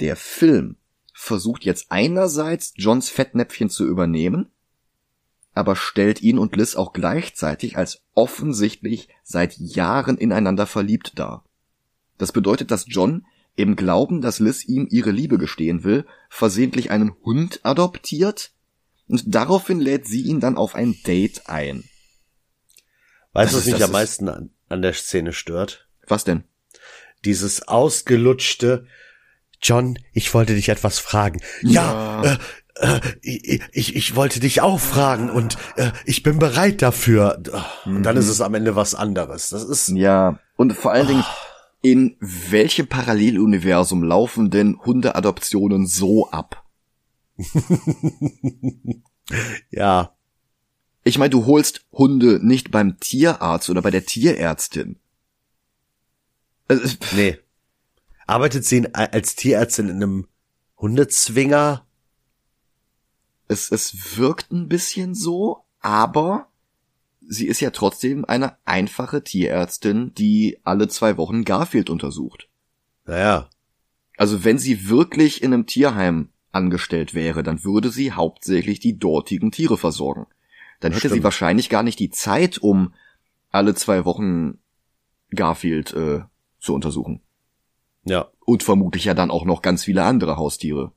Der 0.00 0.16
Film 0.16 0.76
versucht 1.24 1.64
jetzt 1.64 1.86
einerseits 1.90 2.74
Johns 2.76 3.08
Fettnäpfchen 3.08 3.70
zu 3.70 3.86
übernehmen, 3.86 4.50
aber 5.54 5.76
stellt 5.76 6.22
ihn 6.22 6.38
und 6.38 6.56
Liz 6.56 6.76
auch 6.76 6.92
gleichzeitig 6.92 7.76
als 7.76 8.02
offensichtlich 8.14 9.08
seit 9.22 9.56
Jahren 9.56 10.18
ineinander 10.18 10.66
verliebt 10.66 11.18
dar. 11.18 11.44
Das 12.18 12.32
bedeutet, 12.32 12.70
dass 12.70 12.86
John 12.88 13.26
im 13.56 13.76
Glauben, 13.76 14.20
dass 14.20 14.40
Liz 14.40 14.64
ihm 14.64 14.86
ihre 14.90 15.10
Liebe 15.10 15.38
gestehen 15.38 15.84
will, 15.84 16.06
versehentlich 16.28 16.90
einen 16.90 17.14
Hund 17.24 17.60
adoptiert 17.62 18.52
und 19.08 19.34
daraufhin 19.34 19.80
lädt 19.80 20.06
sie 20.06 20.22
ihn 20.22 20.40
dann 20.40 20.56
auf 20.56 20.74
ein 20.74 20.96
Date 21.06 21.48
ein. 21.48 21.84
Weißt 23.32 23.52
du, 23.52 23.58
was 23.58 23.66
mich 23.66 23.82
am 23.82 23.92
meisten 23.92 24.28
an, 24.28 24.50
an 24.68 24.82
der 24.82 24.92
Szene 24.92 25.32
stört? 25.32 25.88
Was 26.06 26.24
denn? 26.24 26.44
Dieses 27.24 27.66
ausgelutschte, 27.66 28.86
John, 29.64 29.98
ich 30.12 30.32
wollte 30.34 30.54
dich 30.54 30.68
etwas 30.68 30.98
fragen. 30.98 31.40
Ja, 31.62 32.22
Ja. 32.22 32.32
Äh, 32.32 32.38
äh, 32.76 33.00
ich, 33.72 33.96
ich, 33.96 34.16
wollte 34.16 34.40
dich 34.40 34.60
auch 34.60 34.80
fragen 34.80 35.30
und 35.30 35.56
äh, 35.76 35.92
ich 36.04 36.22
bin 36.22 36.38
bereit 36.38 36.82
dafür. 36.82 37.40
Und 37.84 38.02
dann 38.02 38.16
ist 38.16 38.28
es 38.28 38.40
am 38.40 38.54
Ende 38.54 38.76
was 38.76 38.94
anderes. 38.94 39.48
Das 39.48 39.64
ist, 39.64 39.88
Ja, 39.88 40.38
und 40.56 40.72
vor 40.74 40.92
allen 40.92 41.06
Dingen, 41.06 41.24
in 41.82 42.16
welchem 42.20 42.88
Paralleluniversum 42.88 44.02
laufen 44.02 44.50
denn 44.50 44.78
Hundeadoptionen 44.84 45.86
so 45.86 46.28
ab? 46.30 46.64
ja, 49.70 50.14
Ich 51.04 51.18
meine, 51.18 51.30
du 51.30 51.46
holst 51.46 51.84
Hunde 51.92 52.40
nicht 52.44 52.70
beim 52.70 52.98
Tierarzt 52.98 53.70
oder 53.70 53.82
bei 53.82 53.90
der 53.90 54.04
Tierärztin. 54.04 54.98
Also, 56.66 56.96
nee. 57.14 57.38
Arbeitet 58.26 58.64
sie 58.64 58.78
in, 58.78 58.94
als 58.94 59.36
Tierärztin 59.36 59.88
in 59.88 59.96
einem 59.96 60.26
Hundezwinger? 60.78 61.86
Es, 63.48 63.70
es 63.70 64.16
wirkt 64.18 64.52
ein 64.52 64.68
bisschen 64.68 65.14
so, 65.14 65.64
aber 65.80 66.48
sie 67.26 67.46
ist 67.46 67.60
ja 67.60 67.70
trotzdem 67.70 68.24
eine 68.24 68.56
einfache 68.64 69.22
Tierärztin, 69.22 70.14
die 70.14 70.58
alle 70.64 70.88
zwei 70.88 71.16
Wochen 71.16 71.44
Garfield 71.44 71.90
untersucht. 71.90 72.48
Naja, 73.06 73.50
Also 74.16 74.44
wenn 74.44 74.58
sie 74.58 74.88
wirklich 74.88 75.42
in 75.42 75.52
einem 75.52 75.66
Tierheim 75.66 76.30
angestellt 76.52 77.14
wäre, 77.14 77.42
dann 77.42 77.64
würde 77.64 77.90
sie 77.90 78.12
hauptsächlich 78.12 78.80
die 78.80 78.98
dortigen 78.98 79.50
Tiere 79.50 79.76
versorgen. 79.76 80.26
Dann 80.80 80.92
hätte 80.92 81.08
sie 81.08 81.14
Stimmt. 81.14 81.24
wahrscheinlich 81.24 81.68
gar 81.68 81.82
nicht 81.82 81.98
die 81.98 82.10
Zeit, 82.10 82.58
um 82.58 82.94
alle 83.50 83.74
zwei 83.74 84.04
Wochen 84.04 84.58
Garfield 85.30 85.92
äh, 85.92 86.22
zu 86.60 86.74
untersuchen. 86.74 87.20
Ja, 88.04 88.30
Und 88.44 88.62
vermutlich 88.62 89.04
ja 89.04 89.14
dann 89.14 89.30
auch 89.30 89.44
noch 89.44 89.62
ganz 89.62 89.84
viele 89.84 90.04
andere 90.04 90.36
Haustiere. 90.36 90.92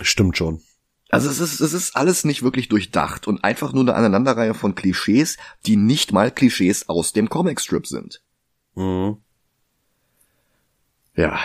stimmt 0.00 0.36
schon. 0.36 0.60
Also 1.08 1.30
es 1.30 1.38
ist, 1.38 1.60
es 1.60 1.72
ist 1.72 1.94
alles 1.94 2.24
nicht 2.24 2.42
wirklich 2.42 2.68
durchdacht 2.68 3.28
und 3.28 3.44
einfach 3.44 3.72
nur 3.72 3.84
eine 3.84 3.94
Aneinanderreihe 3.94 4.54
von 4.54 4.74
Klischees, 4.74 5.36
die 5.64 5.76
nicht 5.76 6.12
mal 6.12 6.30
Klischees 6.30 6.88
aus 6.88 7.12
dem 7.12 7.28
Comicstrip 7.28 7.86
sind. 7.86 8.22
Mhm. 8.74 9.18
Ja. 11.14 11.38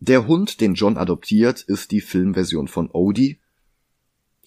Der 0.00 0.26
Hund, 0.26 0.60
den 0.60 0.74
John 0.74 0.96
adoptiert, 0.98 1.60
ist 1.60 1.90
die 1.92 2.00
Filmversion 2.00 2.68
von 2.68 2.90
Odie. 2.90 3.38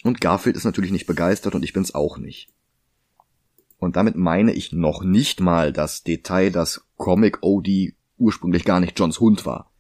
Und 0.03 0.19
Garfield 0.19 0.57
ist 0.57 0.65
natürlich 0.65 0.91
nicht 0.91 1.05
begeistert 1.05 1.55
und 1.55 1.63
ich 1.63 1.71
bin's 1.71 1.95
auch 1.95 2.17
nicht. 2.17 2.49
Und 3.77 3.95
damit 3.95 4.15
meine 4.15 4.53
ich 4.53 4.71
noch 4.71 5.03
nicht 5.03 5.39
mal 5.39 5.71
das 5.71 6.03
Detail, 6.03 6.49
dass 6.49 6.86
Comic 6.97 7.38
Odie 7.41 7.95
ursprünglich 8.18 8.66
gar 8.66 8.80
nicht 8.80 8.99
Johns 8.99 9.20
Hund 9.20 9.45
war, 9.45 9.72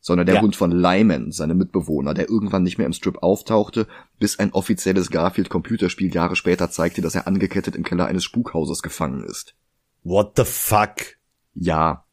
sondern 0.00 0.26
der 0.26 0.36
Ja. 0.36 0.42
Hund 0.42 0.56
von 0.56 0.70
Lyman, 0.70 1.32
seinem 1.32 1.58
Mitbewohner, 1.58 2.14
der 2.14 2.28
irgendwann 2.28 2.62
nicht 2.62 2.78
mehr 2.78 2.86
im 2.86 2.92
Strip 2.92 3.22
auftauchte, 3.22 3.86
bis 4.18 4.38
ein 4.38 4.52
offizielles 4.52 5.10
Garfield 5.10 5.48
Computerspiel 5.48 6.14
Jahre 6.14 6.36
später 6.36 6.70
zeigte, 6.70 7.02
dass 7.02 7.14
er 7.14 7.26
angekettet 7.26 7.76
im 7.76 7.84
Keller 7.84 8.06
eines 8.06 8.24
Spukhauses 8.24 8.82
gefangen 8.82 9.24
ist. 9.24 9.54
What 10.02 10.32
the 10.36 10.44
fuck? 10.44 11.16
Ja. 11.54 12.04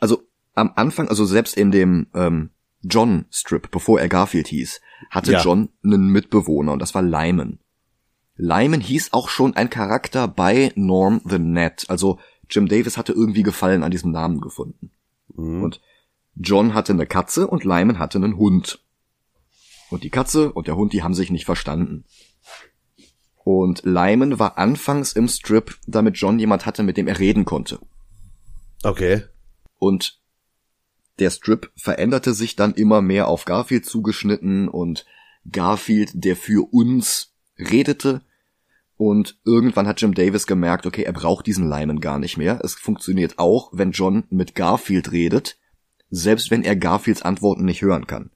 Also 0.00 0.22
am 0.54 0.72
Anfang, 0.76 1.08
also 1.08 1.24
selbst 1.24 1.56
in 1.56 1.70
dem 1.70 2.08
ähm, 2.14 2.50
John 2.82 3.26
Strip, 3.30 3.70
bevor 3.70 4.00
er 4.00 4.08
Garfield 4.08 4.48
hieß, 4.48 4.80
hatte 5.10 5.32
Ja. 5.32 5.42
John 5.42 5.70
einen 5.84 6.08
Mitbewohner 6.08 6.72
und 6.72 6.78
das 6.80 6.94
war 6.94 7.02
Lyman. 7.02 7.58
Lyman 8.36 8.80
hieß 8.80 9.12
auch 9.12 9.28
schon 9.28 9.54
ein 9.54 9.70
Charakter 9.70 10.26
bei 10.26 10.72
Norm 10.74 11.20
the 11.24 11.38
Net. 11.38 11.84
Also 11.88 12.18
Jim 12.50 12.68
Davis 12.68 12.96
hatte 12.96 13.12
irgendwie 13.12 13.42
Gefallen 13.42 13.82
an 13.82 13.90
diesem 13.90 14.10
Namen 14.10 14.40
gefunden. 14.40 14.90
Mhm. 15.34 15.62
Und 15.62 15.80
John 16.34 16.74
hatte 16.74 16.92
eine 16.92 17.06
Katze 17.06 17.46
und 17.46 17.64
Lyman 17.64 17.98
hatte 17.98 18.18
einen 18.18 18.36
Hund. 18.36 18.82
Und 19.90 20.04
die 20.04 20.10
Katze 20.10 20.52
und 20.52 20.66
der 20.66 20.76
Hund, 20.76 20.92
die 20.92 21.02
haben 21.02 21.14
sich 21.14 21.30
nicht 21.30 21.44
verstanden. 21.44 22.04
Und 23.44 23.82
Lyman 23.84 24.38
war 24.38 24.56
anfangs 24.56 25.12
im 25.12 25.28
Strip, 25.28 25.76
damit 25.86 26.16
John 26.16 26.38
jemand 26.38 26.64
hatte, 26.64 26.82
mit 26.82 26.96
dem 26.96 27.08
er 27.08 27.18
reden 27.18 27.44
konnte. 27.44 27.78
Okay. 28.82 29.24
Und 29.78 30.20
der 31.18 31.30
Strip 31.30 31.70
veränderte 31.76 32.34
sich 32.34 32.56
dann 32.56 32.74
immer 32.74 33.02
mehr 33.02 33.28
auf 33.28 33.44
Garfield 33.44 33.84
zugeschnitten 33.84 34.68
und 34.68 35.04
Garfield, 35.50 36.10
der 36.14 36.36
für 36.36 36.72
uns 36.72 37.34
redete. 37.58 38.22
Und 38.96 39.40
irgendwann 39.44 39.88
hat 39.88 40.00
Jim 40.00 40.14
Davis 40.14 40.46
gemerkt, 40.46 40.86
okay, 40.86 41.02
er 41.02 41.12
braucht 41.12 41.46
diesen 41.46 41.68
Lyman 41.68 42.00
gar 42.00 42.18
nicht 42.18 42.36
mehr. 42.36 42.60
Es 42.62 42.74
funktioniert 42.74 43.38
auch, 43.38 43.70
wenn 43.72 43.90
John 43.90 44.24
mit 44.30 44.54
Garfield 44.54 45.12
redet, 45.12 45.58
selbst 46.10 46.50
wenn 46.50 46.62
er 46.62 46.76
Garfields 46.76 47.22
Antworten 47.22 47.64
nicht 47.64 47.82
hören 47.82 48.06
kann. 48.06 48.30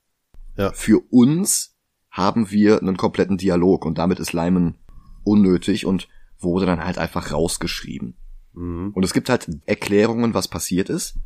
Ja. 0.57 0.73
Für 0.73 1.01
uns 1.11 1.77
haben 2.11 2.51
wir 2.51 2.81
einen 2.81 2.97
kompletten 2.97 3.37
Dialog 3.37 3.85
und 3.85 3.99
damit 3.99 4.19
ist 4.19 4.33
Lyman 4.33 4.77
unnötig 5.25 5.85
und 5.85 6.09
wurde 6.39 6.67
dann 6.67 6.85
halt 6.85 6.99
einfach 6.99 7.33
rausgeschrieben. 7.33 8.17
Mhm. 8.55 8.93
Und 8.95 9.05
es 9.05 9.13
gibt 9.13 9.29
halt 9.29 9.49
Erklärungen, 9.67 10.35
was 10.35 10.49
passiert 10.49 10.89
ist. 10.89 11.19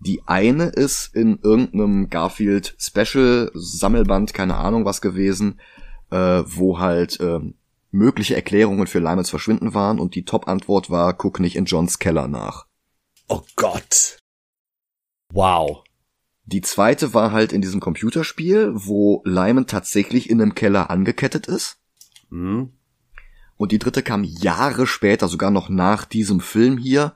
Die 0.00 0.22
eine 0.26 0.64
ist 0.64 1.14
in 1.14 1.38
irgendeinem 1.42 2.08
Garfield 2.08 2.74
Special 2.78 3.50
Sammelband, 3.54 4.32
keine 4.32 4.56
Ahnung 4.56 4.84
was 4.84 5.00
gewesen, 5.00 5.60
äh, 6.10 6.42
wo 6.46 6.78
halt 6.78 7.18
äh, 7.20 7.40
mögliche 7.90 8.36
Erklärungen 8.36 8.86
für 8.86 8.98
Lymans 8.98 9.30
Verschwinden 9.30 9.74
waren 9.74 9.98
und 9.98 10.14
die 10.14 10.24
Top-Antwort 10.24 10.90
war, 10.90 11.14
guck 11.14 11.40
nicht 11.40 11.56
in 11.56 11.64
Johns 11.64 11.98
Keller 11.98 12.28
nach. 12.28 12.66
Oh 13.28 13.42
Gott. 13.56 14.18
Wow. 15.32 15.84
Die 16.44 16.62
zweite 16.62 17.12
war 17.12 17.32
halt 17.32 17.52
in 17.52 17.60
diesem 17.60 17.80
Computerspiel, 17.80 18.70
wo 18.74 19.22
Lyman 19.24 19.66
tatsächlich 19.66 20.30
in 20.30 20.40
einem 20.40 20.54
Keller 20.54 20.88
angekettet 20.90 21.46
ist. 21.46 21.78
Mhm. 22.30 22.72
Und 23.56 23.72
die 23.72 23.78
dritte 23.78 24.02
kam 24.02 24.24
Jahre 24.24 24.86
später, 24.86 25.28
sogar 25.28 25.50
noch 25.50 25.68
nach 25.68 26.04
diesem 26.04 26.40
Film 26.40 26.78
hier. 26.78 27.14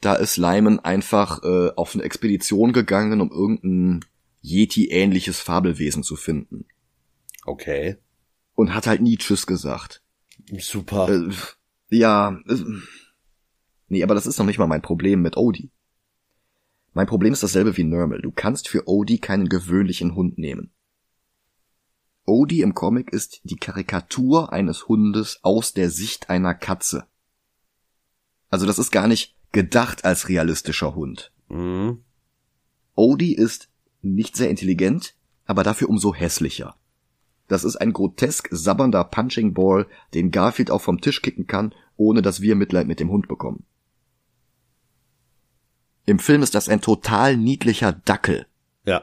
Da 0.00 0.14
ist 0.14 0.36
Lyman 0.36 0.80
einfach 0.80 1.44
äh, 1.44 1.70
auf 1.76 1.94
eine 1.94 2.02
Expedition 2.02 2.72
gegangen, 2.72 3.20
um 3.20 3.30
irgendein 3.30 4.04
Yeti-ähnliches 4.40 5.40
Fabelwesen 5.40 6.02
zu 6.02 6.16
finden. 6.16 6.66
Okay. 7.44 7.98
Und 8.54 8.74
hat 8.74 8.88
halt 8.88 9.00
nie 9.00 9.16
Tschüss 9.16 9.46
gesagt. 9.46 10.01
Super. 10.58 11.08
Äh, 11.08 11.30
ja. 11.90 12.38
Äh, 12.48 12.64
nee, 13.88 14.02
aber 14.02 14.14
das 14.14 14.26
ist 14.26 14.38
noch 14.38 14.46
nicht 14.46 14.58
mal 14.58 14.66
mein 14.66 14.82
Problem 14.82 15.22
mit 15.22 15.36
Odie. 15.36 15.70
Mein 16.94 17.06
Problem 17.06 17.32
ist 17.32 17.42
dasselbe 17.42 17.76
wie 17.76 17.84
Nermal. 17.84 18.20
Du 18.20 18.30
kannst 18.30 18.68
für 18.68 18.86
Odie 18.86 19.18
keinen 19.18 19.48
gewöhnlichen 19.48 20.14
Hund 20.14 20.38
nehmen. 20.38 20.72
Odie 22.24 22.60
im 22.60 22.74
Comic 22.74 23.12
ist 23.12 23.40
die 23.44 23.56
Karikatur 23.56 24.52
eines 24.52 24.88
Hundes 24.88 25.40
aus 25.42 25.72
der 25.72 25.90
Sicht 25.90 26.30
einer 26.30 26.54
Katze. 26.54 27.06
Also 28.48 28.66
das 28.66 28.78
ist 28.78 28.90
gar 28.90 29.08
nicht 29.08 29.36
gedacht 29.50 30.04
als 30.04 30.28
realistischer 30.28 30.94
Hund. 30.94 31.32
Mhm. 31.48 32.04
Odie 32.94 33.34
ist 33.34 33.68
nicht 34.02 34.36
sehr 34.36 34.50
intelligent, 34.50 35.14
aber 35.46 35.64
dafür 35.64 35.88
umso 35.88 36.14
hässlicher. 36.14 36.76
Das 37.52 37.64
ist 37.64 37.76
ein 37.76 37.92
grotesk 37.92 38.48
sabbernder 38.50 39.04
Punching 39.04 39.52
Ball, 39.52 39.86
den 40.14 40.30
Garfield 40.30 40.70
auch 40.70 40.80
vom 40.80 41.02
Tisch 41.02 41.20
kicken 41.20 41.46
kann, 41.46 41.74
ohne 41.98 42.22
dass 42.22 42.40
wir 42.40 42.56
Mitleid 42.56 42.86
mit 42.86 42.98
dem 42.98 43.10
Hund 43.10 43.28
bekommen. 43.28 43.66
Im 46.06 46.18
Film 46.18 46.42
ist 46.42 46.54
das 46.54 46.70
ein 46.70 46.80
total 46.80 47.36
niedlicher 47.36 47.92
Dackel. 47.92 48.46
Ja. 48.86 49.02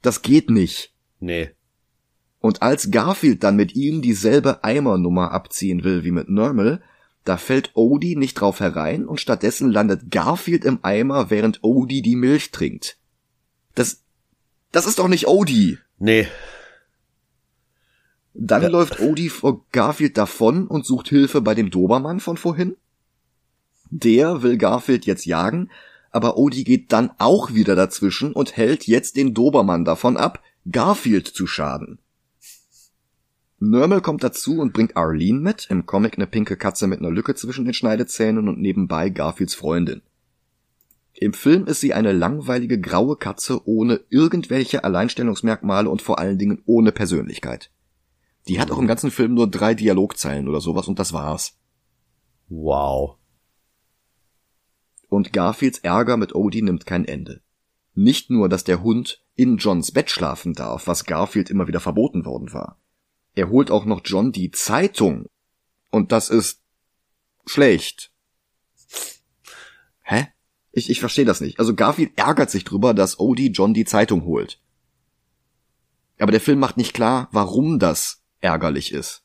Das 0.00 0.22
geht 0.22 0.48
nicht. 0.48 0.94
Nee. 1.20 1.50
Und 2.40 2.62
als 2.62 2.90
Garfield 2.90 3.44
dann 3.44 3.56
mit 3.56 3.76
ihm 3.76 4.00
dieselbe 4.00 4.64
Eimernummer 4.64 5.32
abziehen 5.32 5.84
will 5.84 6.04
wie 6.04 6.10
mit 6.10 6.30
Nermal, 6.30 6.82
da 7.24 7.36
fällt 7.36 7.72
Odie 7.74 8.16
nicht 8.16 8.40
drauf 8.40 8.60
herein 8.60 9.04
und 9.04 9.20
stattdessen 9.20 9.70
landet 9.70 10.10
Garfield 10.10 10.64
im 10.64 10.78
Eimer, 10.80 11.28
während 11.28 11.62
Odie 11.62 12.00
die 12.00 12.16
Milch 12.16 12.50
trinkt. 12.50 12.96
Das, 13.74 14.04
das 14.72 14.86
ist 14.86 15.00
doch 15.00 15.08
nicht 15.08 15.28
Odie. 15.28 15.76
Nee. 15.98 16.28
Dann 18.40 18.62
Ja. 18.62 18.68
läuft 18.68 19.00
Odie 19.00 19.30
vor 19.30 19.64
Garfield 19.72 20.16
davon 20.16 20.68
und 20.68 20.86
sucht 20.86 21.08
Hilfe 21.08 21.40
bei 21.40 21.56
dem 21.56 21.70
Dobermann 21.70 22.20
von 22.20 22.36
vorhin. 22.36 22.76
Der 23.90 24.42
will 24.42 24.56
Garfield 24.58 25.06
jetzt 25.06 25.26
jagen, 25.26 25.70
aber 26.12 26.36
Odie 26.38 26.62
geht 26.62 26.92
dann 26.92 27.10
auch 27.18 27.52
wieder 27.52 27.74
dazwischen 27.74 28.32
und 28.32 28.56
hält 28.56 28.86
jetzt 28.86 29.16
den 29.16 29.34
Dobermann 29.34 29.84
davon 29.84 30.16
ab, 30.16 30.40
Garfield 30.70 31.26
zu 31.26 31.48
schaden. 31.48 31.98
Nermal 33.58 34.02
kommt 34.02 34.22
dazu 34.22 34.60
und 34.60 34.72
bringt 34.72 34.96
Arlene 34.96 35.40
mit, 35.40 35.66
im 35.68 35.84
Comic 35.84 36.14
eine 36.16 36.28
pinke 36.28 36.56
Katze 36.56 36.86
mit 36.86 37.00
einer 37.00 37.10
Lücke 37.10 37.34
zwischen 37.34 37.64
den 37.64 37.74
Schneidezähnen 37.74 38.48
und 38.48 38.60
nebenbei 38.60 39.08
Garfields 39.08 39.56
Freundin. 39.56 40.02
Im 41.14 41.32
Film 41.32 41.66
ist 41.66 41.80
sie 41.80 41.92
eine 41.92 42.12
langweilige 42.12 42.80
graue 42.80 43.16
Katze 43.16 43.66
ohne 43.66 44.00
irgendwelche 44.10 44.84
Alleinstellungsmerkmale 44.84 45.90
und 45.90 46.02
vor 46.02 46.20
allen 46.20 46.38
Dingen 46.38 46.62
ohne 46.66 46.92
Persönlichkeit. 46.92 47.70
Die 48.48 48.58
hat 48.58 48.70
auch 48.70 48.78
im 48.78 48.86
ganzen 48.86 49.10
Film 49.10 49.34
nur 49.34 49.48
drei 49.48 49.74
Dialogzeilen 49.74 50.48
oder 50.48 50.60
sowas 50.60 50.88
und 50.88 50.98
das 50.98 51.12
war's. 51.12 51.58
Wow. 52.48 53.16
Und 55.08 55.32
Garfields 55.32 55.78
Ärger 55.80 56.16
mit 56.16 56.34
Odie 56.34 56.62
nimmt 56.62 56.86
kein 56.86 57.04
Ende. 57.04 57.42
Nicht 57.94 58.30
nur, 58.30 58.48
dass 58.48 58.64
der 58.64 58.82
Hund 58.82 59.22
in 59.34 59.58
Johns 59.58 59.92
Bett 59.92 60.10
schlafen 60.10 60.54
darf, 60.54 60.86
was 60.86 61.04
Garfield 61.04 61.50
immer 61.50 61.68
wieder 61.68 61.80
verboten 61.80 62.24
worden 62.24 62.52
war. 62.52 62.80
Er 63.34 63.50
holt 63.50 63.70
auch 63.70 63.84
noch 63.84 64.00
John 64.04 64.32
die 64.32 64.50
Zeitung. 64.50 65.26
Und 65.90 66.12
das 66.12 66.30
ist 66.30 66.62
schlecht. 67.46 68.12
Hä? 70.02 70.28
Ich, 70.72 70.90
ich 70.90 71.00
verstehe 71.00 71.24
das 71.24 71.40
nicht. 71.40 71.58
Also 71.58 71.74
Garfield 71.74 72.12
ärgert 72.16 72.50
sich 72.50 72.64
drüber, 72.64 72.94
dass 72.94 73.18
Odie 73.18 73.50
John 73.50 73.74
die 73.74 73.84
Zeitung 73.84 74.24
holt. 74.24 74.60
Aber 76.18 76.32
der 76.32 76.40
Film 76.40 76.58
macht 76.58 76.76
nicht 76.76 76.94
klar, 76.94 77.28
warum 77.30 77.78
das 77.78 78.17
ärgerlich 78.40 78.92
ist. 78.92 79.22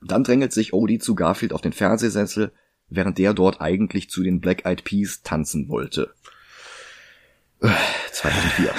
Dann 0.00 0.24
drängelt 0.24 0.52
sich 0.52 0.72
Odie 0.72 0.98
zu 0.98 1.14
Garfield 1.14 1.52
auf 1.52 1.60
den 1.60 1.72
Fernsehsessel, 1.72 2.52
während 2.88 3.18
der 3.18 3.34
dort 3.34 3.60
eigentlich 3.60 4.10
zu 4.10 4.22
den 4.22 4.40
Black 4.40 4.64
Eyed 4.64 4.84
Peas 4.84 5.22
tanzen 5.22 5.68
wollte. 5.68 6.14
Äh, 7.60 7.70
2004. 8.12 8.74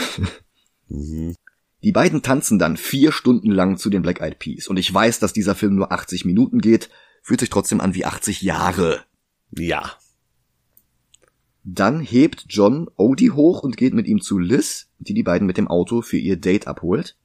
Mhm. 0.88 1.36
Die 1.84 1.92
beiden 1.92 2.22
tanzen 2.22 2.60
dann 2.60 2.76
vier 2.76 3.12
Stunden 3.12 3.52
lang 3.52 3.78
zu 3.78 3.90
den 3.90 4.02
Black 4.02 4.22
Eyed 4.22 4.40
Peas. 4.40 4.68
Und 4.68 4.78
ich 4.78 4.94
weiß, 4.94 5.20
dass 5.20 5.34
dieser 5.34 5.56
Film 5.56 5.76
nur 5.76 5.92
80 5.92 6.26
Minuten 6.26 6.60
geht, 6.60 6.90
fühlt 7.22 7.40
sich 7.40 7.50
trotzdem 7.50 7.80
an 7.80 7.94
wie 7.94 8.06
80 8.06 8.42
Jahre. 8.42 9.04
Ja. 9.52 9.94
Dann 11.64 12.02
hebt 12.02 12.46
John 12.50 12.90
Odie 12.96 13.32
hoch 13.32 13.64
und 13.64 13.78
geht 13.78 13.94
mit 13.94 14.08
ihm 14.08 14.22
zu 14.22 14.40
Liz, 14.40 14.90
die 14.98 15.14
die 15.14 15.24
beiden 15.24 15.46
mit 15.46 15.58
dem 15.58 15.68
Auto 15.68 16.02
für 16.02 16.18
ihr 16.18 16.38
Date 16.38 16.68
abholt. 16.68 17.16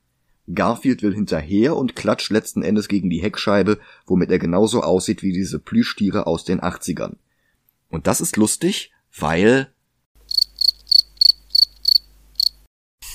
Garfield 0.53 1.03
will 1.03 1.14
hinterher 1.14 1.76
und 1.76 1.97
klatscht 1.97 2.30
letzten 2.30 2.62
Endes 2.62 2.88
gegen 2.88 3.09
die 3.09 3.22
Heckscheibe, 3.22 3.78
womit 4.07 4.30
er 4.30 4.38
genauso 4.38 4.82
aussieht 4.82 5.22
wie 5.22 5.32
diese 5.32 5.59
Plüschtiere 5.59 6.26
aus 6.26 6.45
den 6.45 6.61
80ern. 6.61 7.14
Und 7.88 8.07
das 8.07 8.20
ist 8.20 8.36
lustig, 8.36 8.92
weil 9.16 9.72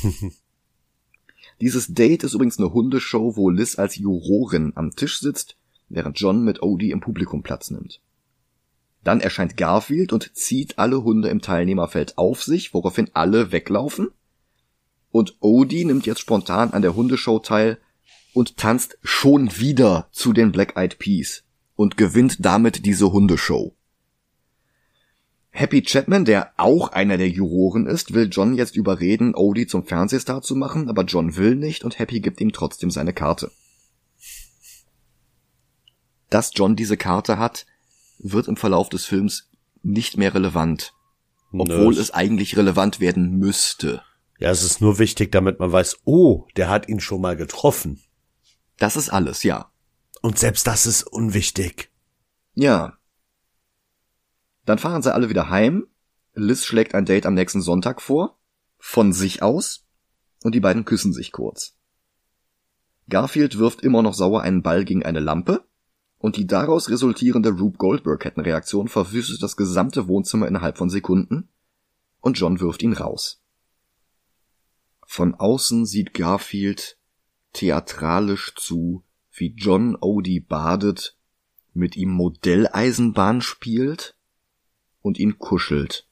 Dieses 1.61 1.93
Date 1.93 2.23
ist 2.23 2.33
übrigens 2.33 2.57
eine 2.57 2.73
Hundeshow, 2.73 3.35
wo 3.35 3.49
Liz 3.49 3.77
als 3.77 3.97
Jurorin 3.97 4.71
am 4.75 4.95
Tisch 4.95 5.19
sitzt, 5.19 5.57
während 5.89 6.17
John 6.19 6.43
mit 6.43 6.63
Odie 6.63 6.91
im 6.91 7.01
Publikum 7.01 7.43
Platz 7.43 7.69
nimmt. 7.69 8.01
Dann 9.03 9.19
erscheint 9.19 9.57
Garfield 9.57 10.13
und 10.13 10.35
zieht 10.35 10.79
alle 10.79 11.03
Hunde 11.03 11.29
im 11.29 11.41
Teilnehmerfeld 11.41 12.17
auf 12.17 12.43
sich, 12.43 12.73
woraufhin 12.73 13.09
alle 13.13 13.51
weglaufen. 13.51 14.09
Und 15.11 15.37
Odie 15.39 15.85
nimmt 15.85 16.05
jetzt 16.05 16.19
spontan 16.19 16.71
an 16.71 16.81
der 16.81 16.95
Hundeshow 16.95 17.39
teil 17.39 17.79
und 18.33 18.57
tanzt 18.57 18.97
schon 19.01 19.57
wieder 19.57 20.07
zu 20.11 20.33
den 20.33 20.51
Black 20.51 20.77
Eyed 20.77 20.99
Peas 20.99 21.43
und 21.75 21.97
gewinnt 21.97 22.45
damit 22.45 22.85
diese 22.85 23.11
Hundeshow. 23.11 23.73
Happy 25.51 25.81
Chapman, 25.81 26.25
der 26.25 26.53
auch 26.57 26.91
einer 26.91 27.17
der 27.17 27.29
Juroren 27.29 27.87
ist, 27.87 28.13
will 28.13 28.29
John 28.31 28.53
jetzt 28.53 28.75
überreden, 28.75 29.33
Odie 29.33 29.65
zum 29.65 29.83
Fernsehstar 29.83 30.41
zu 30.41 30.55
machen, 30.55 30.89
aber 30.89 31.03
John 31.03 31.35
will 31.35 31.55
nicht 31.55 31.83
und 31.83 31.97
Happy 31.97 32.19
gibt 32.19 32.39
ihm 32.39 32.51
trotzdem 32.51 32.91
seine 32.91 33.13
Karte. 33.13 33.51
Dass 36.29 36.51
John 36.53 36.75
diese 36.75 36.97
Karte 36.97 37.39
hat, 37.39 37.65
wird 38.19 38.47
im 38.47 38.57
Verlauf 38.57 38.89
des 38.89 39.05
Films 39.05 39.49
nicht 39.81 40.17
mehr 40.17 40.33
relevant, 40.35 40.93
obwohl 41.51 41.95
Nö. 41.95 41.99
es 41.99 42.11
eigentlich 42.11 42.55
relevant 42.55 42.99
werden 42.99 43.37
müsste. 43.39 44.03
Ja, 44.39 44.49
es 44.49 44.63
ist 44.63 44.79
nur 44.81 44.99
wichtig, 44.99 45.31
damit 45.31 45.59
man 45.59 45.71
weiß, 45.71 45.99
oh, 46.05 46.47
der 46.55 46.69
hat 46.69 46.87
ihn 46.87 47.01
schon 47.01 47.21
mal 47.21 47.35
getroffen. 47.35 48.01
Das 48.77 48.95
ist 48.95 49.09
alles, 49.09 49.43
ja. 49.43 49.71
Und 50.21 50.39
selbst 50.39 50.65
das 50.65 50.85
ist 50.85 51.03
unwichtig. 51.03 51.91
Ja. 52.55 52.97
Dann 54.65 54.79
fahren 54.79 55.01
sie 55.01 55.13
alle 55.13 55.29
wieder 55.29 55.49
heim. 55.49 55.87
Liz 56.33 56.63
schlägt 56.63 56.95
ein 56.95 57.05
Date 57.05 57.25
am 57.25 57.33
nächsten 57.33 57.61
Sonntag 57.61 58.01
vor. 58.01 58.39
Von 58.77 59.11
sich 59.11 59.43
aus. 59.43 59.85
Und 60.43 60.55
die 60.55 60.61
beiden 60.61 60.85
küssen 60.85 61.11
sich 61.11 61.33
kurz. 61.33 61.75
Garfield 63.09 63.57
wirft 63.57 63.81
immer 63.81 64.01
noch 64.01 64.13
sauer 64.13 64.41
einen 64.41 64.63
Ball 64.63 64.85
gegen 64.85 65.03
eine 65.03 65.19
Lampe 65.19 65.65
und 66.17 66.37
die 66.37 66.47
daraus 66.47 66.89
resultierende 66.89 67.49
Rube 67.49 67.77
Goldberg-Kettenreaktion 67.77 68.87
verwüstet 68.87 69.41
das 69.41 69.57
gesamte 69.57 70.07
Wohnzimmer 70.07 70.47
innerhalb 70.47 70.77
von 70.77 70.89
Sekunden 70.89 71.49
und 72.21 72.37
John 72.37 72.59
wirft 72.59 72.83
ihn 72.83 72.93
raus. 72.93 73.41
Von 75.11 75.33
außen 75.33 75.87
sieht 75.87 76.13
Garfield 76.13 76.99
theatralisch 77.53 78.53
zu, 78.55 79.03
wie 79.31 79.55
John 79.57 79.97
Odie 79.99 80.39
badet, 80.39 81.17
mit 81.73 81.97
ihm 81.97 82.11
Modelleisenbahn 82.11 83.41
spielt 83.41 84.15
und 85.01 85.17
ihn 85.17 85.39
kuschelt. 85.39 86.07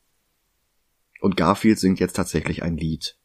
Und 1.22 1.38
Garfield 1.38 1.78
singt 1.78 2.00
jetzt 2.00 2.16
tatsächlich 2.16 2.64
ein 2.64 2.76
Lied. 2.76 3.20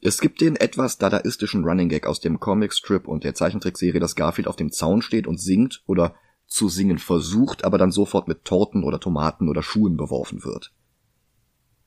Es 0.00 0.20
gibt 0.20 0.40
den 0.40 0.56
etwas 0.56 0.98
dadaistischen 0.98 1.62
Running 1.62 1.88
Gag 1.88 2.04
aus 2.04 2.18
dem 2.18 2.40
Comicstrip 2.40 3.06
und 3.06 3.22
der 3.22 3.36
Zeichentrickserie, 3.36 4.00
dass 4.00 4.16
Garfield 4.16 4.48
auf 4.48 4.56
dem 4.56 4.72
Zaun 4.72 5.00
steht 5.00 5.28
und 5.28 5.40
singt 5.40 5.84
oder 5.86 6.16
zu 6.48 6.68
singen 6.68 6.98
versucht, 6.98 7.62
aber 7.62 7.78
dann 7.78 7.92
sofort 7.92 8.26
mit 8.26 8.44
Torten 8.44 8.82
oder 8.82 8.98
Tomaten 8.98 9.48
oder 9.48 9.62
Schuhen 9.62 9.96
beworfen 9.96 10.42
wird. 10.42 10.72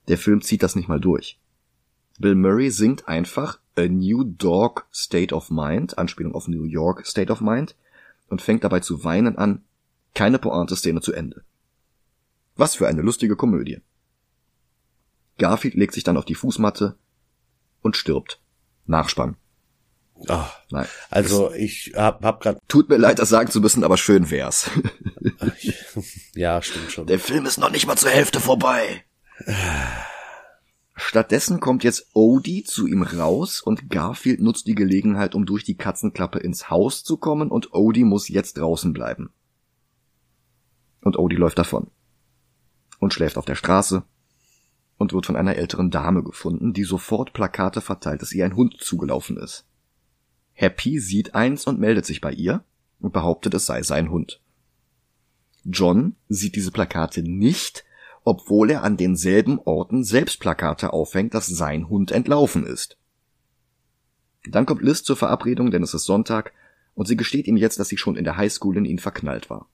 Der 0.07 0.17
Film 0.17 0.41
zieht 0.41 0.63
das 0.63 0.77
nicht 0.77 0.87
mal 0.87 1.01
durch. 1.01 1.41
Bill 2.17 2.35
Murray 2.35 2.71
singt 2.71 3.07
einfach 3.07 3.59
A 3.77 3.87
New 3.87 4.23
Dog 4.23 4.87
State 4.93 5.33
of 5.33 5.51
Mind, 5.51 5.97
Anspielung 5.97 6.33
auf 6.33 6.47
New 6.47 6.63
York 6.63 7.05
State 7.05 7.31
of 7.31 7.41
Mind, 7.41 7.75
und 8.27 8.41
fängt 8.41 8.63
dabei 8.63 8.79
zu 8.79 9.03
weinen 9.03 9.37
an. 9.37 9.63
Keine 10.13 10.39
Pointe-Szene 10.39 11.01
zu 11.01 11.13
Ende. 11.13 11.43
Was 12.55 12.75
für 12.75 12.87
eine 12.87 13.03
lustige 13.03 13.35
Komödie. 13.35 13.81
Garfield 15.37 15.75
legt 15.75 15.93
sich 15.93 16.03
dann 16.03 16.17
auf 16.17 16.25
die 16.25 16.33
Fußmatte 16.33 16.95
und 17.81 17.95
stirbt. 17.95 18.39
Nachspann. 18.87 19.35
Oh, 20.27 20.45
Nein. 20.71 20.87
Also 21.11 21.53
ich 21.53 21.93
hab, 21.95 22.23
hab 22.23 22.41
grad. 22.41 22.57
Tut 22.67 22.89
mir 22.89 22.97
leid, 22.97 23.19
das 23.19 23.29
sagen 23.29 23.51
zu 23.51 23.61
müssen, 23.61 23.83
aber 23.83 23.97
schön 23.97 24.31
wär's. 24.31 24.71
ja, 26.33 26.59
stimmt 26.63 26.91
schon. 26.91 27.05
Der 27.05 27.19
Film 27.19 27.45
ist 27.45 27.59
noch 27.59 27.69
nicht 27.69 27.85
mal 27.85 27.95
zur 27.95 28.09
Hälfte 28.09 28.39
vorbei. 28.39 29.03
Stattdessen 30.99 31.59
kommt 31.59 31.83
jetzt 31.83 32.09
Odie 32.13 32.63
zu 32.63 32.87
ihm 32.87 33.03
raus 33.03 33.61
und 33.61 33.87
Garfield 33.87 34.41
nutzt 34.41 34.65
die 34.65 34.73
Gelegenheit, 34.73 35.35
um 35.35 35.45
durch 35.45 35.63
die 35.63 35.77
Katzenklappe 35.77 36.39
ins 36.39 36.71
Haus 36.71 37.03
zu 37.03 37.17
kommen 37.17 37.51
und 37.51 37.71
Odie 37.75 38.03
muss 38.03 38.27
jetzt 38.27 38.57
draußen 38.57 38.93
bleiben. 38.93 39.29
Und 41.01 41.19
Odie 41.19 41.35
läuft 41.35 41.59
davon. 41.59 41.91
Und 42.97 43.13
schläft 43.13 43.37
auf 43.37 43.45
der 43.45 43.53
Straße 43.53 44.03
und 44.97 45.13
wird 45.13 45.27
von 45.27 45.35
einer 45.35 45.55
älteren 45.55 45.91
Dame 45.91 46.23
gefunden, 46.23 46.73
die 46.73 46.83
sofort 46.83 47.31
Plakate 47.31 47.79
verteilt, 47.81 48.23
dass 48.23 48.33
ihr 48.33 48.43
ein 48.43 48.55
Hund 48.55 48.77
zugelaufen 48.79 49.37
ist. 49.37 49.67
Happy 50.53 50.99
sieht 50.99 51.35
eins 51.35 51.67
und 51.67 51.79
meldet 51.79 52.07
sich 52.07 52.21
bei 52.21 52.31
ihr 52.31 52.63
und 52.99 53.13
behauptet, 53.13 53.53
es 53.53 53.67
sei 53.67 53.83
sein 53.83 54.09
Hund. 54.09 54.41
John 55.63 56.15
sieht 56.27 56.55
diese 56.55 56.71
Plakate 56.71 57.21
nicht 57.21 57.85
obwohl 58.27 58.71
er 58.71 58.83
an 58.83 58.97
denselben 58.97 59.57
Orten 59.59 60.03
selbst 60.03 60.41
Plakate 60.41 60.91
aufhängt, 60.91 61.33
dass 61.33 61.47
sein 61.47 61.87
Hund 61.87 62.11
entlaufen 62.11 62.65
ist. 62.65 62.97
Dann 64.45 64.65
kommt 64.65 64.81
Liz 64.81 65.01
zur 65.01 65.15
Verabredung, 65.15 65.71
denn 65.71 65.81
es 65.81 65.93
ist 65.93 66.03
Sonntag, 66.03 66.51
und 66.93 67.07
sie 67.07 67.15
gesteht 67.15 67.47
ihm 67.47 67.55
jetzt, 67.55 67.79
dass 67.79 67.87
sie 67.87 67.95
schon 67.95 68.17
in 68.17 68.25
der 68.25 68.35
Highschool 68.35 68.75
in 68.75 68.83
ihn 68.83 68.99
verknallt 68.99 69.49
war. 69.49 69.69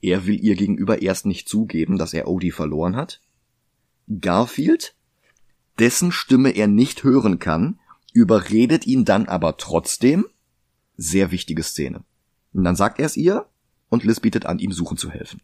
Er 0.00 0.24
will 0.24 0.42
ihr 0.42 0.54
gegenüber 0.56 1.02
erst 1.02 1.26
nicht 1.26 1.46
zugeben, 1.46 1.98
dass 1.98 2.14
er 2.14 2.26
Odie 2.26 2.52
verloren 2.52 2.96
hat. 2.96 3.20
Garfield, 4.22 4.94
dessen 5.78 6.10
Stimme 6.10 6.52
er 6.52 6.68
nicht 6.68 7.04
hören 7.04 7.38
kann, 7.38 7.80
überredet 8.14 8.86
ihn 8.86 9.04
dann 9.04 9.26
aber 9.26 9.58
trotzdem. 9.58 10.24
Sehr 10.96 11.30
wichtige 11.30 11.64
Szene. 11.64 12.02
Und 12.54 12.64
dann 12.64 12.76
sagt 12.76 12.98
er 12.98 13.04
es 13.04 13.18
ihr, 13.18 13.46
und 13.90 14.04
Liz 14.04 14.20
bietet 14.20 14.46
an, 14.46 14.58
ihm 14.58 14.72
suchen 14.72 14.96
zu 14.96 15.10
helfen. 15.10 15.42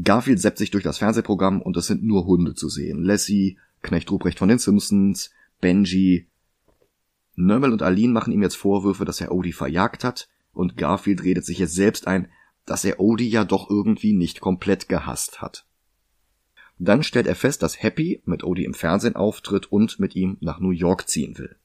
Garfield 0.00 0.40
seppt 0.40 0.58
sich 0.58 0.70
durch 0.70 0.84
das 0.84 0.98
Fernsehprogramm 0.98 1.60
und 1.60 1.76
es 1.76 1.86
sind 1.86 2.02
nur 2.02 2.24
Hunde 2.24 2.54
zu 2.54 2.68
sehen. 2.68 3.02
Lassie, 3.02 3.58
Knecht 3.82 4.10
Ruprecht 4.10 4.38
von 4.38 4.48
den 4.48 4.58
Simpsons, 4.58 5.30
Benji. 5.60 6.28
Nermal 7.34 7.72
und 7.72 7.82
Aline 7.82 8.12
machen 8.12 8.32
ihm 8.32 8.42
jetzt 8.42 8.56
Vorwürfe, 8.56 9.04
dass 9.04 9.20
er 9.20 9.32
Odie 9.32 9.52
verjagt 9.52 10.04
hat 10.04 10.28
und 10.52 10.76
Garfield 10.76 11.22
redet 11.24 11.44
sich 11.44 11.58
jetzt 11.58 11.74
selbst 11.74 12.06
ein, 12.06 12.28
dass 12.66 12.84
er 12.84 13.00
Odie 13.00 13.28
ja 13.28 13.44
doch 13.44 13.68
irgendwie 13.70 14.12
nicht 14.12 14.40
komplett 14.40 14.88
gehasst 14.88 15.42
hat. 15.42 15.66
Dann 16.78 17.02
stellt 17.02 17.26
er 17.26 17.34
fest, 17.34 17.62
dass 17.62 17.82
Happy 17.82 18.22
mit 18.24 18.44
Odie 18.44 18.64
im 18.64 18.74
Fernsehen 18.74 19.16
auftritt 19.16 19.70
und 19.70 19.98
mit 19.98 20.16
ihm 20.16 20.36
nach 20.40 20.58
New 20.58 20.70
York 20.70 21.08
ziehen 21.08 21.38
will. 21.38 21.56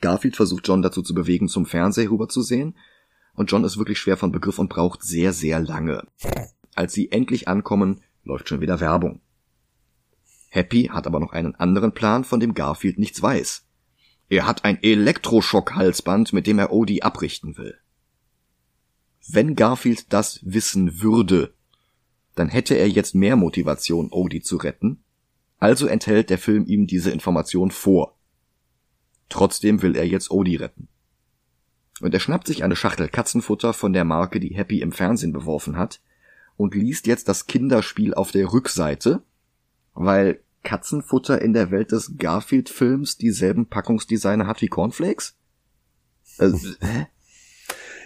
Garfield 0.00 0.36
versucht 0.36 0.66
John 0.66 0.82
dazu 0.82 1.02
zu 1.02 1.14
bewegen, 1.14 1.48
zum 1.48 1.66
Fernseher 1.66 2.10
rüberzusehen, 2.10 2.76
und 3.34 3.50
John 3.50 3.64
ist 3.64 3.78
wirklich 3.78 3.98
schwer 3.98 4.16
von 4.16 4.32
Begriff 4.32 4.58
und 4.58 4.68
braucht 4.68 5.02
sehr, 5.02 5.32
sehr 5.32 5.60
lange. 5.60 6.06
Als 6.78 6.92
sie 6.92 7.10
endlich 7.10 7.48
ankommen, 7.48 8.02
läuft 8.22 8.48
schon 8.48 8.60
wieder 8.60 8.78
Werbung. 8.78 9.20
Happy 10.48 10.84
hat 10.84 11.08
aber 11.08 11.18
noch 11.18 11.32
einen 11.32 11.56
anderen 11.56 11.92
Plan, 11.92 12.22
von 12.22 12.38
dem 12.38 12.54
Garfield 12.54 13.00
nichts 13.00 13.20
weiß. 13.20 13.66
Er 14.28 14.46
hat 14.46 14.64
ein 14.64 14.80
Elektroschock-Halsband, 14.80 16.32
mit 16.32 16.46
dem 16.46 16.60
er 16.60 16.72
Odie 16.72 17.02
abrichten 17.02 17.58
will. 17.58 17.76
Wenn 19.26 19.56
Garfield 19.56 20.12
das 20.12 20.38
wissen 20.44 21.00
würde, 21.02 21.52
dann 22.36 22.48
hätte 22.48 22.76
er 22.76 22.88
jetzt 22.88 23.16
mehr 23.16 23.34
Motivation, 23.34 24.12
Odie 24.12 24.42
zu 24.42 24.56
retten, 24.56 25.02
also 25.58 25.88
enthält 25.88 26.30
der 26.30 26.38
Film 26.38 26.64
ihm 26.64 26.86
diese 26.86 27.10
Information 27.10 27.72
vor. 27.72 28.16
Trotzdem 29.28 29.82
will 29.82 29.96
er 29.96 30.06
jetzt 30.06 30.30
Odie 30.30 30.54
retten. 30.54 30.86
Und 32.00 32.14
er 32.14 32.20
schnappt 32.20 32.46
sich 32.46 32.62
eine 32.62 32.76
Schachtel 32.76 33.08
Katzenfutter 33.08 33.72
von 33.72 33.92
der 33.92 34.04
Marke, 34.04 34.38
die 34.38 34.54
Happy 34.54 34.80
im 34.80 34.92
Fernsehen 34.92 35.32
beworfen 35.32 35.76
hat, 35.76 36.00
und 36.58 36.74
liest 36.74 37.06
jetzt 37.06 37.28
das 37.28 37.46
Kinderspiel 37.46 38.12
auf 38.12 38.32
der 38.32 38.52
Rückseite, 38.52 39.22
weil 39.94 40.42
Katzenfutter 40.64 41.40
in 41.40 41.54
der 41.54 41.70
Welt 41.70 41.92
des 41.92 42.18
Garfield-Films 42.18 43.16
dieselben 43.16 43.66
Packungsdesigner 43.66 44.46
hat 44.46 44.60
wie 44.60 44.68
Cornflakes? 44.68 45.38
Also, 46.36 46.58
hä? 46.80 47.06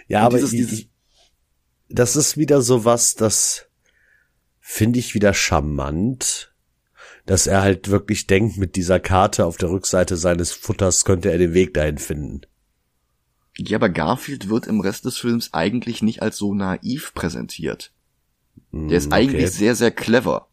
Ja, 0.07 0.19
und 0.19 0.25
aber 0.27 0.37
dieses, 0.37 0.53
ich, 0.53 0.67
dieses 0.67 0.85
das 1.89 2.15
ist 2.15 2.37
wieder 2.37 2.61
so 2.61 2.85
was, 2.85 3.15
das 3.15 3.65
finde 4.59 4.99
ich 4.99 5.13
wieder 5.13 5.33
charmant, 5.33 6.53
dass 7.25 7.47
er 7.47 7.61
halt 7.61 7.89
wirklich 7.89 8.27
denkt, 8.27 8.57
mit 8.57 8.75
dieser 8.75 8.99
Karte 8.99 9.45
auf 9.45 9.57
der 9.57 9.69
Rückseite 9.69 10.15
seines 10.15 10.51
Futters 10.51 11.05
könnte 11.05 11.31
er 11.31 11.37
den 11.37 11.53
Weg 11.53 11.73
dahin 11.73 11.97
finden. 11.97 12.41
Ja, 13.57 13.77
aber 13.77 13.89
Garfield 13.89 14.49
wird 14.49 14.67
im 14.67 14.79
Rest 14.79 15.05
des 15.05 15.17
Films 15.17 15.53
eigentlich 15.53 16.01
nicht 16.01 16.21
als 16.21 16.37
so 16.37 16.53
naiv 16.53 17.13
präsentiert. 17.13 17.92
Der 18.73 18.97
ist 18.97 19.05
hm, 19.05 19.13
eigentlich 19.13 19.51
sehr, 19.51 19.75
sehr 19.75 19.91
clever. 19.91 20.47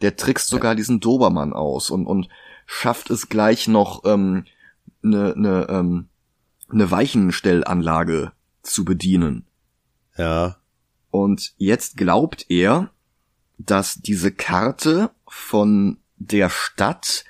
Der 0.00 0.16
trickst 0.16 0.48
sogar 0.48 0.74
diesen 0.74 1.00
Dobermann 1.00 1.52
aus 1.52 1.90
und, 1.90 2.06
und 2.06 2.28
schafft 2.66 3.10
es 3.10 3.28
gleich 3.28 3.68
noch 3.68 4.04
ähm, 4.04 4.46
eine 5.04 5.34
ne, 5.36 5.66
ähm, 5.68 6.08
ne 6.70 6.90
Weichenstellanlage 6.90 8.32
zu 8.62 8.84
bedienen. 8.84 9.46
Ja. 10.16 10.56
Und 11.10 11.52
jetzt 11.58 11.96
glaubt 11.96 12.46
er, 12.48 12.90
dass 13.58 13.96
diese 13.96 14.32
Karte 14.32 15.10
von 15.26 15.98
der 16.16 16.48
Stadt, 16.48 17.24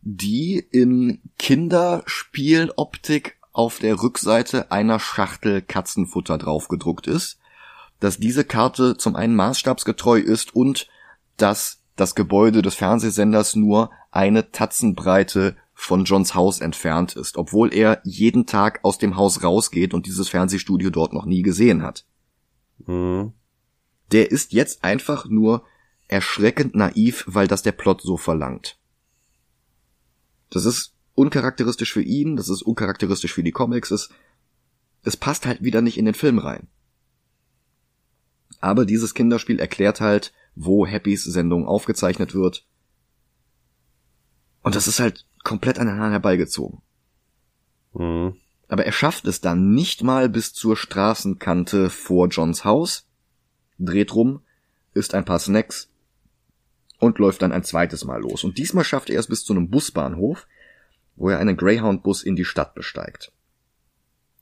die 0.00 0.58
in 0.58 1.20
Kinderspieloptik 1.38 3.36
auf 3.52 3.78
der 3.80 4.02
Rückseite 4.02 4.70
einer 4.72 4.98
Schachtel 4.98 5.60
Katzenfutter 5.62 6.38
draufgedruckt 6.38 7.06
ist, 7.06 7.38
dass 8.00 8.18
diese 8.18 8.44
Karte 8.44 8.96
zum 8.96 9.16
einen 9.16 9.34
maßstabsgetreu 9.34 10.18
ist 10.18 10.54
und 10.54 10.88
dass 11.36 11.82
das 11.96 12.14
Gebäude 12.14 12.62
des 12.62 12.74
Fernsehsenders 12.74 13.54
nur 13.56 13.90
eine 14.10 14.50
Tatzenbreite 14.50 15.56
von 15.74 16.04
Johns 16.04 16.34
Haus 16.34 16.60
entfernt 16.60 17.16
ist, 17.16 17.36
obwohl 17.36 17.74
er 17.74 18.00
jeden 18.04 18.46
Tag 18.46 18.80
aus 18.82 18.98
dem 18.98 19.16
Haus 19.16 19.42
rausgeht 19.42 19.92
und 19.92 20.06
dieses 20.06 20.28
Fernsehstudio 20.28 20.90
dort 20.90 21.12
noch 21.12 21.26
nie 21.26 21.42
gesehen 21.42 21.82
hat. 21.82 22.04
Mhm. 22.86 23.32
Der 24.12 24.30
ist 24.30 24.52
jetzt 24.52 24.84
einfach 24.84 25.26
nur 25.26 25.64
erschreckend 26.08 26.74
naiv, 26.74 27.24
weil 27.26 27.48
das 27.48 27.62
der 27.62 27.72
Plot 27.72 28.02
so 28.02 28.16
verlangt. 28.16 28.78
Das 30.50 30.64
ist 30.64 30.94
uncharakteristisch 31.14 31.92
für 31.92 32.02
ihn, 32.02 32.36
das 32.36 32.48
ist 32.48 32.62
uncharakteristisch 32.62 33.32
für 33.32 33.42
die 33.42 33.52
Comics, 33.52 33.90
es, 33.90 34.10
es 35.02 35.16
passt 35.16 35.46
halt 35.46 35.62
wieder 35.62 35.80
nicht 35.80 35.98
in 35.98 36.04
den 36.04 36.14
Film 36.14 36.38
rein. 36.38 36.68
Aber 38.64 38.86
dieses 38.86 39.12
Kinderspiel 39.12 39.60
erklärt 39.60 40.00
halt, 40.00 40.32
wo 40.54 40.86
Happys 40.86 41.22
Sendung 41.22 41.68
aufgezeichnet 41.68 42.34
wird. 42.34 42.64
Und 44.62 44.74
das 44.74 44.88
ist 44.88 45.00
halt 45.00 45.26
komplett 45.42 45.78
an 45.78 45.86
den 45.86 45.98
Haaren 45.98 46.12
herbeigezogen. 46.12 46.80
Mhm. 47.92 48.36
Aber 48.68 48.86
er 48.86 48.92
schafft 48.92 49.26
es 49.26 49.42
dann 49.42 49.74
nicht 49.74 50.02
mal 50.02 50.30
bis 50.30 50.54
zur 50.54 50.78
Straßenkante 50.78 51.90
vor 51.90 52.28
Johns 52.28 52.64
Haus, 52.64 53.06
dreht 53.78 54.14
rum, 54.14 54.40
isst 54.94 55.12
ein 55.12 55.26
paar 55.26 55.40
Snacks 55.40 55.90
und 56.98 57.18
läuft 57.18 57.42
dann 57.42 57.52
ein 57.52 57.64
zweites 57.64 58.06
Mal 58.06 58.22
los. 58.22 58.44
Und 58.44 58.56
diesmal 58.56 58.84
schafft 58.84 59.10
er 59.10 59.20
es 59.20 59.26
bis 59.26 59.44
zu 59.44 59.52
einem 59.52 59.68
Busbahnhof, 59.68 60.46
wo 61.16 61.28
er 61.28 61.38
einen 61.38 61.58
Greyhound-Bus 61.58 62.22
in 62.22 62.34
die 62.34 62.46
Stadt 62.46 62.74
besteigt. 62.74 63.30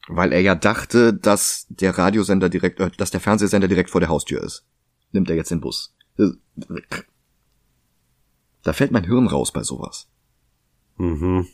Weil 0.09 0.32
er 0.32 0.40
ja 0.40 0.55
dachte, 0.55 1.14
dass 1.14 1.66
der 1.68 1.96
Radiosender 1.96 2.48
direkt, 2.48 2.80
äh, 2.80 2.90
dass 2.96 3.11
der 3.11 3.20
Fernsehsender 3.20 3.68
direkt 3.68 3.90
vor 3.90 4.00
der 4.00 4.09
Haustür 4.09 4.42
ist. 4.42 4.64
Nimmt 5.12 5.30
er 5.30 5.36
jetzt 5.36 5.50
den 5.50 5.61
Bus. 5.61 5.94
Da 8.62 8.72
fällt 8.72 8.92
mein 8.92 9.05
Hirn 9.05 9.26
raus 9.26 9.53
bei 9.53 9.62
sowas. 9.62 10.09
Mhm. 10.96 11.46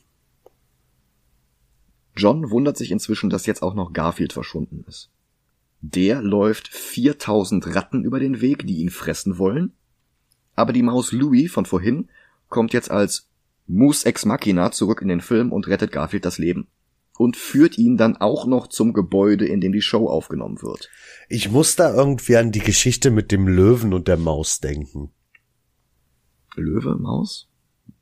John 2.17 2.51
wundert 2.51 2.77
sich 2.77 2.91
inzwischen, 2.91 3.31
dass 3.31 3.47
jetzt 3.47 3.63
auch 3.63 3.75
noch 3.75 3.93
Garfield 3.93 4.33
verschwunden 4.33 4.85
ist. 4.89 5.11
Der 5.81 6.21
läuft 6.21 6.69
4000 6.69 7.75
Ratten 7.75 8.03
über 8.03 8.19
den 8.19 8.41
Weg, 8.41 8.67
die 8.67 8.79
ihn 8.79 8.91
fressen 8.91 9.39
wollen. 9.39 9.73
Aber 10.57 10.73
die 10.73 10.83
Maus 10.83 11.13
Louis 11.13 11.51
von 11.53 11.67
vorhin 11.67 12.09
kommt 12.49 12.73
jetzt 12.73 12.91
als 12.91 13.29
Mus 13.69 14.03
Ex 14.05 14.25
Machina 14.25 14.73
zurück 14.73 15.03
in 15.03 15.09
den 15.09 15.21
Film 15.21 15.53
und 15.53 15.69
rettet 15.69 15.93
Garfield 15.93 16.25
das 16.25 16.39
Leben. 16.39 16.67
Und 17.19 17.37
führt 17.37 17.77
ihn 17.77 17.97
dann 17.97 18.17
auch 18.17 18.47
noch 18.47 18.69
zum 18.69 18.93
Gebäude, 18.93 19.47
in 19.47 19.61
dem 19.61 19.73
die 19.73 19.83
Show 19.83 20.09
aufgenommen 20.09 20.63
wird. 20.63 20.89
Ich 21.29 21.51
muss 21.51 21.77
da 21.77 21.93
irgendwie 21.93 22.37
an 22.37 22.53
die 22.53 22.61
Geschichte 22.61 23.11
mit 23.11 23.33
dem 23.33 23.47
Löwen 23.47 23.93
und 23.93 24.09
der 24.09 24.17
Maus 24.17 24.61
denken. 24.61 25.11
Löwe, 26.55 26.97
Maus? 26.97 27.49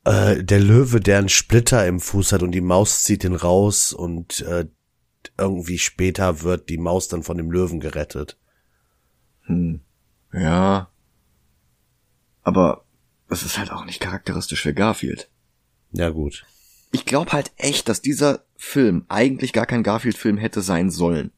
Äh, 0.05 0.43
der 0.43 0.59
Löwe, 0.59 0.99
der 0.99 1.17
einen 1.17 1.29
Splitter 1.29 1.85
im 1.85 1.99
Fuß 1.99 2.31
hat 2.31 2.43
und 2.43 2.51
die 2.51 2.61
Maus 2.61 3.03
zieht 3.03 3.23
ihn 3.23 3.35
raus 3.35 3.91
und 3.91 4.41
äh, 4.41 4.67
irgendwie 5.37 5.79
später 5.79 6.43
wird 6.43 6.69
die 6.69 6.77
Maus 6.77 7.07
dann 7.07 7.23
von 7.23 7.37
dem 7.37 7.51
Löwen 7.51 7.79
gerettet. 7.79 8.37
Hm. 9.41 9.81
Ja. 10.31 10.89
Aber 12.43 12.85
das 13.27 13.43
ist 13.43 13.57
halt 13.57 13.71
auch 13.71 13.83
nicht 13.83 13.99
charakteristisch 13.99 14.61
für 14.61 14.73
Garfield. 14.73 15.29
Ja 15.91 16.09
gut. 16.09 16.45
Ich 16.91 17.05
glaube 17.05 17.31
halt 17.31 17.51
echt, 17.57 17.89
dass 17.89 18.01
dieser 18.01 18.45
Film 18.55 19.05
eigentlich 19.09 19.53
gar 19.53 19.65
kein 19.65 19.83
Garfield-Film 19.83 20.37
hätte 20.37 20.61
sein 20.61 20.89
sollen. 20.89 21.31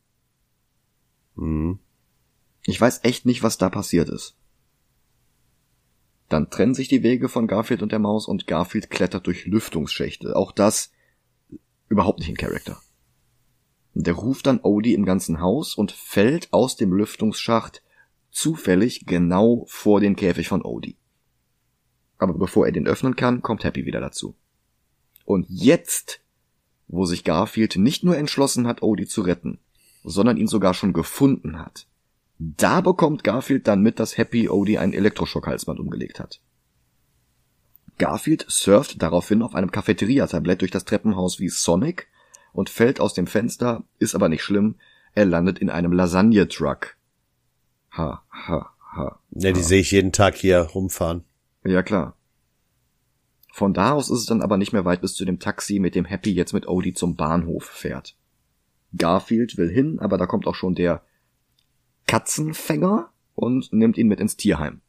Mhm. 1.36 1.80
Ich 2.66 2.80
weiß 2.80 3.04
echt 3.04 3.26
nicht, 3.26 3.44
was 3.44 3.58
da 3.58 3.70
passiert 3.70 4.10
ist. 4.10 4.36
Dann 6.28 6.52
trennen 6.52 6.76
sich 6.76 6.88
die 6.88 7.02
Wege 7.02 7.28
von 7.28 7.48
Garfield 7.48 7.82
und 7.82 7.92
der 7.92 8.00
Maus 8.00 8.28
und 8.28 8.46
Garfield 8.46 8.92
klettert 8.92 9.26
durch 9.26 9.46
Lüftungsschächte. 9.46 10.36
Auch 10.36 10.52
das 10.52 10.92
überhaupt 11.88 12.20
nicht 12.20 12.30
in 12.30 12.38
Charakter. 12.38 12.80
Der 13.96 14.14
ruft 14.14 14.46
dann 14.46 14.60
Odie 14.60 14.94
im 14.94 15.06
ganzen 15.06 15.42
Haus 15.42 15.74
und 15.76 15.92
fällt 15.92 16.54
aus 16.54 16.76
dem 16.76 16.94
Lüftungsschacht 16.94 17.82
zufällig 18.30 19.08
genau 19.08 19.66
vor 19.68 20.00
den 20.00 20.16
Käfig 20.16 20.48
von 20.48 20.62
Odie. 20.62 20.98
Aber 22.20 22.34
bevor 22.34 22.68
er 22.68 22.72
den 22.72 22.88
öffnen 22.88 23.16
kann, 23.16 23.42
kommt 23.42 23.64
Happy 23.64 23.86
wieder 23.86 24.00
dazu. 24.00 24.36
Und 25.30 25.46
jetzt, 25.48 26.22
wo 26.88 27.06
sich 27.06 27.24
Garfield 27.24 27.76
nicht 27.76 28.04
nur 28.04 28.18
entschlossen 28.18 28.66
hat, 28.66 28.82
Odie 28.82 29.06
zu 29.06 29.22
retten, 29.22 29.60
sondern 30.04 30.38
ihn 30.38 30.48
sogar 30.48 30.74
schon 30.74 30.92
gefunden 30.92 31.60
hat, 31.60 31.86
da 32.40 32.82
bekommt 32.82 33.24
Garfield 33.24 33.68
dann 33.68 33.84
mit, 33.84 34.00
dass 34.00 34.18
Happy 34.18 34.50
Odie 34.50 34.80
ein 34.80 34.92
Elektroschockhalsband 34.92 35.80
umgelegt 35.80 36.20
hat. 36.20 36.42
Garfield 38.00 38.44
surft 38.50 39.04
daraufhin 39.04 39.44
auf 39.44 39.54
einem 39.54 39.70
Cafeteria-Tablett 39.70 40.62
durch 40.62 40.72
das 40.72 40.86
Treppenhaus 40.86 41.40
wie 41.40 41.50
Sonic 41.50 42.08
und 42.52 42.72
fällt 42.72 43.00
aus 43.00 43.14
dem 43.14 43.28
Fenster, 43.28 43.84
ist 44.00 44.16
aber 44.16 44.30
nicht 44.30 44.42
schlimm, 44.42 44.78
er 45.14 45.26
landet 45.26 45.60
in 45.60 45.70
einem 45.70 45.92
Lasagne-Truck. 45.92 46.98
Ha, 47.96 48.24
ha, 48.32 48.74
ha. 48.96 49.20
Ja, 49.30 49.52
die 49.52 49.62
sehe 49.62 49.82
ich 49.82 49.92
jeden 49.92 50.12
Tag 50.12 50.38
hier 50.38 50.62
rumfahren. 50.62 51.24
Ja, 51.64 51.84
klar. 51.84 52.16
Von 53.60 53.74
da 53.74 53.92
aus 53.92 54.10
ist 54.10 54.20
es 54.20 54.26
dann 54.26 54.42
aber 54.42 54.56
nicht 54.56 54.72
mehr 54.72 54.86
weit 54.86 55.02
bis 55.02 55.16
zu 55.16 55.26
dem 55.26 55.38
Taxi, 55.38 55.80
mit 55.80 55.94
dem 55.94 56.06
Happy 56.06 56.32
jetzt 56.32 56.54
mit 56.54 56.66
Odie 56.66 56.94
zum 56.94 57.18
Bahnhof 57.18 57.66
fährt. 57.66 58.16
Garfield 58.96 59.58
will 59.58 59.70
hin, 59.70 60.00
aber 60.00 60.18
da 60.18 60.28
kommt 60.28 60.48
auch 60.48 60.56
schon 60.56 60.76
der 60.76 61.04
Katzenfänger 62.08 63.10
und 63.36 63.74
nimmt 63.74 63.98
ihn 63.98 64.08
mit 64.08 64.22
ins 64.22 64.38
Tierheim. 64.38 64.80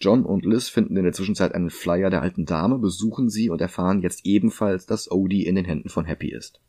John 0.00 0.24
und 0.24 0.44
Liz 0.44 0.68
finden 0.68 0.96
in 0.96 1.02
der 1.02 1.12
Zwischenzeit 1.12 1.56
einen 1.56 1.70
Flyer 1.70 2.08
der 2.08 2.22
alten 2.22 2.46
Dame, 2.46 2.78
besuchen 2.78 3.28
sie 3.28 3.50
und 3.50 3.60
erfahren 3.60 4.00
jetzt 4.00 4.24
ebenfalls, 4.24 4.86
dass 4.86 5.10
Odie 5.10 5.44
in 5.44 5.56
den 5.56 5.64
Händen 5.64 5.88
von 5.88 6.04
Happy 6.04 6.30
ist. 6.30 6.60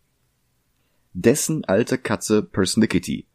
Dessen 1.14 1.64
alte 1.66 2.00
Katze 2.00 2.42
Persnickety, 2.42 3.28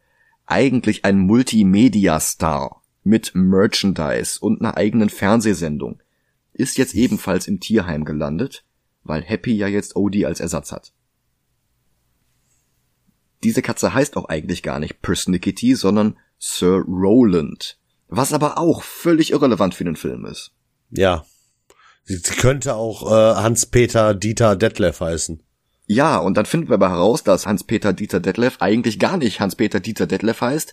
eigentlich 0.46 1.04
ein 1.04 1.20
Multimedia-Star 1.20 2.82
mit 3.04 3.36
Merchandise 3.36 4.40
und 4.40 4.60
einer 4.60 4.76
eigenen 4.76 5.10
Fernsehsendung, 5.10 6.00
ist 6.60 6.78
jetzt 6.78 6.94
ebenfalls 6.94 7.48
im 7.48 7.60
Tierheim 7.60 8.04
gelandet, 8.04 8.64
weil 9.02 9.22
Happy 9.22 9.52
ja 9.56 9.66
jetzt 9.66 9.96
Odie 9.96 10.26
als 10.26 10.40
Ersatz 10.40 10.72
hat. 10.72 10.92
Diese 13.42 13.62
Katze 13.62 13.94
heißt 13.94 14.16
auch 14.16 14.26
eigentlich 14.26 14.62
gar 14.62 14.78
nicht 14.78 15.00
Persnickety, 15.00 15.74
sondern 15.74 16.18
Sir 16.38 16.84
Roland. 16.86 17.78
Was 18.08 18.32
aber 18.32 18.58
auch 18.58 18.82
völlig 18.82 19.32
irrelevant 19.32 19.74
für 19.74 19.84
den 19.84 19.96
Film 19.96 20.26
ist. 20.26 20.52
Ja. 20.90 21.24
Sie, 22.04 22.16
sie 22.16 22.34
könnte 22.34 22.74
auch 22.74 23.06
äh, 23.06 23.34
Hans-Peter 23.36 24.14
Dieter 24.14 24.56
Detlef 24.56 25.00
heißen. 25.00 25.42
Ja, 25.86 26.18
und 26.18 26.36
dann 26.36 26.46
finden 26.46 26.68
wir 26.68 26.74
aber 26.74 26.90
heraus, 26.90 27.24
dass 27.24 27.46
Hans-Peter 27.46 27.92
Dieter 27.92 28.20
Detlef 28.20 28.58
eigentlich 28.60 28.98
gar 28.98 29.16
nicht 29.16 29.40
Hans-Peter 29.40 29.80
Dieter 29.80 30.06
Detlef 30.06 30.40
heißt, 30.40 30.72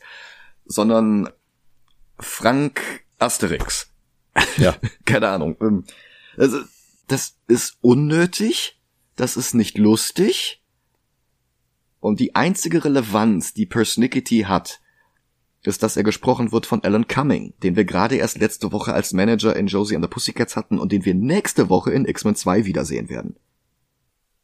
sondern 0.65 1.29
Frank 2.19 2.81
Asterix. 3.19 3.91
Ja. 4.57 4.75
Keine 5.05 5.29
Ahnung. 5.29 5.55
Ähm, 5.61 5.83
Also, 6.37 6.59
das 7.07 7.37
ist 7.47 7.77
unnötig, 7.81 8.79
das 9.15 9.37
ist 9.37 9.53
nicht 9.53 9.77
lustig. 9.77 10.61
Und 11.99 12.19
die 12.19 12.35
einzige 12.35 12.85
Relevanz, 12.85 13.53
die 13.53 13.65
Persnickety 13.65 14.45
hat, 14.47 14.81
ist, 15.63 15.83
dass 15.83 15.97
er 15.97 16.03
gesprochen 16.03 16.51
wird 16.51 16.65
von 16.65 16.83
Alan 16.83 17.07
Cumming, 17.07 17.53
den 17.63 17.75
wir 17.75 17.85
gerade 17.85 18.15
erst 18.15 18.37
letzte 18.37 18.71
Woche 18.71 18.93
als 18.93 19.13
Manager 19.13 19.55
in 19.55 19.67
Josie 19.67 19.95
and 19.95 20.05
the 20.05 20.09
Pussycats 20.09 20.55
hatten 20.55 20.79
und 20.79 20.91
den 20.91 21.05
wir 21.05 21.13
nächste 21.13 21.69
Woche 21.69 21.91
in 21.91 22.05
X-Men 22.05 22.35
2 22.35 22.65
wiedersehen 22.65 23.09
werden. 23.09 23.37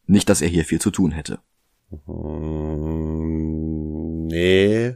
Nicht, 0.06 0.30
dass 0.30 0.42
er 0.42 0.50
hier 0.50 0.66
viel 0.66 0.82
zu 0.82 0.92
tun 0.92 1.12
hätte. 1.12 1.40
Hm, 2.06 4.28
nee. 4.28 4.96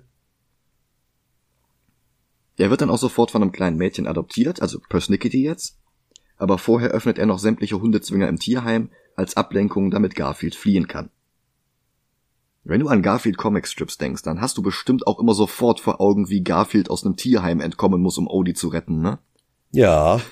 Er 2.57 2.69
wird 2.69 2.81
dann 2.81 2.89
auch 2.89 2.97
sofort 2.97 3.31
von 3.31 3.41
einem 3.41 3.51
kleinen 3.51 3.77
Mädchen 3.77 4.07
adoptiert, 4.07 4.61
also 4.61 4.79
Persnickety 4.89 5.43
jetzt. 5.43 5.77
Aber 6.37 6.57
vorher 6.57 6.89
öffnet 6.89 7.17
er 7.17 7.25
noch 7.25 7.39
sämtliche 7.39 7.79
Hundezwinger 7.79 8.27
im 8.27 8.39
Tierheim 8.39 8.91
als 9.15 9.37
Ablenkung, 9.37 9.91
damit 9.91 10.15
Garfield 10.15 10.55
fliehen 10.55 10.87
kann. 10.87 11.09
Wenn 12.63 12.81
du 12.81 12.89
an 12.89 13.01
Garfield 13.01 13.37
Comicstrips 13.37 13.97
denkst, 13.97 14.23
dann 14.23 14.41
hast 14.41 14.57
du 14.57 14.61
bestimmt 14.61 15.07
auch 15.07 15.19
immer 15.19 15.33
sofort 15.33 15.79
vor 15.79 16.01
Augen, 16.01 16.29
wie 16.29 16.43
Garfield 16.43 16.89
aus 16.89 17.05
einem 17.05 17.15
Tierheim 17.15 17.61
entkommen 17.61 18.01
muss, 18.01 18.17
um 18.17 18.27
Odie 18.27 18.53
zu 18.53 18.67
retten, 18.67 19.01
ne? 19.01 19.19
Ja. 19.71 20.19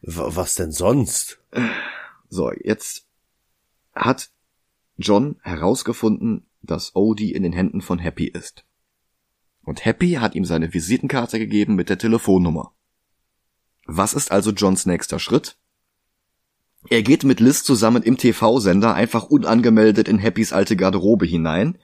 Was 0.00 0.54
denn 0.54 0.72
sonst? 0.72 1.40
So, 2.28 2.52
jetzt 2.52 3.06
hat 3.94 4.30
John 4.96 5.36
herausgefunden, 5.42 6.46
dass 6.62 6.96
Odie 6.96 7.32
in 7.32 7.42
den 7.42 7.52
Händen 7.52 7.82
von 7.82 7.98
Happy 7.98 8.26
ist. 8.26 8.64
Und 9.68 9.84
Happy 9.84 10.12
hat 10.12 10.34
ihm 10.34 10.46
seine 10.46 10.72
Visitenkarte 10.72 11.38
gegeben 11.38 11.74
mit 11.74 11.90
der 11.90 11.98
Telefonnummer. 11.98 12.72
Was 13.84 14.14
ist 14.14 14.32
also 14.32 14.50
Johns 14.50 14.86
nächster 14.86 15.18
Schritt? 15.18 15.58
Er 16.88 17.02
geht 17.02 17.22
mit 17.22 17.38
Liz 17.38 17.64
zusammen 17.64 18.02
im 18.02 18.16
TV-Sender 18.16 18.94
einfach 18.94 19.24
unangemeldet 19.24 20.08
in 20.08 20.18
Happys 20.18 20.54
alte 20.54 20.74
Garderobe 20.74 21.26
hinein, 21.26 21.76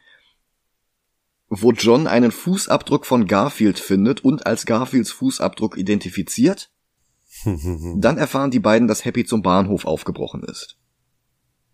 wo 1.51 1.73
John 1.73 2.07
einen 2.07 2.31
Fußabdruck 2.31 3.05
von 3.05 3.27
Garfield 3.27 3.79
findet 3.79 4.25
und 4.25 4.47
als 4.47 4.65
Garfields 4.65 5.11
Fußabdruck 5.11 5.77
identifiziert. 5.77 6.71
Dann 7.45 8.17
erfahren 8.17 8.51
die 8.51 8.61
beiden, 8.61 8.89
dass 8.89 9.05
Happy 9.05 9.27
zum 9.27 9.43
Bahnhof 9.43 9.85
aufgebrochen 9.85 10.43
ist. 10.43 10.79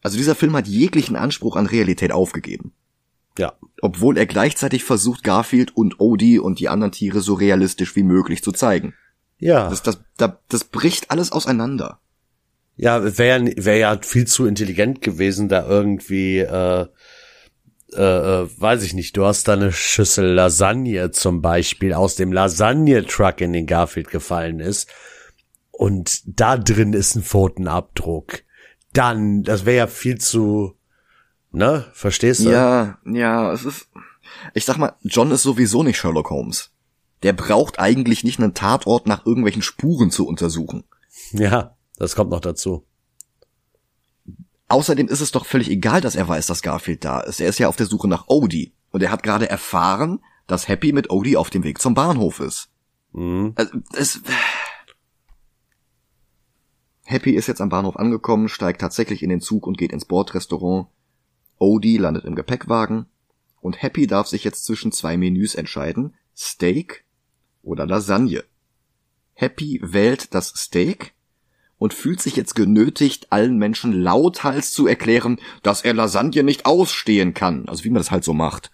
Also 0.03 0.17
dieser 0.17 0.35
Film 0.35 0.57
hat 0.57 0.67
jeglichen 0.67 1.15
Anspruch 1.15 1.55
an 1.55 1.67
Realität 1.67 2.11
aufgegeben. 2.11 2.73
Ja. 3.41 3.55
Obwohl 3.81 4.19
er 4.19 4.27
gleichzeitig 4.27 4.85
versucht, 4.85 5.25
Garfield 5.25 5.77
und 5.77 5.99
Odie 5.99 6.39
und 6.39 6.61
die 6.61 6.69
anderen 6.69 6.93
Tiere 6.93 7.21
so 7.21 7.35
realistisch 7.35 7.97
wie 7.97 8.03
möglich 8.03 8.43
zu 8.43 8.53
zeigen. 8.53 8.95
Ja. 9.39 9.71
Das, 9.71 9.83
das, 9.83 10.01
das, 10.19 10.33
das 10.49 10.65
bricht 10.65 11.11
alles 11.11 11.33
auseinander. 11.33 12.01
Ja, 12.77 13.19
wäre 13.19 13.53
wär 13.57 13.77
ja 13.77 13.99
viel 14.03 14.27
zu 14.27 14.47
intelligent 14.47 15.03
gewesen, 15.03 15.49
da 15.49 15.67
irgendwie, 15.67 16.39
äh, 16.39 16.87
äh, 17.95 18.43
äh, 18.43 18.49
weiß 18.61 18.83
ich 18.85 18.95
nicht, 18.95 19.17
du 19.17 19.25
hast 19.25 19.49
da 19.49 19.55
eine 19.55 19.73
Schüssel 19.73 20.33
Lasagne 20.33 21.11
zum 21.11 21.43
Beispiel 21.43 21.95
aus 21.95 22.17
dem 22.17 22.33
Lasagne-Truck 22.33 23.41
in 23.41 23.53
den 23.53 23.67
Garfield 23.67 24.11
gefallen 24.11 24.61
ist 24.61 24.89
und 25.73 26.23
da 26.27 26.57
drin 26.59 26.93
ist 26.93 27.17
ein 27.17 27.23
Pfotenabdruck. 27.23 28.43
Dann, 28.93 29.43
das 29.43 29.65
wäre 29.65 29.77
ja 29.77 29.87
viel 29.87 30.19
zu, 30.19 30.75
ne, 31.53 31.87
verstehst 31.93 32.45
du? 32.45 32.51
Ja, 32.51 32.99
ja, 33.05 33.53
es 33.53 33.65
ist, 33.65 33.89
ich 34.55 34.65
sag 34.65 34.77
mal, 34.77 34.95
John 35.03 35.31
ist 35.31 35.43
sowieso 35.43 35.83
nicht 35.83 35.99
Sherlock 35.99 36.31
Holmes. 36.31 36.71
Der 37.23 37.33
braucht 37.33 37.79
eigentlich 37.79 38.25
nicht 38.25 38.39
einen 38.39 38.55
Tatort 38.55 39.07
nach 39.07 39.27
irgendwelchen 39.27 39.63
Spuren 39.63 40.11
zu 40.11 40.27
untersuchen. 40.27 40.85
Ja, 41.33 41.77
das 41.97 42.17
kommt 42.17 42.31
noch 42.31 42.41
dazu. 42.41 42.87
Außerdem 44.69 45.09
ist 45.09 45.21
es 45.21 45.33
doch 45.33 45.47
völlig 45.47 45.69
egal, 45.69 46.01
dass 46.01 46.15
er 46.15 46.29
weiß, 46.29 46.47
dass 46.47 46.63
Garfield 46.63 47.05
da 47.05 47.21
ist. 47.21 47.41
Er 47.41 47.49
ist 47.49 47.59
ja 47.59 47.69
auf 47.69 47.77
der 47.77 47.87
Suche 47.87 48.09
nach 48.09 48.29
Odie. 48.29 48.73
Und 48.93 49.03
er 49.03 49.11
hat 49.11 49.23
gerade 49.23 49.51
erfahren, 49.51 50.21
dass 50.47 50.69
Happy 50.69 50.93
mit 50.93 51.11
Odie 51.11 51.37
auf 51.37 51.51
dem 51.51 51.65
Weg 51.65 51.81
zum 51.81 51.95
Bahnhof 51.95 52.41
ist. 52.41 52.71
Mhm. 53.13 53.53
Also, 53.57 53.79
es, 53.93 54.21
Happy 57.03 57.33
ist 57.33 57.49
jetzt 57.49 57.61
am 57.61 57.69
Bahnhof 57.69 57.97
angekommen, 57.97 58.49
steigt 58.49 58.81
tatsächlich 58.81 59.23
in 59.23 59.31
den 59.31 59.41
Zug 59.41 59.67
und 59.67 59.77
geht 59.77 59.93
ins 59.93 60.05
Bordrestaurant. 60.05 60.87
Odie 61.61 61.99
landet 61.99 62.25
im 62.25 62.35
Gepäckwagen 62.35 63.07
und 63.61 63.81
Happy 63.83 64.07
darf 64.07 64.27
sich 64.27 64.43
jetzt 64.43 64.65
zwischen 64.65 64.91
zwei 64.91 65.17
Menüs 65.17 65.55
entscheiden, 65.55 66.15
Steak 66.37 67.05
oder 67.63 67.87
Lasagne. 67.87 68.45
Happy 69.35 69.81
wählt 69.83 70.35
das 70.35 70.49
Steak 70.49 71.15
und 71.79 71.95
fühlt 71.95 72.21
sich 72.21 72.35
jetzt 72.35 72.55
genötigt, 72.55 73.31
allen 73.31 73.59
Menschen 73.59 73.93
lauthals 73.93 74.73
zu 74.73 74.87
erklären, 74.87 75.39
dass 75.63 75.83
er 75.83 75.95
Lasagne 75.95 76.43
nicht 76.43 76.67
ausstehen 76.67 77.35
kann, 77.35 77.69
also 77.69 77.85
wie 77.85 77.91
man 77.91 78.01
das 78.01 78.11
halt 78.11 78.25
so 78.25 78.33
macht. 78.35 78.71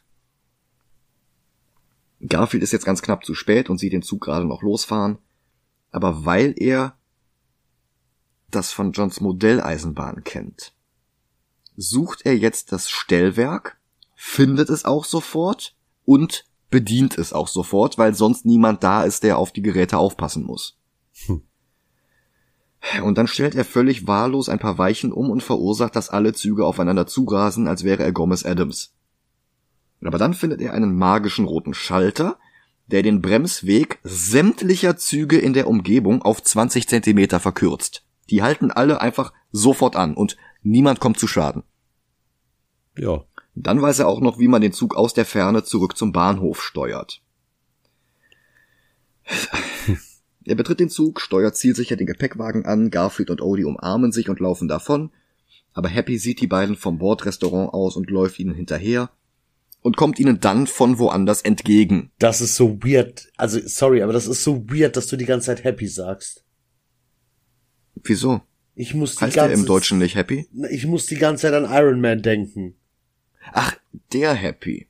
Garfield 2.20 2.62
ist 2.62 2.72
jetzt 2.72 2.87
ganz 2.87 3.03
knapp 3.03 3.24
zu 3.24 3.34
spät 3.34 3.68
und 3.68 3.78
sieht 3.78 3.93
den 3.93 4.03
Zug 4.03 4.22
gerade 4.22 4.47
noch 4.47 4.62
losfahren, 4.62 5.18
aber 5.91 6.24
weil 6.24 6.55
er 6.57 6.97
das 8.51 8.72
von 8.72 8.93
Johns 8.93 9.20
Modelleisenbahn 9.20 10.22
kennt, 10.24 10.72
sucht 11.76 12.22
er 12.24 12.36
jetzt 12.36 12.72
das 12.72 12.88
Stellwerk, 12.90 13.78
findet 14.14 14.70
es 14.70 14.84
auch 14.84 15.04
sofort 15.04 15.74
und 16.04 16.44
bedient 16.70 17.16
es 17.16 17.32
auch 17.32 17.48
sofort, 17.48 17.98
weil 17.98 18.14
sonst 18.14 18.44
niemand 18.44 18.82
da 18.82 19.04
ist, 19.04 19.22
der 19.22 19.38
auf 19.38 19.52
die 19.52 19.62
Geräte 19.62 19.98
aufpassen 19.98 20.44
muss. 20.44 20.78
Hm. 21.26 21.42
Und 23.02 23.18
dann 23.18 23.26
stellt 23.26 23.54
er 23.54 23.64
völlig 23.64 24.06
wahllos 24.06 24.48
ein 24.48 24.58
paar 24.58 24.78
Weichen 24.78 25.12
um 25.12 25.30
und 25.30 25.42
verursacht, 25.42 25.96
dass 25.96 26.10
alle 26.10 26.32
Züge 26.32 26.64
aufeinander 26.64 27.06
zurasen, 27.06 27.66
als 27.66 27.84
wäre 27.84 28.02
er 28.02 28.12
Gomez 28.12 28.44
Adams. 28.44 28.92
Aber 30.04 30.18
dann 30.18 30.34
findet 30.34 30.60
er 30.60 30.72
einen 30.72 30.96
magischen 30.96 31.46
roten 31.46 31.74
Schalter, 31.74 32.38
der 32.86 33.02
den 33.02 33.22
Bremsweg 33.22 33.98
sämtlicher 34.04 34.96
Züge 34.96 35.38
in 35.38 35.52
der 35.52 35.66
Umgebung 35.66 36.22
auf 36.22 36.42
20 36.42 36.86
Zentimeter 36.86 37.40
verkürzt. 37.40 38.04
Die 38.30 38.42
halten 38.42 38.70
alle 38.70 39.00
einfach 39.00 39.32
sofort 39.50 39.96
an 39.96 40.14
und 40.14 40.36
niemand 40.66 41.00
kommt 41.00 41.18
zu 41.18 41.26
Schaden. 41.26 41.62
Ja. 42.98 43.24
Dann 43.54 43.80
weiß 43.80 44.00
er 44.00 44.08
auch 44.08 44.20
noch, 44.20 44.38
wie 44.38 44.48
man 44.48 44.60
den 44.60 44.72
Zug 44.72 44.96
aus 44.96 45.14
der 45.14 45.24
Ferne 45.24 45.64
zurück 45.64 45.96
zum 45.96 46.12
Bahnhof 46.12 46.62
steuert. 46.62 47.22
Er 50.48 50.54
betritt 50.54 50.78
den 50.78 50.90
Zug, 50.90 51.20
steuert 51.20 51.56
zielsicher 51.56 51.96
den 51.96 52.06
Gepäckwagen 52.06 52.66
an, 52.66 52.90
Garfield 52.90 53.30
und 53.30 53.42
Odie 53.42 53.64
umarmen 53.64 54.12
sich 54.12 54.28
und 54.28 54.38
laufen 54.38 54.68
davon, 54.68 55.10
aber 55.72 55.88
Happy 55.88 56.18
sieht 56.18 56.40
die 56.40 56.46
beiden 56.46 56.76
vom 56.76 56.98
Bordrestaurant 56.98 57.74
aus 57.74 57.96
und 57.96 58.10
läuft 58.10 58.38
ihnen 58.38 58.54
hinterher 58.54 59.10
und 59.82 59.96
kommt 59.96 60.20
ihnen 60.20 60.38
dann 60.38 60.68
von 60.68 61.00
woanders 61.00 61.42
entgegen. 61.42 62.12
Das 62.20 62.40
ist 62.40 62.54
so 62.54 62.80
weird. 62.84 63.28
Also, 63.36 63.58
sorry, 63.64 64.02
aber 64.02 64.12
das 64.12 64.28
ist 64.28 64.44
so 64.44 64.70
weird, 64.70 64.96
dass 64.96 65.08
du 65.08 65.16
die 65.16 65.26
ganze 65.26 65.46
Zeit 65.46 65.64
happy 65.64 65.88
sagst. 65.88 66.44
Wieso? 68.04 68.42
Ich 68.78 68.92
muss 68.92 69.16
die 69.16 69.24
Heißt 69.24 69.36
ganze 69.36 69.54
im 69.54 69.64
Deutschen 69.64 69.98
nicht 69.98 70.16
Happy? 70.16 70.46
Ich 70.70 70.86
muss 70.86 71.06
die 71.06 71.16
ganze 71.16 71.42
Zeit 71.42 71.54
an 71.54 71.64
Iron 71.64 72.00
Man 72.02 72.20
denken. 72.20 72.74
Ach, 73.52 73.74
der 74.12 74.34
Happy. 74.34 74.86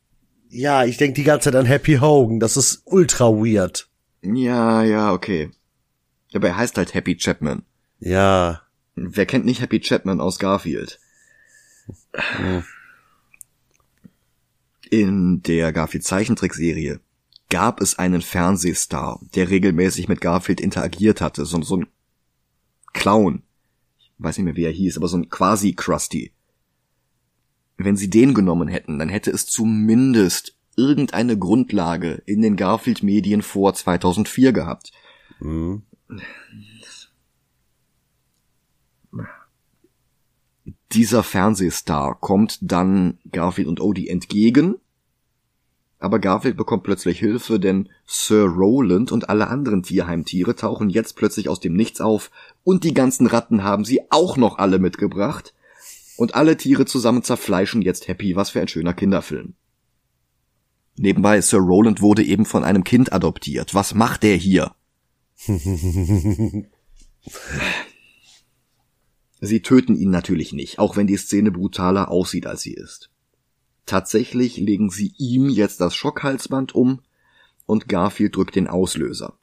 Ja, 0.51 0.85
ich 0.85 0.97
denk 0.97 1.15
die 1.15 1.23
ganze 1.23 1.51
Zeit 1.51 1.55
an 1.55 1.67
Happy 1.67 1.99
Hogan. 1.99 2.41
Das 2.41 2.57
ist 2.57 2.83
ultra 2.85 3.27
weird. 3.27 3.89
Ja, 4.23 4.83
ja, 4.83 5.13
okay. 5.13 5.51
Aber 6.35 6.49
er 6.49 6.57
heißt 6.57 6.77
halt 6.77 6.95
Happy 6.95 7.17
Chapman. 7.17 7.63
Ja. 8.01 8.63
Wer 8.97 9.25
kennt 9.25 9.45
nicht 9.45 9.61
Happy 9.61 9.79
Chapman 9.79 10.21
aus 10.21 10.41
Garfield? 10.41 10.99
In 14.91 15.43
der 15.43 15.73
Garfield 15.73 16.03
Zeichentrickserie 16.03 16.99
gab 17.51 17.81
es 17.81 17.97
einen 17.99 18.23
Fernsehstar, 18.23 19.21
der 19.37 19.49
regelmäßig 19.49 20.09
mit 20.09 20.21
Garfield 20.21 20.61
interagiert 20.61 21.21
hatte, 21.21 21.47
so, 21.47 21.63
so 21.63 21.77
ein 21.77 21.87
Clown. 22.93 23.43
Ich 24.19 24.25
weiß 24.25 24.39
nicht 24.39 24.45
mehr, 24.45 24.57
wie 24.57 24.65
er 24.65 24.73
hieß, 24.73 24.97
aber 24.97 25.09
so 25.09 25.17
ein 25.17 25.29
quasi 25.29 25.75
Krusty. 25.75 26.33
Wenn 27.77 27.97
sie 27.97 28.09
den 28.09 28.33
genommen 28.33 28.69
hätten, 28.69 28.99
dann 28.99 29.09
hätte 29.09 29.31
es 29.31 29.47
zumindest 29.47 30.57
irgendeine 30.77 31.39
Grundlage 31.39 32.23
in 32.27 32.43
den 32.43 32.57
Garfield-Medien 32.57 33.43
vor 33.43 33.75
2004 33.75 34.53
gehabt. 34.53 34.93
Mhm. 35.41 35.83
Dieser 40.93 41.23
Fernsehstar 41.23 42.19
kommt 42.19 42.59
dann 42.63 43.19
Garfield 43.33 43.69
und 43.69 43.81
Odie 43.81 44.09
entgegen, 44.09 44.77
aber 45.99 46.19
Garfield 46.19 46.57
bekommt 46.57 46.83
plötzlich 46.83 47.19
Hilfe, 47.19 47.59
denn 47.59 47.89
Sir 48.07 48.45
Roland 48.45 49.13
und 49.13 49.29
alle 49.31 49.49
anderen 49.49 49.83
Tierheimtiere 49.83 50.55
tauchen 50.55 50.91
jetzt 50.91 51.17
plötzlich 51.17 51.49
aus 51.49 51.61
dem 51.61 51.75
Nichts 51.75 52.01
auf 52.01 52.31
und 52.65 52.85
die 52.85 52.95
ganzen 52.95 53.27
Ratten 53.27 53.65
haben 53.65 53.85
sie 53.85 54.01
auch 54.11 54.37
noch 54.37 54.59
alle 54.59 54.79
mitgebracht 54.79 55.55
und 56.17 56.35
alle 56.35 56.57
Tiere 56.57 56.85
zusammen 56.85 57.23
zerfleischen 57.23 57.83
jetzt 57.83 58.09
Happy, 58.09 58.37
was 58.37 58.51
für 58.51 58.61
ein 58.61 58.69
schöner 58.69 58.95
Kinderfilm. 58.95 59.55
Nebenbei, 60.97 61.41
Sir 61.41 61.59
Roland 61.59 62.01
wurde 62.01 62.23
eben 62.23 62.47
von 62.47 62.65
einem 62.65 62.85
Kind 62.85 63.13
adoptiert. 63.13 63.75
Was 63.75 63.95
macht 63.95 64.23
der 64.23 64.37
hier? 64.37 64.75
Sie 69.41 69.61
töten 69.61 69.95
ihn 69.95 70.11
natürlich 70.11 70.53
nicht, 70.53 70.79
auch 70.79 70.97
wenn 70.97 71.07
die 71.07 71.19
Szene 71.19 71.51
brutaler 71.51 72.11
aussieht, 72.11 72.47
als 72.47 72.63
sie 72.63 72.73
ist. 72.73 73.11
Tatsächlich 73.87 74.57
legen 74.57 74.91
sie 74.91 75.15
ihm 75.17 75.49
jetzt 75.49 75.81
das 75.81 75.95
Schockhalsband 75.95 76.75
um 76.75 77.01
und 77.67 77.89
Garfield 77.89 78.37
drückt 78.37 78.57
den 78.57 78.67
Auslöser. 78.67 79.39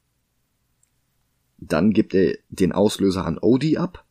Dann 1.58 1.92
gibt 1.92 2.14
er 2.14 2.36
den 2.50 2.72
Auslöser 2.72 3.24
an 3.24 3.38
Odie 3.38 3.78
ab 3.78 4.04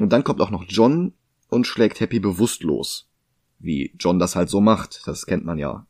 und 0.00 0.12
dann 0.12 0.24
kommt 0.24 0.40
auch 0.40 0.50
noch 0.50 0.64
John 0.66 1.12
und 1.48 1.66
schlägt 1.66 2.00
Happy 2.00 2.18
bewusstlos. 2.18 3.08
Wie 3.60 3.94
John 3.98 4.18
das 4.18 4.36
halt 4.36 4.48
so 4.48 4.60
macht, 4.60 5.06
das 5.06 5.26
kennt 5.26 5.44
man 5.44 5.58
ja. 5.58 5.86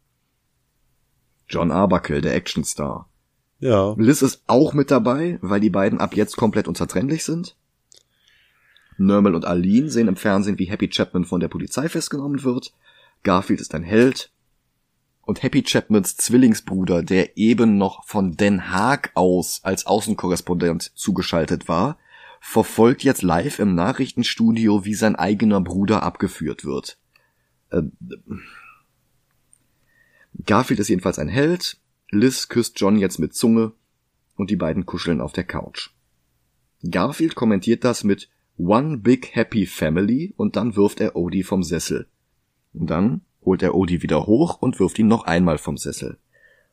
John 1.48 1.70
Arbuckle, 1.70 2.20
der 2.20 2.34
Actionstar. 2.34 3.08
Ja. 3.60 3.94
Liz 3.98 4.22
ist 4.22 4.42
auch 4.46 4.74
mit 4.74 4.90
dabei, 4.90 5.38
weil 5.40 5.60
die 5.60 5.70
beiden 5.70 5.98
ab 5.98 6.14
jetzt 6.14 6.36
komplett 6.36 6.68
unzertrennlich 6.68 7.24
sind. 7.24 7.56
Nermal 8.98 9.34
und 9.34 9.44
Aline 9.44 9.90
sehen 9.90 10.08
im 10.08 10.16
Fernsehen, 10.16 10.58
wie 10.58 10.66
Happy 10.66 10.88
Chapman 10.88 11.24
von 11.24 11.40
der 11.40 11.48
Polizei 11.48 11.88
festgenommen 11.88 12.42
wird. 12.42 12.72
Garfield 13.22 13.60
ist 13.60 13.74
ein 13.74 13.82
Held. 13.82 14.32
Und 15.22 15.42
Happy 15.42 15.62
Chapmans 15.62 16.16
Zwillingsbruder, 16.16 17.02
der 17.02 17.36
eben 17.36 17.76
noch 17.76 18.06
von 18.06 18.36
Den 18.36 18.70
Haag 18.72 19.10
aus 19.14 19.60
als 19.62 19.84
Außenkorrespondent 19.86 20.92
zugeschaltet 20.94 21.68
war, 21.68 21.98
verfolgt 22.40 23.04
jetzt 23.04 23.22
live 23.22 23.58
im 23.58 23.74
Nachrichtenstudio, 23.74 24.84
wie 24.84 24.94
sein 24.94 25.16
eigener 25.16 25.60
Bruder 25.60 26.02
abgeführt 26.02 26.64
wird. 26.64 26.98
Äh, 27.70 27.82
Garfield 30.46 30.80
ist 30.80 30.88
jedenfalls 30.88 31.18
ein 31.18 31.28
Held, 31.28 31.78
Liz 32.10 32.48
küsst 32.48 32.80
John 32.80 32.96
jetzt 32.96 33.18
mit 33.18 33.34
Zunge 33.34 33.72
und 34.36 34.50
die 34.50 34.56
beiden 34.56 34.86
kuscheln 34.86 35.20
auf 35.20 35.32
der 35.32 35.44
Couch. 35.44 35.90
Garfield 36.88 37.34
kommentiert 37.34 37.84
das 37.84 38.04
mit 38.04 38.30
One 38.56 38.98
Big 38.98 39.34
Happy 39.34 39.66
Family 39.66 40.32
und 40.36 40.56
dann 40.56 40.74
wirft 40.74 41.00
er 41.00 41.16
Odie 41.16 41.42
vom 41.42 41.62
Sessel. 41.62 42.08
Und 42.72 42.88
dann 42.88 43.22
holt 43.44 43.62
er 43.62 43.74
Odie 43.74 44.02
wieder 44.02 44.26
hoch 44.26 44.60
und 44.60 44.78
wirft 44.78 44.98
ihn 44.98 45.08
noch 45.08 45.24
einmal 45.24 45.58
vom 45.58 45.76
Sessel. 45.76 46.18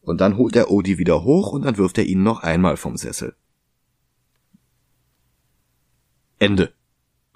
Und 0.01 0.21
dann 0.21 0.37
holt 0.37 0.55
er 0.55 0.69
Odie 0.69 0.97
wieder 0.97 1.23
hoch 1.23 1.51
und 1.51 1.65
dann 1.65 1.77
wirft 1.77 1.97
er 1.97 2.05
ihn 2.05 2.23
noch 2.23 2.43
einmal 2.43 2.77
vom 2.77 2.97
Sessel. 2.97 3.35
Ende. 6.37 6.73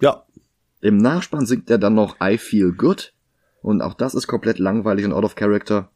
Ja. 0.01 0.25
Im 0.81 0.97
Nachspann 0.97 1.45
singt 1.45 1.69
er 1.69 1.77
dann 1.77 1.95
noch 1.95 2.17
I 2.21 2.37
Feel 2.37 2.71
Good 2.71 3.13
und 3.61 3.81
auch 3.81 3.93
das 3.93 4.13
ist 4.13 4.27
komplett 4.27 4.59
langweilig 4.59 5.05
und 5.05 5.13
out 5.13 5.25
of 5.25 5.35
character. 5.35 5.89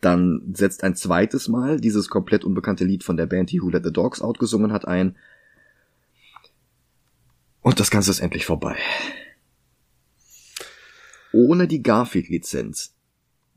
Dann 0.00 0.52
setzt 0.54 0.82
ein 0.82 0.96
zweites 0.96 1.46
Mal 1.46 1.80
dieses 1.80 2.08
komplett 2.08 2.44
unbekannte 2.44 2.84
Lied 2.84 3.04
von 3.04 3.16
der 3.16 3.26
Band, 3.26 3.52
die 3.52 3.62
Who 3.62 3.68
Let 3.68 3.84
the 3.84 3.92
Dogs 3.92 4.20
Out 4.20 4.40
gesungen 4.40 4.72
hat, 4.72 4.88
ein. 4.88 5.16
Und 7.60 7.78
das 7.78 7.92
Ganze 7.92 8.10
ist 8.10 8.18
endlich 8.18 8.44
vorbei. 8.44 8.76
Ohne 11.32 11.66
die 11.66 11.82
Garfield-Lizenz 11.82 12.94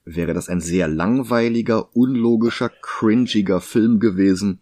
wäre 0.05 0.33
das 0.33 0.49
ein 0.49 0.61
sehr 0.61 0.87
langweiliger, 0.87 1.95
unlogischer, 1.95 2.69
cringiger 2.69 3.59
Film 3.61 3.99
gewesen, 3.99 4.61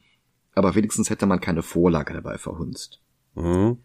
aber 0.55 0.76
wenigstens 0.76 1.09
hätte 1.09 1.26
man 1.26 1.41
keine 1.41 1.61
Vorlage 1.61 2.14
dabei 2.14 2.38
verhunzt. 2.38 3.01
Mhm. 3.36 3.78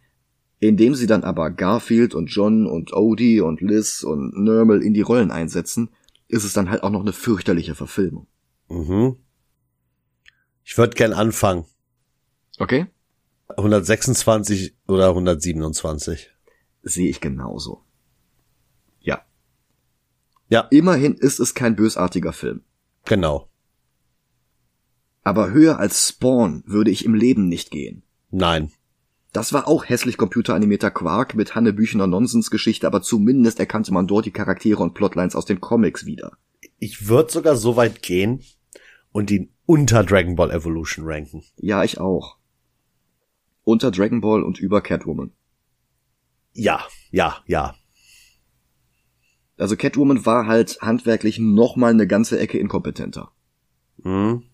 Indem 0.60 0.94
sie 0.94 1.06
dann 1.06 1.24
aber 1.24 1.50
Garfield 1.50 2.14
und 2.14 2.26
John 2.26 2.66
und 2.66 2.92
Odie 2.92 3.40
und 3.40 3.60
Liz 3.60 4.02
und 4.02 4.36
Nermal 4.36 4.82
in 4.82 4.94
die 4.94 5.02
Rollen 5.02 5.30
einsetzen, 5.30 5.90
ist 6.26 6.44
es 6.44 6.52
dann 6.52 6.70
halt 6.70 6.82
auch 6.82 6.90
noch 6.90 7.00
eine 7.00 7.12
fürchterliche 7.12 7.74
Verfilmung. 7.74 8.26
Mhm. 8.68 9.16
Ich 10.64 10.76
würde 10.76 10.94
gern 10.94 11.12
anfangen. 11.12 11.64
Okay? 12.58 12.86
126 13.56 14.74
oder 14.86 15.08
127? 15.08 16.30
sehe 16.82 17.08
ich 17.08 17.20
genauso. 17.20 17.82
Ja. 20.48 20.62
Immerhin 20.70 21.14
ist 21.14 21.40
es 21.40 21.54
kein 21.54 21.76
bösartiger 21.76 22.32
Film. 22.32 22.62
Genau. 23.04 23.48
Aber 25.22 25.50
höher 25.50 25.78
als 25.78 26.08
Spawn 26.08 26.62
würde 26.66 26.90
ich 26.90 27.04
im 27.04 27.14
Leben 27.14 27.48
nicht 27.48 27.70
gehen. 27.70 28.02
Nein. 28.30 28.70
Das 29.32 29.52
war 29.52 29.68
auch 29.68 29.84
hässlich 29.84 30.16
computeranimierter 30.16 30.90
Quark 30.90 31.34
mit 31.34 31.54
Hannebüchener 31.54 32.06
Nonsensgeschichte, 32.06 32.86
aber 32.86 33.02
zumindest 33.02 33.60
erkannte 33.60 33.92
man 33.92 34.06
dort 34.06 34.24
die 34.24 34.30
Charaktere 34.30 34.82
und 34.82 34.94
Plotlines 34.94 35.36
aus 35.36 35.44
den 35.44 35.60
Comics 35.60 36.06
wieder. 36.06 36.38
Ich 36.78 37.08
würde 37.08 37.30
sogar 37.30 37.56
so 37.56 37.76
weit 37.76 38.02
gehen 38.02 38.42
und 39.12 39.30
ihn 39.30 39.52
unter 39.66 40.02
Dragon 40.02 40.34
Ball 40.34 40.50
Evolution 40.50 41.06
ranken. 41.06 41.42
Ja, 41.56 41.84
ich 41.84 41.98
auch. 41.98 42.38
Unter 43.64 43.90
Dragon 43.90 44.22
Ball 44.22 44.42
und 44.42 44.58
über 44.58 44.80
Catwoman. 44.80 45.32
Ja, 46.54 46.80
ja, 47.10 47.36
ja. 47.46 47.74
Also 49.58 49.76
Catwoman 49.76 50.24
war 50.24 50.46
halt 50.46 50.78
handwerklich 50.80 51.38
noch 51.38 51.76
mal 51.76 51.90
eine 51.90 52.06
ganze 52.06 52.38
Ecke 52.38 52.58
inkompetenter. 52.58 53.32
Hm. 54.02 54.44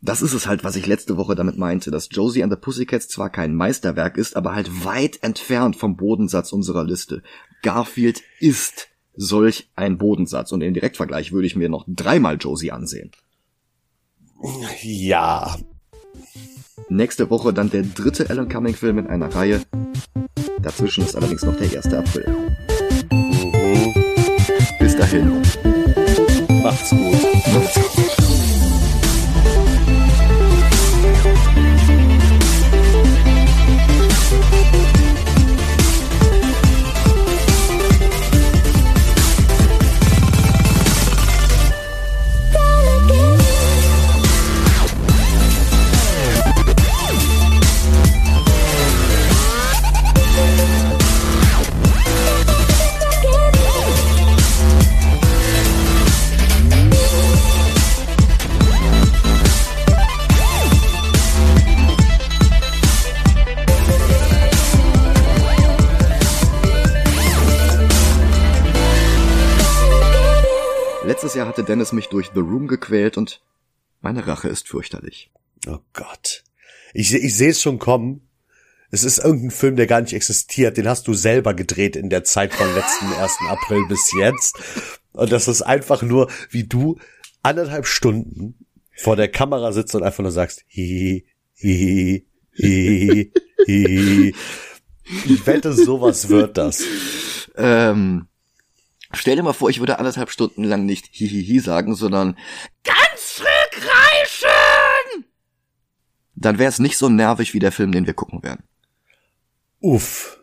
Das 0.00 0.22
ist 0.22 0.32
es 0.32 0.46
halt, 0.46 0.64
was 0.64 0.76
ich 0.76 0.86
letzte 0.86 1.16
Woche 1.16 1.34
damit 1.34 1.58
meinte, 1.58 1.90
dass 1.90 2.08
Josie 2.10 2.42
and 2.42 2.52
the 2.52 2.58
Pussycats 2.58 3.08
zwar 3.08 3.30
kein 3.30 3.54
Meisterwerk 3.54 4.16
ist, 4.16 4.36
aber 4.36 4.54
halt 4.54 4.84
weit 4.84 5.22
entfernt 5.22 5.76
vom 5.76 5.96
Bodensatz 5.96 6.52
unserer 6.52 6.84
Liste. 6.84 7.22
Garfield 7.62 8.22
ist 8.38 8.88
solch 9.14 9.68
ein 9.74 9.98
Bodensatz 9.98 10.52
und 10.52 10.62
im 10.62 10.72
Direktvergleich 10.72 11.32
würde 11.32 11.46
ich 11.46 11.56
mir 11.56 11.68
noch 11.68 11.84
dreimal 11.88 12.36
Josie 12.36 12.70
ansehen. 12.70 13.10
Ja. 14.82 15.58
Nächste 16.88 17.28
Woche 17.28 17.52
dann 17.52 17.70
der 17.70 17.82
dritte 17.82 18.30
Alan 18.30 18.48
Cumming 18.48 18.74
Film 18.74 18.98
in 18.98 19.08
einer 19.08 19.34
Reihe. 19.34 19.62
Dazwischen 20.62 21.04
ist 21.04 21.16
allerdings 21.16 21.42
noch 21.42 21.56
der 21.56 21.68
1. 21.76 21.92
April. 21.94 22.26
Mhm. 23.12 23.94
Bis 24.78 24.96
dahin. 24.96 25.42
Macht's 26.62 26.90
gut. 26.90 27.16
Macht's 27.54 27.74
gut. 27.74 28.17
Hatte 71.58 71.66
Dennis 71.66 71.90
mich 71.90 72.06
durch 72.06 72.30
The 72.34 72.40
Room 72.40 72.68
gequält 72.68 73.16
und 73.16 73.42
meine 74.00 74.28
Rache 74.28 74.48
ist 74.48 74.68
fürchterlich. 74.68 75.32
Oh 75.66 75.80
Gott. 75.92 76.44
Ich, 76.94 77.12
ich 77.12 77.36
sehe 77.36 77.50
es 77.50 77.60
schon 77.60 77.80
kommen. 77.80 78.28
Es 78.92 79.02
ist 79.02 79.18
irgendein 79.18 79.50
Film, 79.50 79.74
der 79.74 79.88
gar 79.88 80.00
nicht 80.00 80.12
existiert. 80.12 80.76
Den 80.76 80.88
hast 80.88 81.08
du 81.08 81.14
selber 81.14 81.54
gedreht 81.54 81.96
in 81.96 82.10
der 82.10 82.22
Zeit 82.22 82.54
vom 82.54 82.72
letzten 82.76 83.06
1. 83.12 83.38
April 83.48 83.88
bis 83.88 84.12
jetzt. 84.16 84.56
Und 85.12 85.32
das 85.32 85.48
ist 85.48 85.62
einfach 85.62 86.02
nur, 86.02 86.30
wie 86.50 86.62
du 86.62 87.00
anderthalb 87.42 87.86
Stunden 87.86 88.64
vor 88.94 89.16
der 89.16 89.28
Kamera 89.28 89.72
sitzt 89.72 89.96
und 89.96 90.04
einfach 90.04 90.22
nur 90.22 90.30
sagst, 90.30 90.64
hi, 90.68 91.26
hi, 91.60 92.24
hi, 92.56 93.32
hi. 93.66 94.34
Ich 95.24 95.44
wette, 95.46 95.72
sowas 95.72 96.28
wird 96.28 96.58
das. 96.58 96.84
Ähm, 97.56 98.28
stell 99.12 99.36
dir 99.36 99.42
mal 99.42 99.52
vor, 99.52 99.70
ich 99.70 99.80
würde 99.80 99.98
anderthalb 99.98 100.30
Stunden 100.30 100.64
lang 100.64 100.86
nicht 100.86 101.08
hihihi 101.10 101.60
sagen, 101.60 101.94
sondern 101.94 102.36
ganz 102.84 103.42
frick 103.42 103.82
reichen! 103.84 105.24
Dann 106.34 106.58
wäre 106.58 106.68
es 106.68 106.78
nicht 106.78 106.96
so 106.96 107.08
nervig 107.08 107.54
wie 107.54 107.58
der 107.58 107.72
Film, 107.72 107.92
den 107.92 108.06
wir 108.06 108.14
gucken 108.14 108.42
werden. 108.42 108.64
Uff. 109.80 110.37